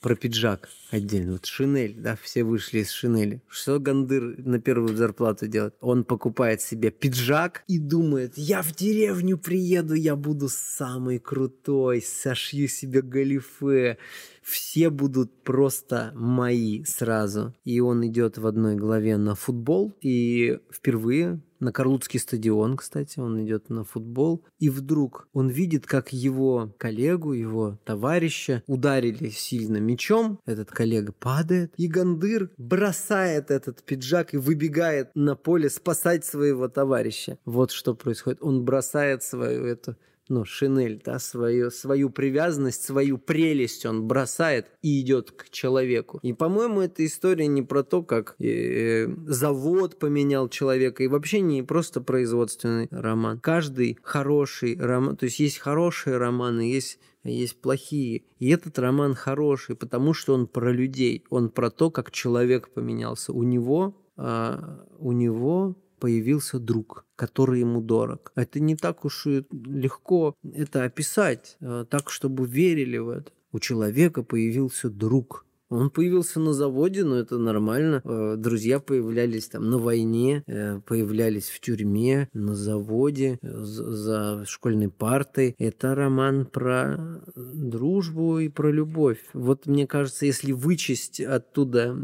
про 0.00 0.14
пиджак 0.14 0.68
отдельно. 0.90 1.32
Вот 1.32 1.46
шинель, 1.46 1.94
да, 1.98 2.16
все 2.20 2.44
вышли 2.44 2.80
из 2.80 2.90
шинели. 2.90 3.42
Что 3.48 3.78
Гандыр 3.78 4.38
на 4.38 4.60
первую 4.60 4.96
зарплату 4.96 5.46
делает? 5.46 5.74
Он 5.80 6.04
покупает 6.04 6.60
себе 6.60 6.90
пиджак 6.90 7.64
и 7.66 7.78
думает, 7.78 8.34
я 8.36 8.62
в 8.62 8.74
деревню 8.74 9.38
приеду, 9.38 9.94
я 9.94 10.16
буду 10.16 10.48
самый 10.48 11.18
крутой, 11.18 12.02
сошью 12.02 12.68
себе 12.68 13.02
галифе, 13.02 13.98
все 14.42 14.90
будут 14.90 15.42
просто 15.42 16.12
мои 16.14 16.84
сразу. 16.84 17.54
И 17.64 17.80
он 17.80 18.06
идет 18.06 18.38
в 18.38 18.46
одной 18.46 18.76
главе 18.76 19.16
на 19.16 19.34
футбол, 19.34 19.94
и 20.00 20.58
впервые 20.72 21.40
на 21.60 21.72
Карлутский 21.72 22.20
стадион, 22.20 22.76
кстати, 22.76 23.18
он 23.18 23.44
идет 23.44 23.68
на 23.68 23.84
футбол, 23.84 24.44
и 24.58 24.70
вдруг 24.70 25.28
он 25.32 25.48
видит, 25.48 25.86
как 25.86 26.12
его 26.12 26.72
коллегу, 26.78 27.32
его 27.32 27.78
товарища 27.84 28.62
ударили 28.66 29.28
сильно 29.28 29.78
мечом, 29.78 30.38
этот 30.46 30.70
коллега 30.78 31.12
падает, 31.12 31.74
и 31.76 31.88
Гандыр 31.88 32.50
бросает 32.56 33.50
этот 33.50 33.82
пиджак 33.82 34.32
и 34.32 34.36
выбегает 34.36 35.10
на 35.16 35.34
поле 35.34 35.70
спасать 35.70 36.24
своего 36.24 36.68
товарища. 36.68 37.36
Вот 37.44 37.72
что 37.72 37.96
происходит. 37.96 38.38
Он 38.42 38.64
бросает 38.64 39.24
свою 39.24 39.64
эту 39.64 39.96
ну, 40.28 40.44
шинель, 40.44 41.02
да, 41.04 41.18
свою, 41.18 41.72
свою 41.72 42.10
привязанность, 42.10 42.84
свою 42.84 43.18
прелесть 43.18 43.86
он 43.86 44.06
бросает 44.06 44.66
и 44.82 45.00
идет 45.00 45.32
к 45.32 45.48
человеку. 45.50 46.20
И, 46.22 46.32
по-моему, 46.32 46.82
эта 46.82 47.04
история 47.04 47.48
не 47.48 47.62
про 47.62 47.82
то, 47.82 48.02
как 48.02 48.36
э, 48.38 49.08
завод 49.26 49.98
поменял 49.98 50.48
человека, 50.48 51.02
и 51.02 51.08
вообще 51.08 51.40
не 51.40 51.62
просто 51.62 52.00
производственный 52.00 52.86
роман. 52.92 53.40
Каждый 53.40 53.98
хороший 54.02 54.78
роман, 54.78 55.16
то 55.16 55.24
есть 55.24 55.40
есть 55.40 55.58
хорошие 55.58 56.18
романы, 56.18 56.60
есть 56.60 57.00
есть 57.30 57.60
плохие. 57.60 58.24
И 58.38 58.48
этот 58.48 58.78
роман 58.78 59.14
хороший, 59.14 59.76
потому 59.76 60.14
что 60.14 60.34
он 60.34 60.46
про 60.46 60.72
людей, 60.72 61.24
он 61.30 61.50
про 61.50 61.70
то, 61.70 61.90
как 61.90 62.10
человек 62.10 62.70
поменялся. 62.70 63.32
У 63.32 63.42
него, 63.42 63.96
а, 64.16 64.84
у 64.98 65.12
него 65.12 65.76
появился 65.98 66.58
друг, 66.58 67.04
который 67.16 67.60
ему 67.60 67.80
дорог. 67.80 68.32
Это 68.34 68.60
не 68.60 68.76
так 68.76 69.04
уж 69.04 69.26
и 69.26 69.44
легко 69.50 70.34
это 70.42 70.84
описать, 70.84 71.56
э, 71.60 71.84
так, 71.90 72.10
чтобы 72.10 72.46
верили 72.46 72.98
в 72.98 73.08
это. 73.08 73.32
У 73.50 73.58
человека 73.58 74.22
появился 74.22 74.90
друг– 74.90 75.44
он 75.68 75.90
появился 75.90 76.40
на 76.40 76.52
заводе, 76.52 77.04
но 77.04 77.16
это 77.16 77.38
нормально. 77.38 78.00
Э, 78.04 78.36
друзья 78.36 78.80
появлялись 78.80 79.48
там 79.48 79.68
на 79.68 79.78
войне, 79.78 80.42
э, 80.46 80.80
появлялись 80.86 81.48
в 81.48 81.60
тюрьме, 81.60 82.28
на 82.32 82.54
заводе, 82.54 83.38
э, 83.42 83.48
за 83.60 84.44
школьной 84.46 84.88
партой. 84.88 85.54
Это 85.58 85.94
роман 85.94 86.46
про 86.46 87.20
дружбу 87.34 88.38
и 88.38 88.48
про 88.48 88.70
любовь. 88.70 89.18
Вот 89.34 89.66
мне 89.66 89.86
кажется, 89.86 90.26
если 90.26 90.52
вычесть 90.52 91.20
оттуда 91.20 91.96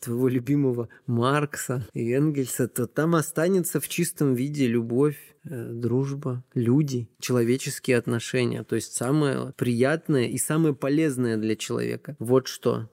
твоего 0.00 0.28
любимого 0.28 0.88
Маркса 1.06 1.86
и 1.94 2.10
Энгельса, 2.10 2.68
то 2.68 2.86
там 2.86 3.14
останется 3.14 3.80
в 3.80 3.88
чистом 3.88 4.34
виде 4.34 4.66
любовь, 4.66 5.16
дружба, 5.44 6.44
люди, 6.54 7.08
человеческие 7.20 7.96
отношения. 7.96 8.64
То 8.64 8.76
есть 8.76 8.94
самое 8.94 9.52
приятное 9.56 10.26
и 10.26 10.38
самое 10.38 10.74
полезное 10.74 11.36
для 11.36 11.56
человека. 11.56 12.16
Вот 12.18 12.48
что. 12.48 12.88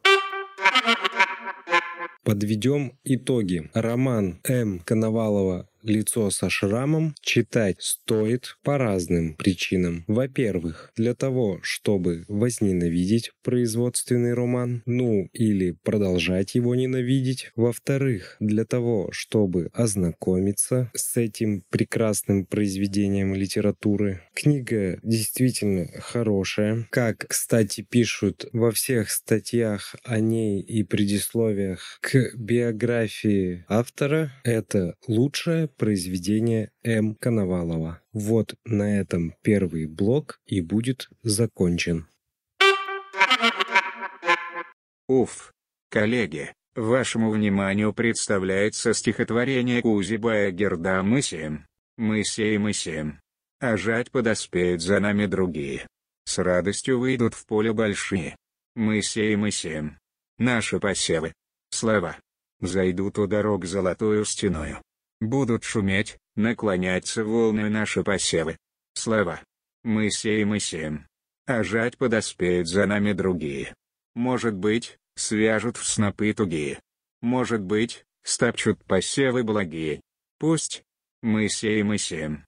Подведем 2.24 2.98
итоги. 3.04 3.70
Роман 3.76 4.40
М. 4.46 4.80
Коновалова 4.80 5.70
лицо 5.86 6.30
со 6.30 6.50
шрамом 6.50 7.16
читать 7.22 7.78
стоит 7.80 8.58
по 8.64 8.78
разным 8.78 9.36
причинам. 9.36 10.04
Во-первых, 10.08 10.92
для 10.96 11.16
того, 11.16 11.60
чтобы 11.62 12.26
возненавидеть 12.28 13.32
производственный 13.44 14.34
роман, 14.34 14.82
ну 14.86 15.30
или 15.34 15.72
продолжать 15.84 16.56
его 16.56 16.76
ненавидеть. 16.76 17.52
Во-вторых, 17.56 18.36
для 18.40 18.66
того, 18.66 19.10
чтобы 19.12 19.70
ознакомиться 19.74 20.92
с 20.94 21.18
этим 21.18 21.64
прекрасным 21.70 22.46
произведением 22.46 23.36
литературы. 23.36 24.22
Книга 24.34 25.00
действительно 25.04 25.88
хорошая. 26.00 26.88
Как, 26.92 27.26
кстати, 27.28 27.82
пишут 27.82 28.46
во 28.54 28.72
всех 28.72 29.12
статьях 29.12 29.96
о 30.04 30.20
ней 30.20 30.62
и 30.62 30.84
предисловиях 30.84 32.00
к 32.02 32.32
биографии 32.36 33.66
автора, 33.68 34.32
это 34.44 34.96
лучшая 35.08 35.68
произведение 35.78 36.72
М. 36.84 37.16
Коновалова. 37.16 38.02
Вот 38.14 38.56
на 38.66 39.00
этом 39.00 39.36
первый 39.42 39.86
блок 39.86 40.40
и 40.46 40.62
будет 40.62 41.10
закончен. 41.24 42.08
Уф! 45.08 45.54
Коллеги, 45.90 46.54
вашему 46.76 47.30
вниманию 47.30 47.94
представляется 47.94 48.94
стихотворение 48.94 49.82
Кузибая 49.82 50.52
Герда 50.52 51.04
«Мы 51.04 51.22
семь, 51.22 51.60
мы 51.98 52.24
сеем 52.24 52.64
мы 52.64 52.74
семь, 52.74 53.14
а 53.60 53.78
жать 53.78 54.12
подоспеют 54.12 54.82
за 54.82 55.00
нами 55.00 55.28
другие. 55.28 55.88
С 56.26 56.40
радостью 56.40 57.00
выйдут 57.00 57.36
в 57.36 57.46
поле 57.46 57.72
большие. 57.72 58.36
Мы 58.76 59.02
сеем 59.02 59.42
мы 59.42 59.52
семь, 59.52 59.92
наши 60.38 60.80
посевы, 60.80 61.34
слова, 61.70 62.18
зайдут 62.60 63.20
у 63.20 63.28
дорог 63.28 63.66
золотую 63.66 64.26
стеною. 64.26 64.82
Будут 65.26 65.64
шуметь, 65.64 66.20
наклоняться 66.36 67.24
волны 67.24 67.68
наши 67.68 68.04
посевы. 68.04 68.58
Слова. 68.94 69.42
Мы 69.84 70.12
сеем 70.12 70.54
и 70.54 70.60
сеем. 70.60 71.08
А 71.48 71.64
жать 71.64 71.98
подоспеют 71.98 72.68
за 72.68 72.86
нами 72.86 73.12
другие. 73.14 73.74
Может 74.14 74.54
быть, 74.54 75.00
свяжут 75.16 75.78
в 75.78 75.84
снопы 75.84 76.32
тугие. 76.34 76.80
Может 77.22 77.62
быть, 77.62 78.06
стопчут 78.22 78.86
посевы 78.86 79.44
благие. 79.44 80.02
Пусть. 80.38 80.84
Мы 81.24 81.50
сеем 81.50 81.92
и 81.92 81.98
сеем. 81.98 82.46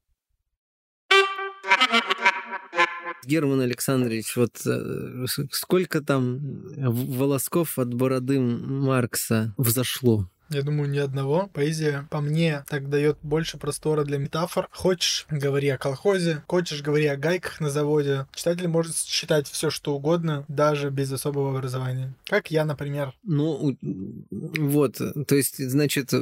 Герман 3.26 3.62
Александрович, 3.62 4.36
вот 4.36 4.62
э, 4.68 5.26
сколько 5.52 6.02
там 6.02 6.38
волосков 6.78 7.80
от 7.80 7.92
бороды 7.96 8.40
Маркса 8.40 9.56
взошло? 9.58 10.30
Я 10.50 10.62
думаю, 10.62 10.90
ни 10.90 10.98
одного. 10.98 11.50
Поэзия, 11.54 12.08
по 12.10 12.22
мне, 12.22 12.64
так 12.70 12.90
дает 12.90 13.18
больше 13.22 13.58
простора 13.58 14.04
для 14.04 14.18
метафор. 14.18 14.68
Хочешь, 14.72 15.26
говори 15.30 15.70
о 15.70 15.78
колхозе, 15.78 16.44
хочешь, 16.48 16.82
говори 16.82 17.06
о 17.08 17.18
гайках 17.18 17.60
на 17.60 17.70
заводе. 17.70 18.28
Читатель 18.34 18.68
может 18.68 18.96
читать 18.96 19.48
все, 19.48 19.70
что 19.70 19.96
угодно, 19.96 20.46
даже 20.48 20.90
без 20.90 21.12
особого 21.12 21.58
образования. 21.58 22.14
Как 22.26 22.52
я, 22.52 22.66
например. 22.66 23.14
Ну, 23.24 23.78
вот, 24.32 24.98
то 25.28 25.36
есть, 25.36 25.58
значит, 25.58 26.14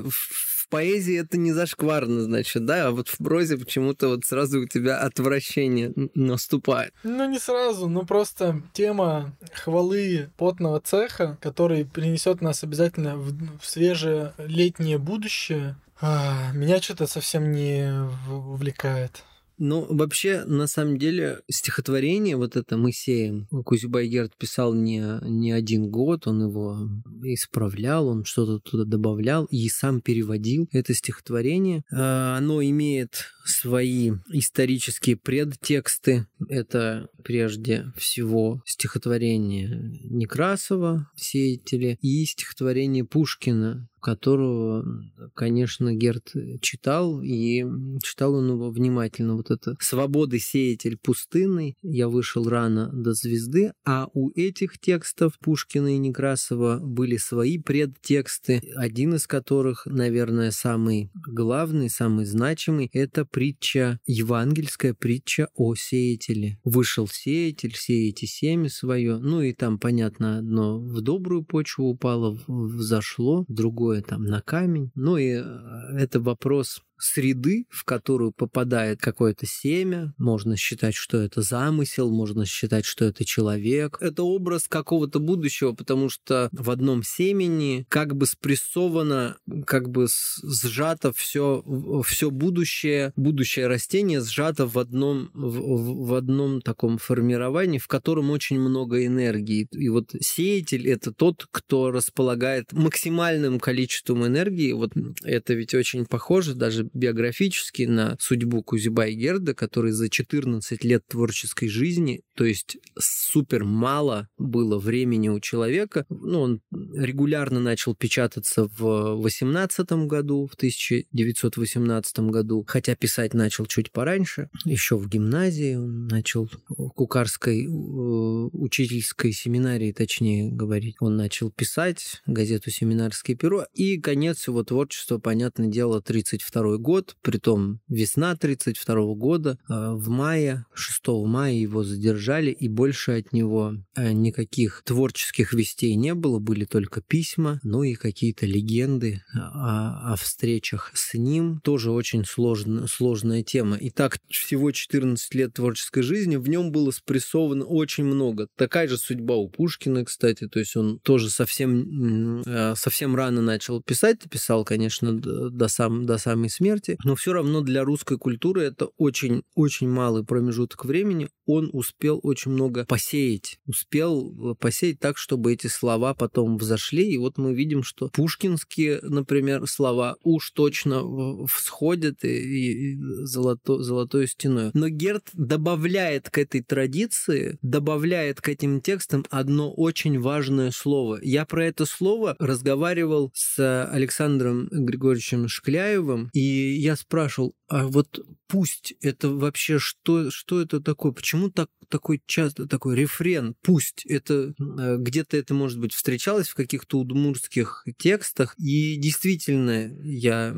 поэзии 0.68 1.20
это 1.20 1.38
не 1.38 1.52
зашкварно, 1.52 2.22
значит, 2.22 2.66
да, 2.66 2.88
а 2.88 2.92
вот 2.92 3.08
в 3.08 3.18
прозе 3.18 3.58
почему-то 3.58 4.10
вот 4.10 4.26
сразу 4.26 4.62
у 4.62 4.68
тебя 4.68 5.00
отвращение 5.00 5.94
наступает. 6.16 6.94
Ну, 7.04 7.30
не 7.30 7.40
сразу, 7.40 7.88
но 7.88 8.04
просто 8.06 8.62
тема 8.74 9.36
хвалы 9.54 10.30
потного 10.38 10.80
цеха, 10.80 11.38
который 11.42 11.86
принесет 11.86 12.42
нас 12.42 12.64
обязательно 12.64 13.18
в, 13.18 13.60
в 13.60 13.66
свежее 13.66 14.34
летнее 14.38 14.98
будущее, 14.98 15.76
а, 16.02 16.52
меня 16.54 16.82
что-то 16.82 17.08
совсем 17.08 17.52
не 17.52 17.90
увлекает. 18.30 19.24
Ну, 19.58 19.86
вообще, 19.90 20.44
на 20.46 20.68
самом 20.68 20.98
деле, 20.98 21.42
стихотворение 21.50 22.36
вот 22.36 22.56
это 22.56 22.78
мы 22.78 22.92
сеем. 22.92 23.48
Кузюбайгерд 23.48 24.36
писал 24.38 24.74
не, 24.74 25.20
не 25.24 25.52
один 25.52 25.90
год, 25.90 26.28
он 26.28 26.48
его 26.48 26.90
исправлял, 27.24 28.08
он 28.08 28.26
что-то 28.26 28.60
туда 28.60 28.84
добавлял 28.84 29.46
и 29.46 29.68
сам 29.70 30.02
переводил 30.02 30.68
это 30.72 30.94
стихотворение. 30.94 31.84
А, 31.92 32.38
оно 32.38 32.62
имеет 32.64 33.32
свои 33.46 34.12
исторические 34.32 35.16
предтексты. 35.16 36.28
Это 36.50 37.10
прежде 37.24 37.92
всего 37.98 38.62
стихотворение 38.66 40.00
Некрасова 40.10 41.10
«Сеятели» 41.16 41.98
и 42.02 42.26
стихотворение 42.26 43.06
Пушкина 43.06 43.88
которого, 44.06 44.86
конечно, 45.34 45.92
Герт 45.96 46.34
читал, 46.62 47.24
и 47.24 47.66
читал 48.04 48.36
он 48.36 48.52
его 48.52 48.70
внимательно. 48.70 49.36
Вот 49.36 49.50
это 49.50 49.76
«Свободы 49.80 50.38
сеятель 50.38 51.00
пустынный», 51.02 51.76
«Я 51.82 52.08
вышел 52.08 52.48
рано 52.48 52.92
до 52.94 53.14
звезды», 53.14 53.74
а 53.84 54.08
у 54.14 54.30
этих 54.36 54.78
текстов 54.78 55.40
Пушкина 55.40 55.96
и 55.96 55.98
Некрасова 55.98 56.78
были 56.78 57.18
свои 57.18 57.58
предтексты, 57.58 58.62
один 58.76 59.16
из 59.16 59.26
которых, 59.26 59.88
наверное, 59.88 60.52
самый 60.52 61.10
главный, 61.16 61.90
самый 61.90 62.26
значимый, 62.26 62.92
это 62.94 63.26
притча, 63.26 64.00
евангельская 64.06 64.94
притча 64.94 65.48
о 65.56 65.74
сеятеле. 65.74 66.60
Вышел 66.64 67.08
сеятель, 67.08 67.74
сеете 67.76 68.28
семя 68.28 68.70
свое, 68.70 69.18
ну 69.18 69.42
и 69.42 69.52
там, 69.52 69.80
понятно, 69.80 70.38
одно 70.38 70.80
в 70.80 71.02
добрую 71.02 71.44
почву 71.44 71.86
упало, 71.86 72.38
взошло, 72.48 73.46
другое 73.48 73.95
другое 73.96 74.02
там 74.02 74.26
на 74.26 74.42
камень. 74.42 74.92
Ну 74.96 75.18
и 75.18 75.34
э, 75.34 75.98
это 75.98 76.20
вопрос 76.20 76.82
среды, 76.98 77.66
в 77.70 77.84
которую 77.84 78.32
попадает 78.32 79.00
какое-то 79.00 79.46
семя. 79.46 80.14
Можно 80.18 80.58
считать, 80.58 80.96
что 80.96 81.18
это 81.18 81.42
замысел, 81.42 82.12
можно 82.12 82.46
считать, 82.46 82.86
что 82.86 83.06
это 83.06 83.26
человек. 83.26 83.98
Это 84.00 84.24
образ 84.24 84.68
какого-то 84.68 85.20
будущего, 85.20 85.74
потому 85.74 86.10
что 86.10 86.50
в 86.52 86.70
одном 86.70 87.04
семени 87.04 87.86
как 87.90 88.16
бы 88.16 88.26
спрессовано, 88.26 89.38
как 89.66 89.90
бы 89.90 90.08
сжато 90.44 91.14
все, 91.14 91.64
все 92.06 92.32
будущее, 92.32 93.14
будущее 93.16 93.68
растение 93.68 94.22
сжато 94.22 94.66
в 94.66 94.78
одном, 94.78 95.30
в, 95.34 96.08
в 96.08 96.14
одном 96.14 96.62
таком 96.62 96.98
формировании, 96.98 97.80
в 97.80 97.88
котором 97.88 98.32
очень 98.32 98.60
много 98.60 99.06
энергии. 99.06 99.68
И 99.72 99.90
вот 99.90 100.12
сеятель— 100.20 100.88
это 100.90 101.12
тот, 101.12 101.48
кто 101.52 101.92
располагает 101.92 102.72
максимальным 102.74 103.60
количеством 103.60 104.26
энергии. 104.26 104.72
Вот 104.72 104.92
это 105.24 105.54
ведь 105.54 105.74
очень 105.74 106.06
похоже 106.06 106.56
даже 106.56 106.85
биографически 106.94 107.84
на 107.84 108.18
судьбу 108.20 108.64
Кузибай 108.64 109.14
Герда, 109.14 109.54
который 109.54 109.92
за 109.92 110.10
14 110.10 110.84
лет 110.84 111.06
творческой 111.08 111.68
жизни, 111.68 112.22
то 112.36 112.46
есть 112.46 112.78
супер 112.98 113.64
мало 113.64 114.28
было 114.38 114.78
времени 114.78 115.30
у 115.30 115.40
человека, 115.40 116.06
ну, 116.10 116.42
он 116.42 116.62
регулярно 116.72 117.60
начал 117.60 117.96
печататься 117.96 118.70
в 118.78 119.16
18 119.16 119.92
году, 120.08 120.48
в 120.48 120.56
1918 120.56 122.20
году, 122.20 122.66
хотя 122.68 122.96
писать 122.96 123.34
начал 123.34 123.66
чуть 123.66 123.92
пораньше, 123.92 124.50
еще 124.66 124.98
в 124.98 125.08
гимназии 125.08 125.76
он 125.76 126.08
начал, 126.08 126.50
в 126.70 126.90
Кукарской 126.90 127.66
э, 127.66 127.68
учительской 127.68 129.32
семинарии, 129.32 129.92
точнее 129.92 130.52
говорить, 130.52 130.96
он 131.00 131.16
начал 131.16 131.52
писать 131.52 132.22
газету 132.26 132.70
«Семинарское 132.70 133.36
перо», 133.36 133.66
и 133.74 134.00
конец 134.00 134.48
его 134.48 134.64
творчества, 134.64 135.18
понятное 135.18 135.68
дело, 135.68 136.02
32 136.02 136.75
год, 136.78 137.16
притом 137.22 137.80
весна 137.88 138.36
32 138.36 139.16
года. 139.16 139.58
А, 139.68 139.94
в 139.94 140.10
мае, 140.10 140.66
6 140.74 141.08
мая 141.26 141.54
его 141.54 141.84
задержали, 141.84 142.52
и 142.52 142.68
больше 142.68 143.14
от 143.14 143.34
него 143.34 143.74
э, 143.96 144.12
никаких 144.12 144.84
творческих 144.86 145.54
вестей 145.54 145.96
не 145.96 146.14
было, 146.14 146.40
были 146.40 146.66
только 146.66 147.02
письма, 147.02 147.60
ну 147.64 147.84
и 147.84 147.96
какие-то 147.96 148.46
легенды 148.46 149.24
о, 149.34 150.14
о 150.14 150.16
встречах 150.16 150.92
с 150.94 151.14
ним. 151.14 151.60
Тоже 151.64 151.92
очень 151.92 152.26
сложно, 152.26 152.88
сложная 152.88 153.44
тема. 153.44 153.78
И 153.78 153.90
так 153.90 154.20
всего 154.30 154.72
14 154.72 155.34
лет 155.36 155.54
творческой 155.54 156.04
жизни, 156.04 156.36
в 156.36 156.50
нем 156.50 156.72
было 156.72 156.92
спрессовано 156.92 157.66
очень 157.66 158.06
много. 158.06 158.48
Такая 158.56 158.88
же 158.88 158.98
судьба 158.98 159.36
у 159.36 159.50
Пушкина, 159.50 160.06
кстати, 160.06 160.48
то 160.48 160.60
есть 160.60 160.76
он 160.76 161.00
тоже 161.00 161.30
совсем, 161.30 162.42
э, 162.46 162.76
совсем 162.76 163.16
рано 163.16 163.42
начал 163.42 163.82
писать, 163.82 164.20
писал, 164.30 164.66
конечно, 164.66 165.20
до, 165.20 165.68
сам, 165.68 166.06
до 166.06 166.18
самой 166.18 166.50
смерти, 166.50 166.65
смерти, 166.66 166.98
но 167.04 167.16
все 167.16 167.34
равно 167.34 167.62
для 167.62 167.84
русской 167.84 168.18
культуры 168.18 168.64
это 168.64 168.90
очень-очень 168.98 169.88
малый 169.88 170.24
промежуток 170.24 170.86
времени. 170.86 171.30
Он 171.46 171.70
успел 171.74 172.20
очень 172.24 172.52
много 172.52 172.86
посеять, 172.86 173.60
успел 173.68 174.52
э, 174.52 174.56
посеять 174.56 175.00
так, 175.00 175.18
чтобы 175.18 175.54
эти 175.54 175.68
слова 175.68 176.16
потом 176.16 176.58
взошли. 176.58 177.08
И 177.08 177.18
вот 177.18 177.38
мы 177.38 177.54
видим, 177.54 177.84
что 177.84 178.10
пушкинские, 178.10 179.00
например, 179.04 179.68
слова 179.68 180.16
уж 180.24 180.52
точно 180.52 181.46
всходят 181.46 182.24
и, 182.24 182.94
и 182.94 182.98
золото, 183.26 183.84
золотой 183.84 184.28
стеной. 184.28 184.72
Но 184.74 184.90
Герд 184.90 185.30
добавляет 185.34 186.30
к 186.32 186.40
этой 186.40 186.64
традиции, 186.64 187.60
добавляет 187.62 188.42
к 188.42 188.50
этим 188.50 188.82
текстам 188.82 189.24
одно 189.30 189.72
очень 189.72 190.20
важное 190.20 190.72
слово. 190.72 191.20
Я 191.22 191.46
про 191.46 191.66
это 191.66 191.86
слово 191.86 192.36
разговаривал 192.40 193.32
с 193.36 193.86
Александром 193.86 194.68
Григорьевичем 194.72 195.48
Шкляевым, 195.48 196.30
и 196.34 196.55
я 196.56 196.96
спрашивал, 196.96 197.56
а 197.68 197.88
вот 197.88 198.20
пусть 198.48 198.94
это 199.02 199.30
вообще 199.30 199.80
что, 199.80 200.30
что 200.30 200.62
это 200.62 200.80
такое? 200.80 201.12
Почему 201.12 201.50
так, 201.50 201.70
такой 201.90 202.22
часто 202.28 202.68
такой 202.68 202.96
рефрен? 202.96 203.56
Пусть 203.62 204.06
это 204.06 204.54
э, 204.60 204.98
где-то 205.00 205.36
это, 205.38 205.54
может 205.54 205.80
быть, 205.80 205.94
встречалось 205.94 206.48
в 206.50 206.56
каких-то 206.56 207.00
удмуртских 207.00 207.86
текстах. 207.98 208.56
И 208.60 208.98
действительно, 208.98 209.92
я 210.04 210.56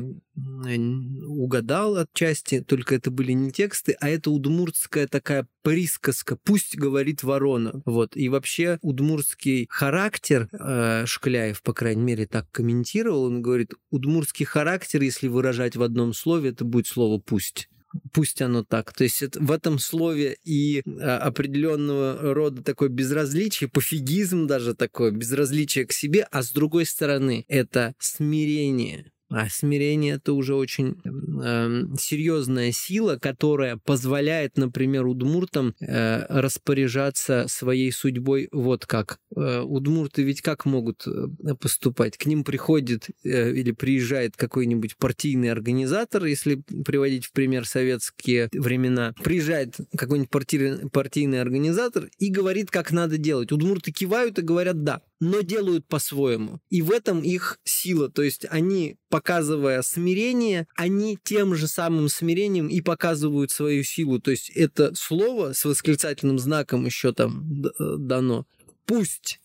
угадал 1.26 1.96
отчасти, 1.96 2.60
только 2.60 2.94
это 2.94 3.10
были 3.10 3.32
не 3.32 3.50
тексты, 3.50 3.96
а 4.00 4.08
это 4.08 4.30
удмуртская 4.30 5.08
такая 5.08 5.48
присказка 5.62 6.36
«пусть 6.36 6.76
говорит 6.76 7.22
ворона». 7.22 7.82
Вот. 7.84 8.16
И 8.16 8.28
вообще 8.28 8.78
удмуртский 8.82 9.66
характер 9.70 10.48
э, 10.52 11.04
Шкляев, 11.06 11.62
по 11.62 11.72
крайней 11.72 12.02
мере, 12.02 12.26
так 12.26 12.50
комментировал, 12.50 13.24
он 13.24 13.42
говорит, 13.42 13.74
удмуртский 13.90 14.46
характер, 14.46 15.02
если 15.02 15.28
выражать 15.28 15.76
в 15.76 15.82
одном 15.82 16.14
слове, 16.14 16.50
это 16.50 16.64
будет 16.64 16.86
слово 16.98 17.18
«пусть» 17.18 17.68
пусть 18.12 18.42
оно 18.42 18.64
так. 18.64 18.92
То 18.92 19.04
есть 19.04 19.22
это, 19.22 19.40
в 19.40 19.50
этом 19.50 19.78
слове 19.78 20.36
и 20.44 20.82
а, 20.86 21.18
определенного 21.18 22.34
рода 22.34 22.62
такое 22.62 22.90
безразличие, 22.90 23.70
пофигизм 23.70 24.46
даже 24.46 24.74
такое, 24.74 25.10
безразличие 25.10 25.86
к 25.86 25.92
себе, 25.92 26.28
а 26.30 26.42
с 26.42 26.50
другой 26.50 26.84
стороны 26.84 27.46
это 27.48 27.94
смирение 27.98 29.10
а 29.30 29.48
смирение 29.48 30.14
это 30.14 30.32
уже 30.32 30.54
очень 30.54 30.96
э, 31.04 31.96
серьезная 31.98 32.72
сила, 32.72 33.16
которая 33.16 33.76
позволяет, 33.76 34.56
например, 34.56 35.06
удмуртам 35.06 35.74
э, 35.80 36.24
распоряжаться 36.28 37.46
своей 37.48 37.92
судьбой 37.92 38.48
вот 38.52 38.86
как. 38.86 39.18
Э, 39.36 39.60
удмурты 39.60 40.22
ведь 40.22 40.40
как 40.40 40.64
могут 40.64 41.06
э, 41.06 41.54
поступать? 41.60 42.16
К 42.16 42.26
ним 42.26 42.42
приходит 42.42 43.08
э, 43.24 43.52
или 43.52 43.72
приезжает 43.72 44.36
какой-нибудь 44.36 44.96
партийный 44.96 45.52
организатор, 45.52 46.24
если 46.24 46.62
приводить 46.84 47.26
в 47.26 47.32
пример 47.32 47.66
советские 47.66 48.48
времена, 48.52 49.14
приезжает 49.22 49.76
какой-нибудь 49.96 50.30
партийный, 50.30 50.88
партийный 50.88 51.40
организатор 51.40 52.08
и 52.18 52.30
говорит, 52.30 52.70
как 52.70 52.92
надо 52.92 53.18
делать. 53.18 53.52
Удмурты 53.52 53.92
кивают 53.92 54.38
и 54.38 54.42
говорят 54.42 54.82
«да» 54.84 55.02
но 55.20 55.40
делают 55.40 55.86
по-своему. 55.86 56.60
И 56.70 56.82
в 56.82 56.90
этом 56.90 57.22
их 57.22 57.58
сила. 57.64 58.08
То 58.08 58.22
есть 58.22 58.46
они, 58.48 58.96
показывая 59.08 59.82
смирение, 59.82 60.66
они 60.76 61.18
тем 61.22 61.54
же 61.54 61.66
самым 61.68 62.08
смирением 62.08 62.68
и 62.68 62.80
показывают 62.80 63.50
свою 63.50 63.82
силу. 63.82 64.20
То 64.20 64.30
есть 64.30 64.50
это 64.50 64.94
слово 64.94 65.52
с 65.52 65.64
восклицательным 65.64 66.38
знаком 66.38 66.86
еще 66.86 67.12
там 67.12 67.64
э, 67.64 67.96
дано. 67.98 68.46
Пусть 68.86 69.40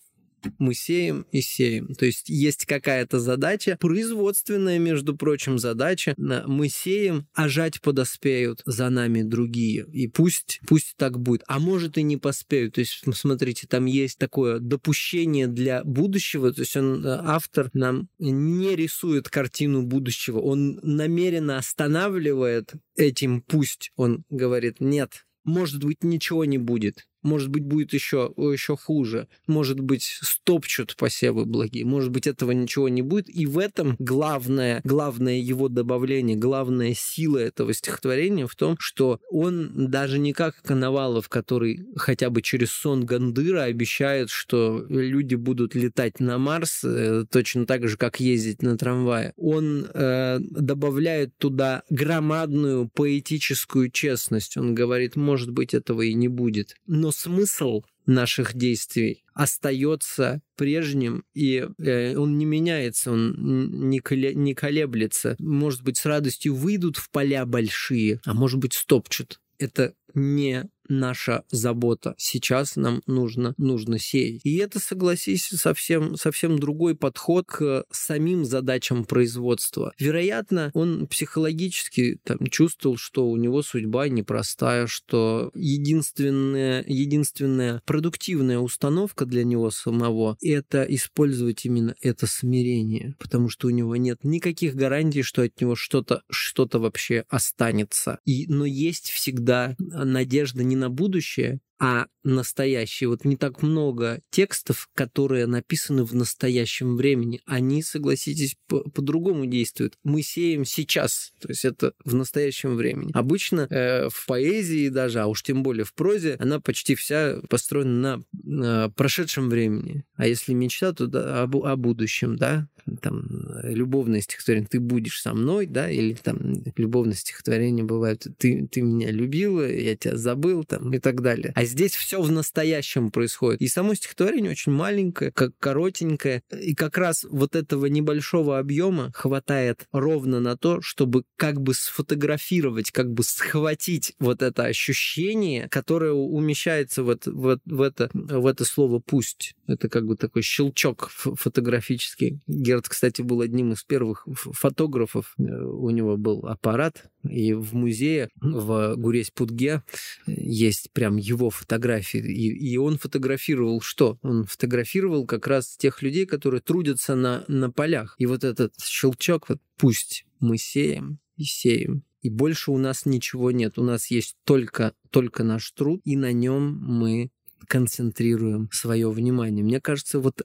мы 0.59 0.73
сеем 0.73 1.25
и 1.31 1.41
сеем. 1.41 1.93
То 1.95 2.05
есть 2.05 2.29
есть 2.29 2.65
какая-то 2.65 3.19
задача, 3.19 3.77
производственная, 3.79 4.79
между 4.79 5.15
прочим, 5.15 5.59
задача. 5.59 6.15
Мы 6.17 6.69
сеем, 6.69 7.27
а 7.33 7.47
жать 7.47 7.81
подоспеют 7.81 8.61
за 8.65 8.89
нами 8.89 9.21
другие. 9.21 9.85
И 9.91 10.07
пусть, 10.07 10.59
пусть 10.67 10.95
так 10.97 11.19
будет. 11.19 11.43
А 11.47 11.59
может 11.59 11.97
и 11.97 12.03
не 12.03 12.17
поспеют. 12.17 12.75
То 12.75 12.81
есть, 12.81 13.03
смотрите, 13.13 13.67
там 13.67 13.85
есть 13.85 14.17
такое 14.17 14.59
допущение 14.59 15.47
для 15.47 15.83
будущего. 15.83 16.53
То 16.53 16.61
есть 16.61 16.75
он, 16.75 17.05
э, 17.05 17.19
автор 17.23 17.69
нам 17.73 18.09
не 18.19 18.75
рисует 18.75 19.29
картину 19.29 19.83
будущего. 19.83 20.39
Он 20.39 20.79
намеренно 20.83 21.57
останавливает 21.57 22.73
этим 22.95 23.41
пусть. 23.41 23.91
Он 23.95 24.23
говорит, 24.29 24.79
нет, 24.79 25.25
может 25.43 25.83
быть, 25.83 26.03
ничего 26.03 26.45
не 26.45 26.57
будет 26.57 27.05
может 27.23 27.49
быть, 27.49 27.63
будет 27.63 27.93
еще, 27.93 28.33
еще 28.37 28.77
хуже. 28.77 29.27
Может 29.47 29.79
быть, 29.79 30.19
стопчут 30.21 30.95
посевы 30.97 31.45
благие. 31.45 31.85
Может 31.85 32.11
быть, 32.11 32.27
этого 32.27 32.51
ничего 32.51 32.89
не 32.89 33.01
будет. 33.01 33.29
И 33.29 33.45
в 33.45 33.57
этом 33.57 33.95
главное, 33.99 34.81
главное 34.83 35.39
его 35.39 35.69
добавление, 35.69 36.35
главная 36.35 36.93
сила 36.93 37.37
этого 37.37 37.73
стихотворения 37.73 38.45
в 38.45 38.55
том, 38.55 38.75
что 38.79 39.19
он 39.31 39.89
даже 39.89 40.19
не 40.19 40.33
как 40.33 40.61
Коновалов, 40.61 41.29
который 41.29 41.85
хотя 41.95 42.29
бы 42.29 42.41
через 42.41 42.71
сон 42.71 43.05
Гандыра 43.05 43.63
обещает, 43.63 44.29
что 44.29 44.85
люди 44.89 45.35
будут 45.35 45.75
летать 45.75 46.19
на 46.19 46.37
Марс 46.37 46.83
э, 46.83 47.25
точно 47.31 47.65
так 47.65 47.87
же, 47.87 47.97
как 47.97 48.19
ездить 48.19 48.61
на 48.61 48.77
трамвае. 48.77 49.33
Он 49.37 49.87
э, 49.93 50.39
добавляет 50.41 51.37
туда 51.37 51.83
громадную 51.89 52.89
поэтическую 52.89 53.89
честность. 53.89 54.57
Он 54.57 54.75
говорит, 54.75 55.15
может 55.15 55.51
быть, 55.51 55.73
этого 55.73 56.01
и 56.01 56.13
не 56.13 56.27
будет. 56.27 56.75
Но 56.85 57.12
смысл 57.13 57.83
наших 58.05 58.53
действий 58.55 59.23
остается 59.33 60.41
прежним, 60.55 61.23
и 61.33 61.67
э, 61.79 62.15
он 62.15 62.37
не 62.37 62.45
меняется, 62.45 63.11
он 63.11 63.89
не, 63.89 63.99
коле, 63.99 64.35
не 64.35 64.53
колеблется. 64.53 65.35
Может 65.39 65.83
быть, 65.83 65.97
с 65.97 66.05
радостью 66.05 66.55
выйдут 66.55 66.97
в 66.97 67.09
поля 67.09 67.45
большие, 67.45 68.19
а 68.25 68.33
может 68.33 68.59
быть, 68.59 68.73
стопчут. 68.73 69.39
Это 69.57 69.93
не 70.13 70.69
наша 70.99 71.43
забота. 71.51 72.15
Сейчас 72.17 72.75
нам 72.75 73.01
нужно, 73.07 73.53
нужно 73.57 73.99
сеять. 73.99 74.41
И 74.43 74.57
это, 74.57 74.79
согласись, 74.79 75.47
совсем, 75.47 76.15
совсем 76.17 76.59
другой 76.59 76.95
подход 76.95 77.45
к 77.47 77.85
самим 77.91 78.45
задачам 78.45 79.05
производства. 79.05 79.93
Вероятно, 79.99 80.71
он 80.73 81.07
психологически 81.07 82.19
там, 82.23 82.45
чувствовал, 82.47 82.97
что 82.97 83.29
у 83.29 83.37
него 83.37 83.61
судьба 83.61 84.09
непростая, 84.09 84.87
что 84.87 85.51
единственная, 85.53 86.83
единственная 86.87 87.81
продуктивная 87.85 88.59
установка 88.59 89.25
для 89.25 89.43
него 89.43 89.71
самого– 89.71 90.37
это 90.41 90.83
использовать 90.83 91.65
именно 91.65 91.95
это 92.01 92.27
смирение, 92.27 93.15
потому 93.19 93.49
что 93.49 93.67
у 93.67 93.71
него 93.71 93.95
нет 93.95 94.23
никаких 94.23 94.75
гарантий, 94.75 95.21
что 95.21 95.43
от 95.43 95.59
него 95.59 95.75
что-то 95.75 96.23
что 96.29 96.63
вообще 96.79 97.25
останется. 97.29 98.19
И, 98.25 98.45
но 98.47 98.65
есть 98.65 99.09
всегда 99.09 99.75
надежда 99.79 100.63
не 100.63 100.75
на 100.75 100.82
будущее, 100.89 101.59
а 101.79 102.07
настоящее. 102.23 103.09
Вот 103.09 103.25
не 103.25 103.35
так 103.35 103.61
много 103.61 104.21
текстов, 104.29 104.87
которые 104.93 105.47
написаны 105.47 106.05
в 106.05 106.15
настоящем 106.15 106.95
времени. 106.95 107.41
Они, 107.45 107.83
согласитесь, 107.83 108.55
по-другому 108.67 109.45
действуют. 109.47 109.95
Мы 110.03 110.21
сеем 110.21 110.63
сейчас, 110.63 111.33
то 111.41 111.49
есть 111.49 111.65
это 111.65 111.93
в 112.05 112.15
настоящем 112.15 112.75
времени. 112.75 113.11
Обычно 113.13 113.67
э, 113.69 114.07
в 114.09 114.25
поэзии 114.25 114.87
даже, 114.87 115.19
а 115.19 115.27
уж 115.27 115.43
тем 115.43 115.61
более 115.61 115.83
в 115.83 115.93
прозе, 115.93 116.37
она 116.39 116.61
почти 116.61 116.95
вся 116.95 117.41
построена 117.49 117.91
на, 117.91 118.23
на 118.31 118.89
прошедшем 118.91 119.49
времени. 119.49 120.05
А 120.15 120.25
если 120.25 120.53
мечта, 120.53 120.93
то 120.93 121.07
да, 121.07 121.43
о, 121.43 121.65
о 121.65 121.75
будущем, 121.75 122.37
да, 122.37 122.69
там 123.01 123.23
любовное 123.63 124.21
стихотворение 124.21 124.67
«Ты 124.69 124.79
будешь 124.79 125.21
со 125.21 125.33
мной», 125.33 125.65
да, 125.65 125.89
или 125.89 126.13
там 126.13 126.63
любовное 126.75 127.15
стихотворение 127.15 127.85
бывает 127.85 128.25
«Ты, 128.37 128.67
ты 128.71 128.81
меня 128.81 129.11
любила, 129.11 129.67
я 129.69 129.95
тебя 129.95 130.17
забыл», 130.17 130.63
там, 130.63 130.93
и 130.93 130.99
так 130.99 131.21
далее. 131.21 131.51
А 131.55 131.65
здесь 131.65 131.95
все 131.95 132.21
в 132.21 132.31
настоящем 132.31 133.11
происходит. 133.11 133.61
И 133.61 133.67
само 133.67 133.93
стихотворение 133.93 134.51
очень 134.51 134.71
маленькое, 134.71 135.31
как 135.31 135.51
коротенькое, 135.59 136.43
и 136.51 136.75
как 136.75 136.97
раз 136.97 137.25
вот 137.29 137.55
этого 137.55 137.85
небольшого 137.87 138.59
объема 138.59 139.11
хватает 139.13 139.87
ровно 139.91 140.39
на 140.39 140.57
то, 140.57 140.81
чтобы 140.81 141.23
как 141.35 141.61
бы 141.61 141.73
сфотографировать, 141.73 142.91
как 142.91 143.11
бы 143.11 143.23
схватить 143.23 144.13
вот 144.19 144.41
это 144.41 144.65
ощущение, 144.65 145.67
которое 145.69 146.11
умещается 146.11 147.03
в, 147.03 147.17
в, 147.25 147.59
в, 147.65 147.81
это, 147.81 148.09
в 148.13 148.45
это 148.45 148.65
слово 148.65 148.99
«пусть». 148.99 149.55
Это 149.65 149.87
как 149.87 150.05
бы 150.05 150.15
такой 150.15 150.41
щелчок 150.41 151.09
фотографический. 151.09 152.41
Герд, 152.47 152.89
кстати, 152.89 153.21
был 153.21 153.41
одним 153.41 153.71
из 153.71 153.83
первых 153.83 154.27
фотографов. 154.33 155.33
Э, 155.37 155.43
у 155.43 155.89
него 155.89 156.17
был 156.17 156.45
аппарат, 156.45 157.09
и 157.27 157.53
в 157.53 157.73
музее 157.73 158.29
в 158.41 158.95
Гуресь-Путге 158.97 159.83
есть 160.27 160.91
прям 160.91 161.15
его 161.15 161.49
фотографии. 161.49 162.19
И, 162.19 162.73
и 162.73 162.77
он 162.77 162.97
фотографировал 162.97 163.79
что? 163.81 164.17
Он 164.21 164.43
фотографировал 164.43 165.25
как 165.25 165.47
раз 165.47 165.77
тех 165.77 166.01
людей, 166.01 166.25
которые 166.25 166.61
трудятся 166.61 167.15
на, 167.15 167.45
на 167.47 167.71
полях. 167.71 168.15
И 168.17 168.25
вот 168.25 168.43
этот 168.43 168.73
щелчок, 168.81 169.47
вот 169.47 169.59
пусть 169.77 170.25
мы 170.39 170.57
сеем 170.57 171.19
и 171.37 171.43
сеем, 171.43 172.03
и 172.23 172.29
больше 172.29 172.71
у 172.71 172.77
нас 172.77 173.05
ничего 173.05 173.51
нет. 173.51 173.77
У 173.77 173.83
нас 173.83 174.07
есть 174.09 174.37
только, 174.45 174.93
только 175.09 175.43
наш 175.43 175.69
труд, 175.71 176.01
и 176.05 176.15
на 176.15 176.31
нем 176.31 176.79
мы 176.81 177.31
концентрируем 177.67 178.69
свое 178.71 179.09
внимание. 179.09 179.63
Мне 179.63 179.81
кажется, 179.81 180.19
вот 180.19 180.41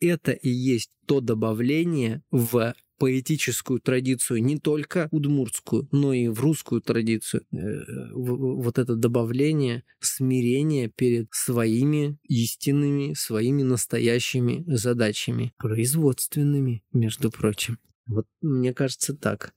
это 0.00 0.32
и 0.32 0.48
есть 0.48 0.90
то 1.06 1.20
добавление 1.20 2.22
в 2.30 2.74
поэтическую 2.98 3.80
традицию, 3.80 4.42
не 4.42 4.58
только 4.58 5.08
удмуртскую, 5.12 5.88
но 5.92 6.12
и 6.12 6.28
в 6.28 6.40
русскую 6.40 6.80
традицию. 6.80 7.44
Э, 7.52 8.12
вот 8.12 8.78
это 8.78 8.96
добавление 8.96 9.84
смирения 10.00 10.88
перед 10.88 11.28
своими 11.32 12.18
истинными, 12.24 13.14
своими 13.14 13.62
настоящими 13.62 14.64
задачами, 14.66 15.54
производственными, 15.58 16.82
между 16.92 17.30
прочим. 17.30 17.78
Вот 18.06 18.26
мне 18.40 18.74
кажется 18.74 19.14
так. 19.14 19.52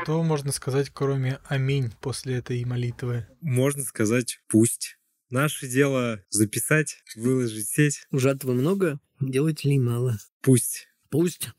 Что 0.00 0.22
можно 0.22 0.52
сказать, 0.52 0.90
кроме 0.90 1.38
«Аминь» 1.44 1.92
после 2.00 2.36
этой 2.36 2.64
молитвы? 2.64 3.26
Можно 3.40 3.82
сказать 3.82 4.40
«Пусть». 4.48 4.96
Наше 5.28 5.68
дело 5.68 6.24
записать, 6.30 7.02
выложить 7.14 7.66
в 7.66 7.74
сеть. 7.74 8.06
Жатвы 8.10 8.54
много, 8.54 9.00
делать 9.20 9.64
ли 9.64 9.78
мало. 9.78 10.18
Пусть. 10.40 10.88
Пусть. 11.10 11.50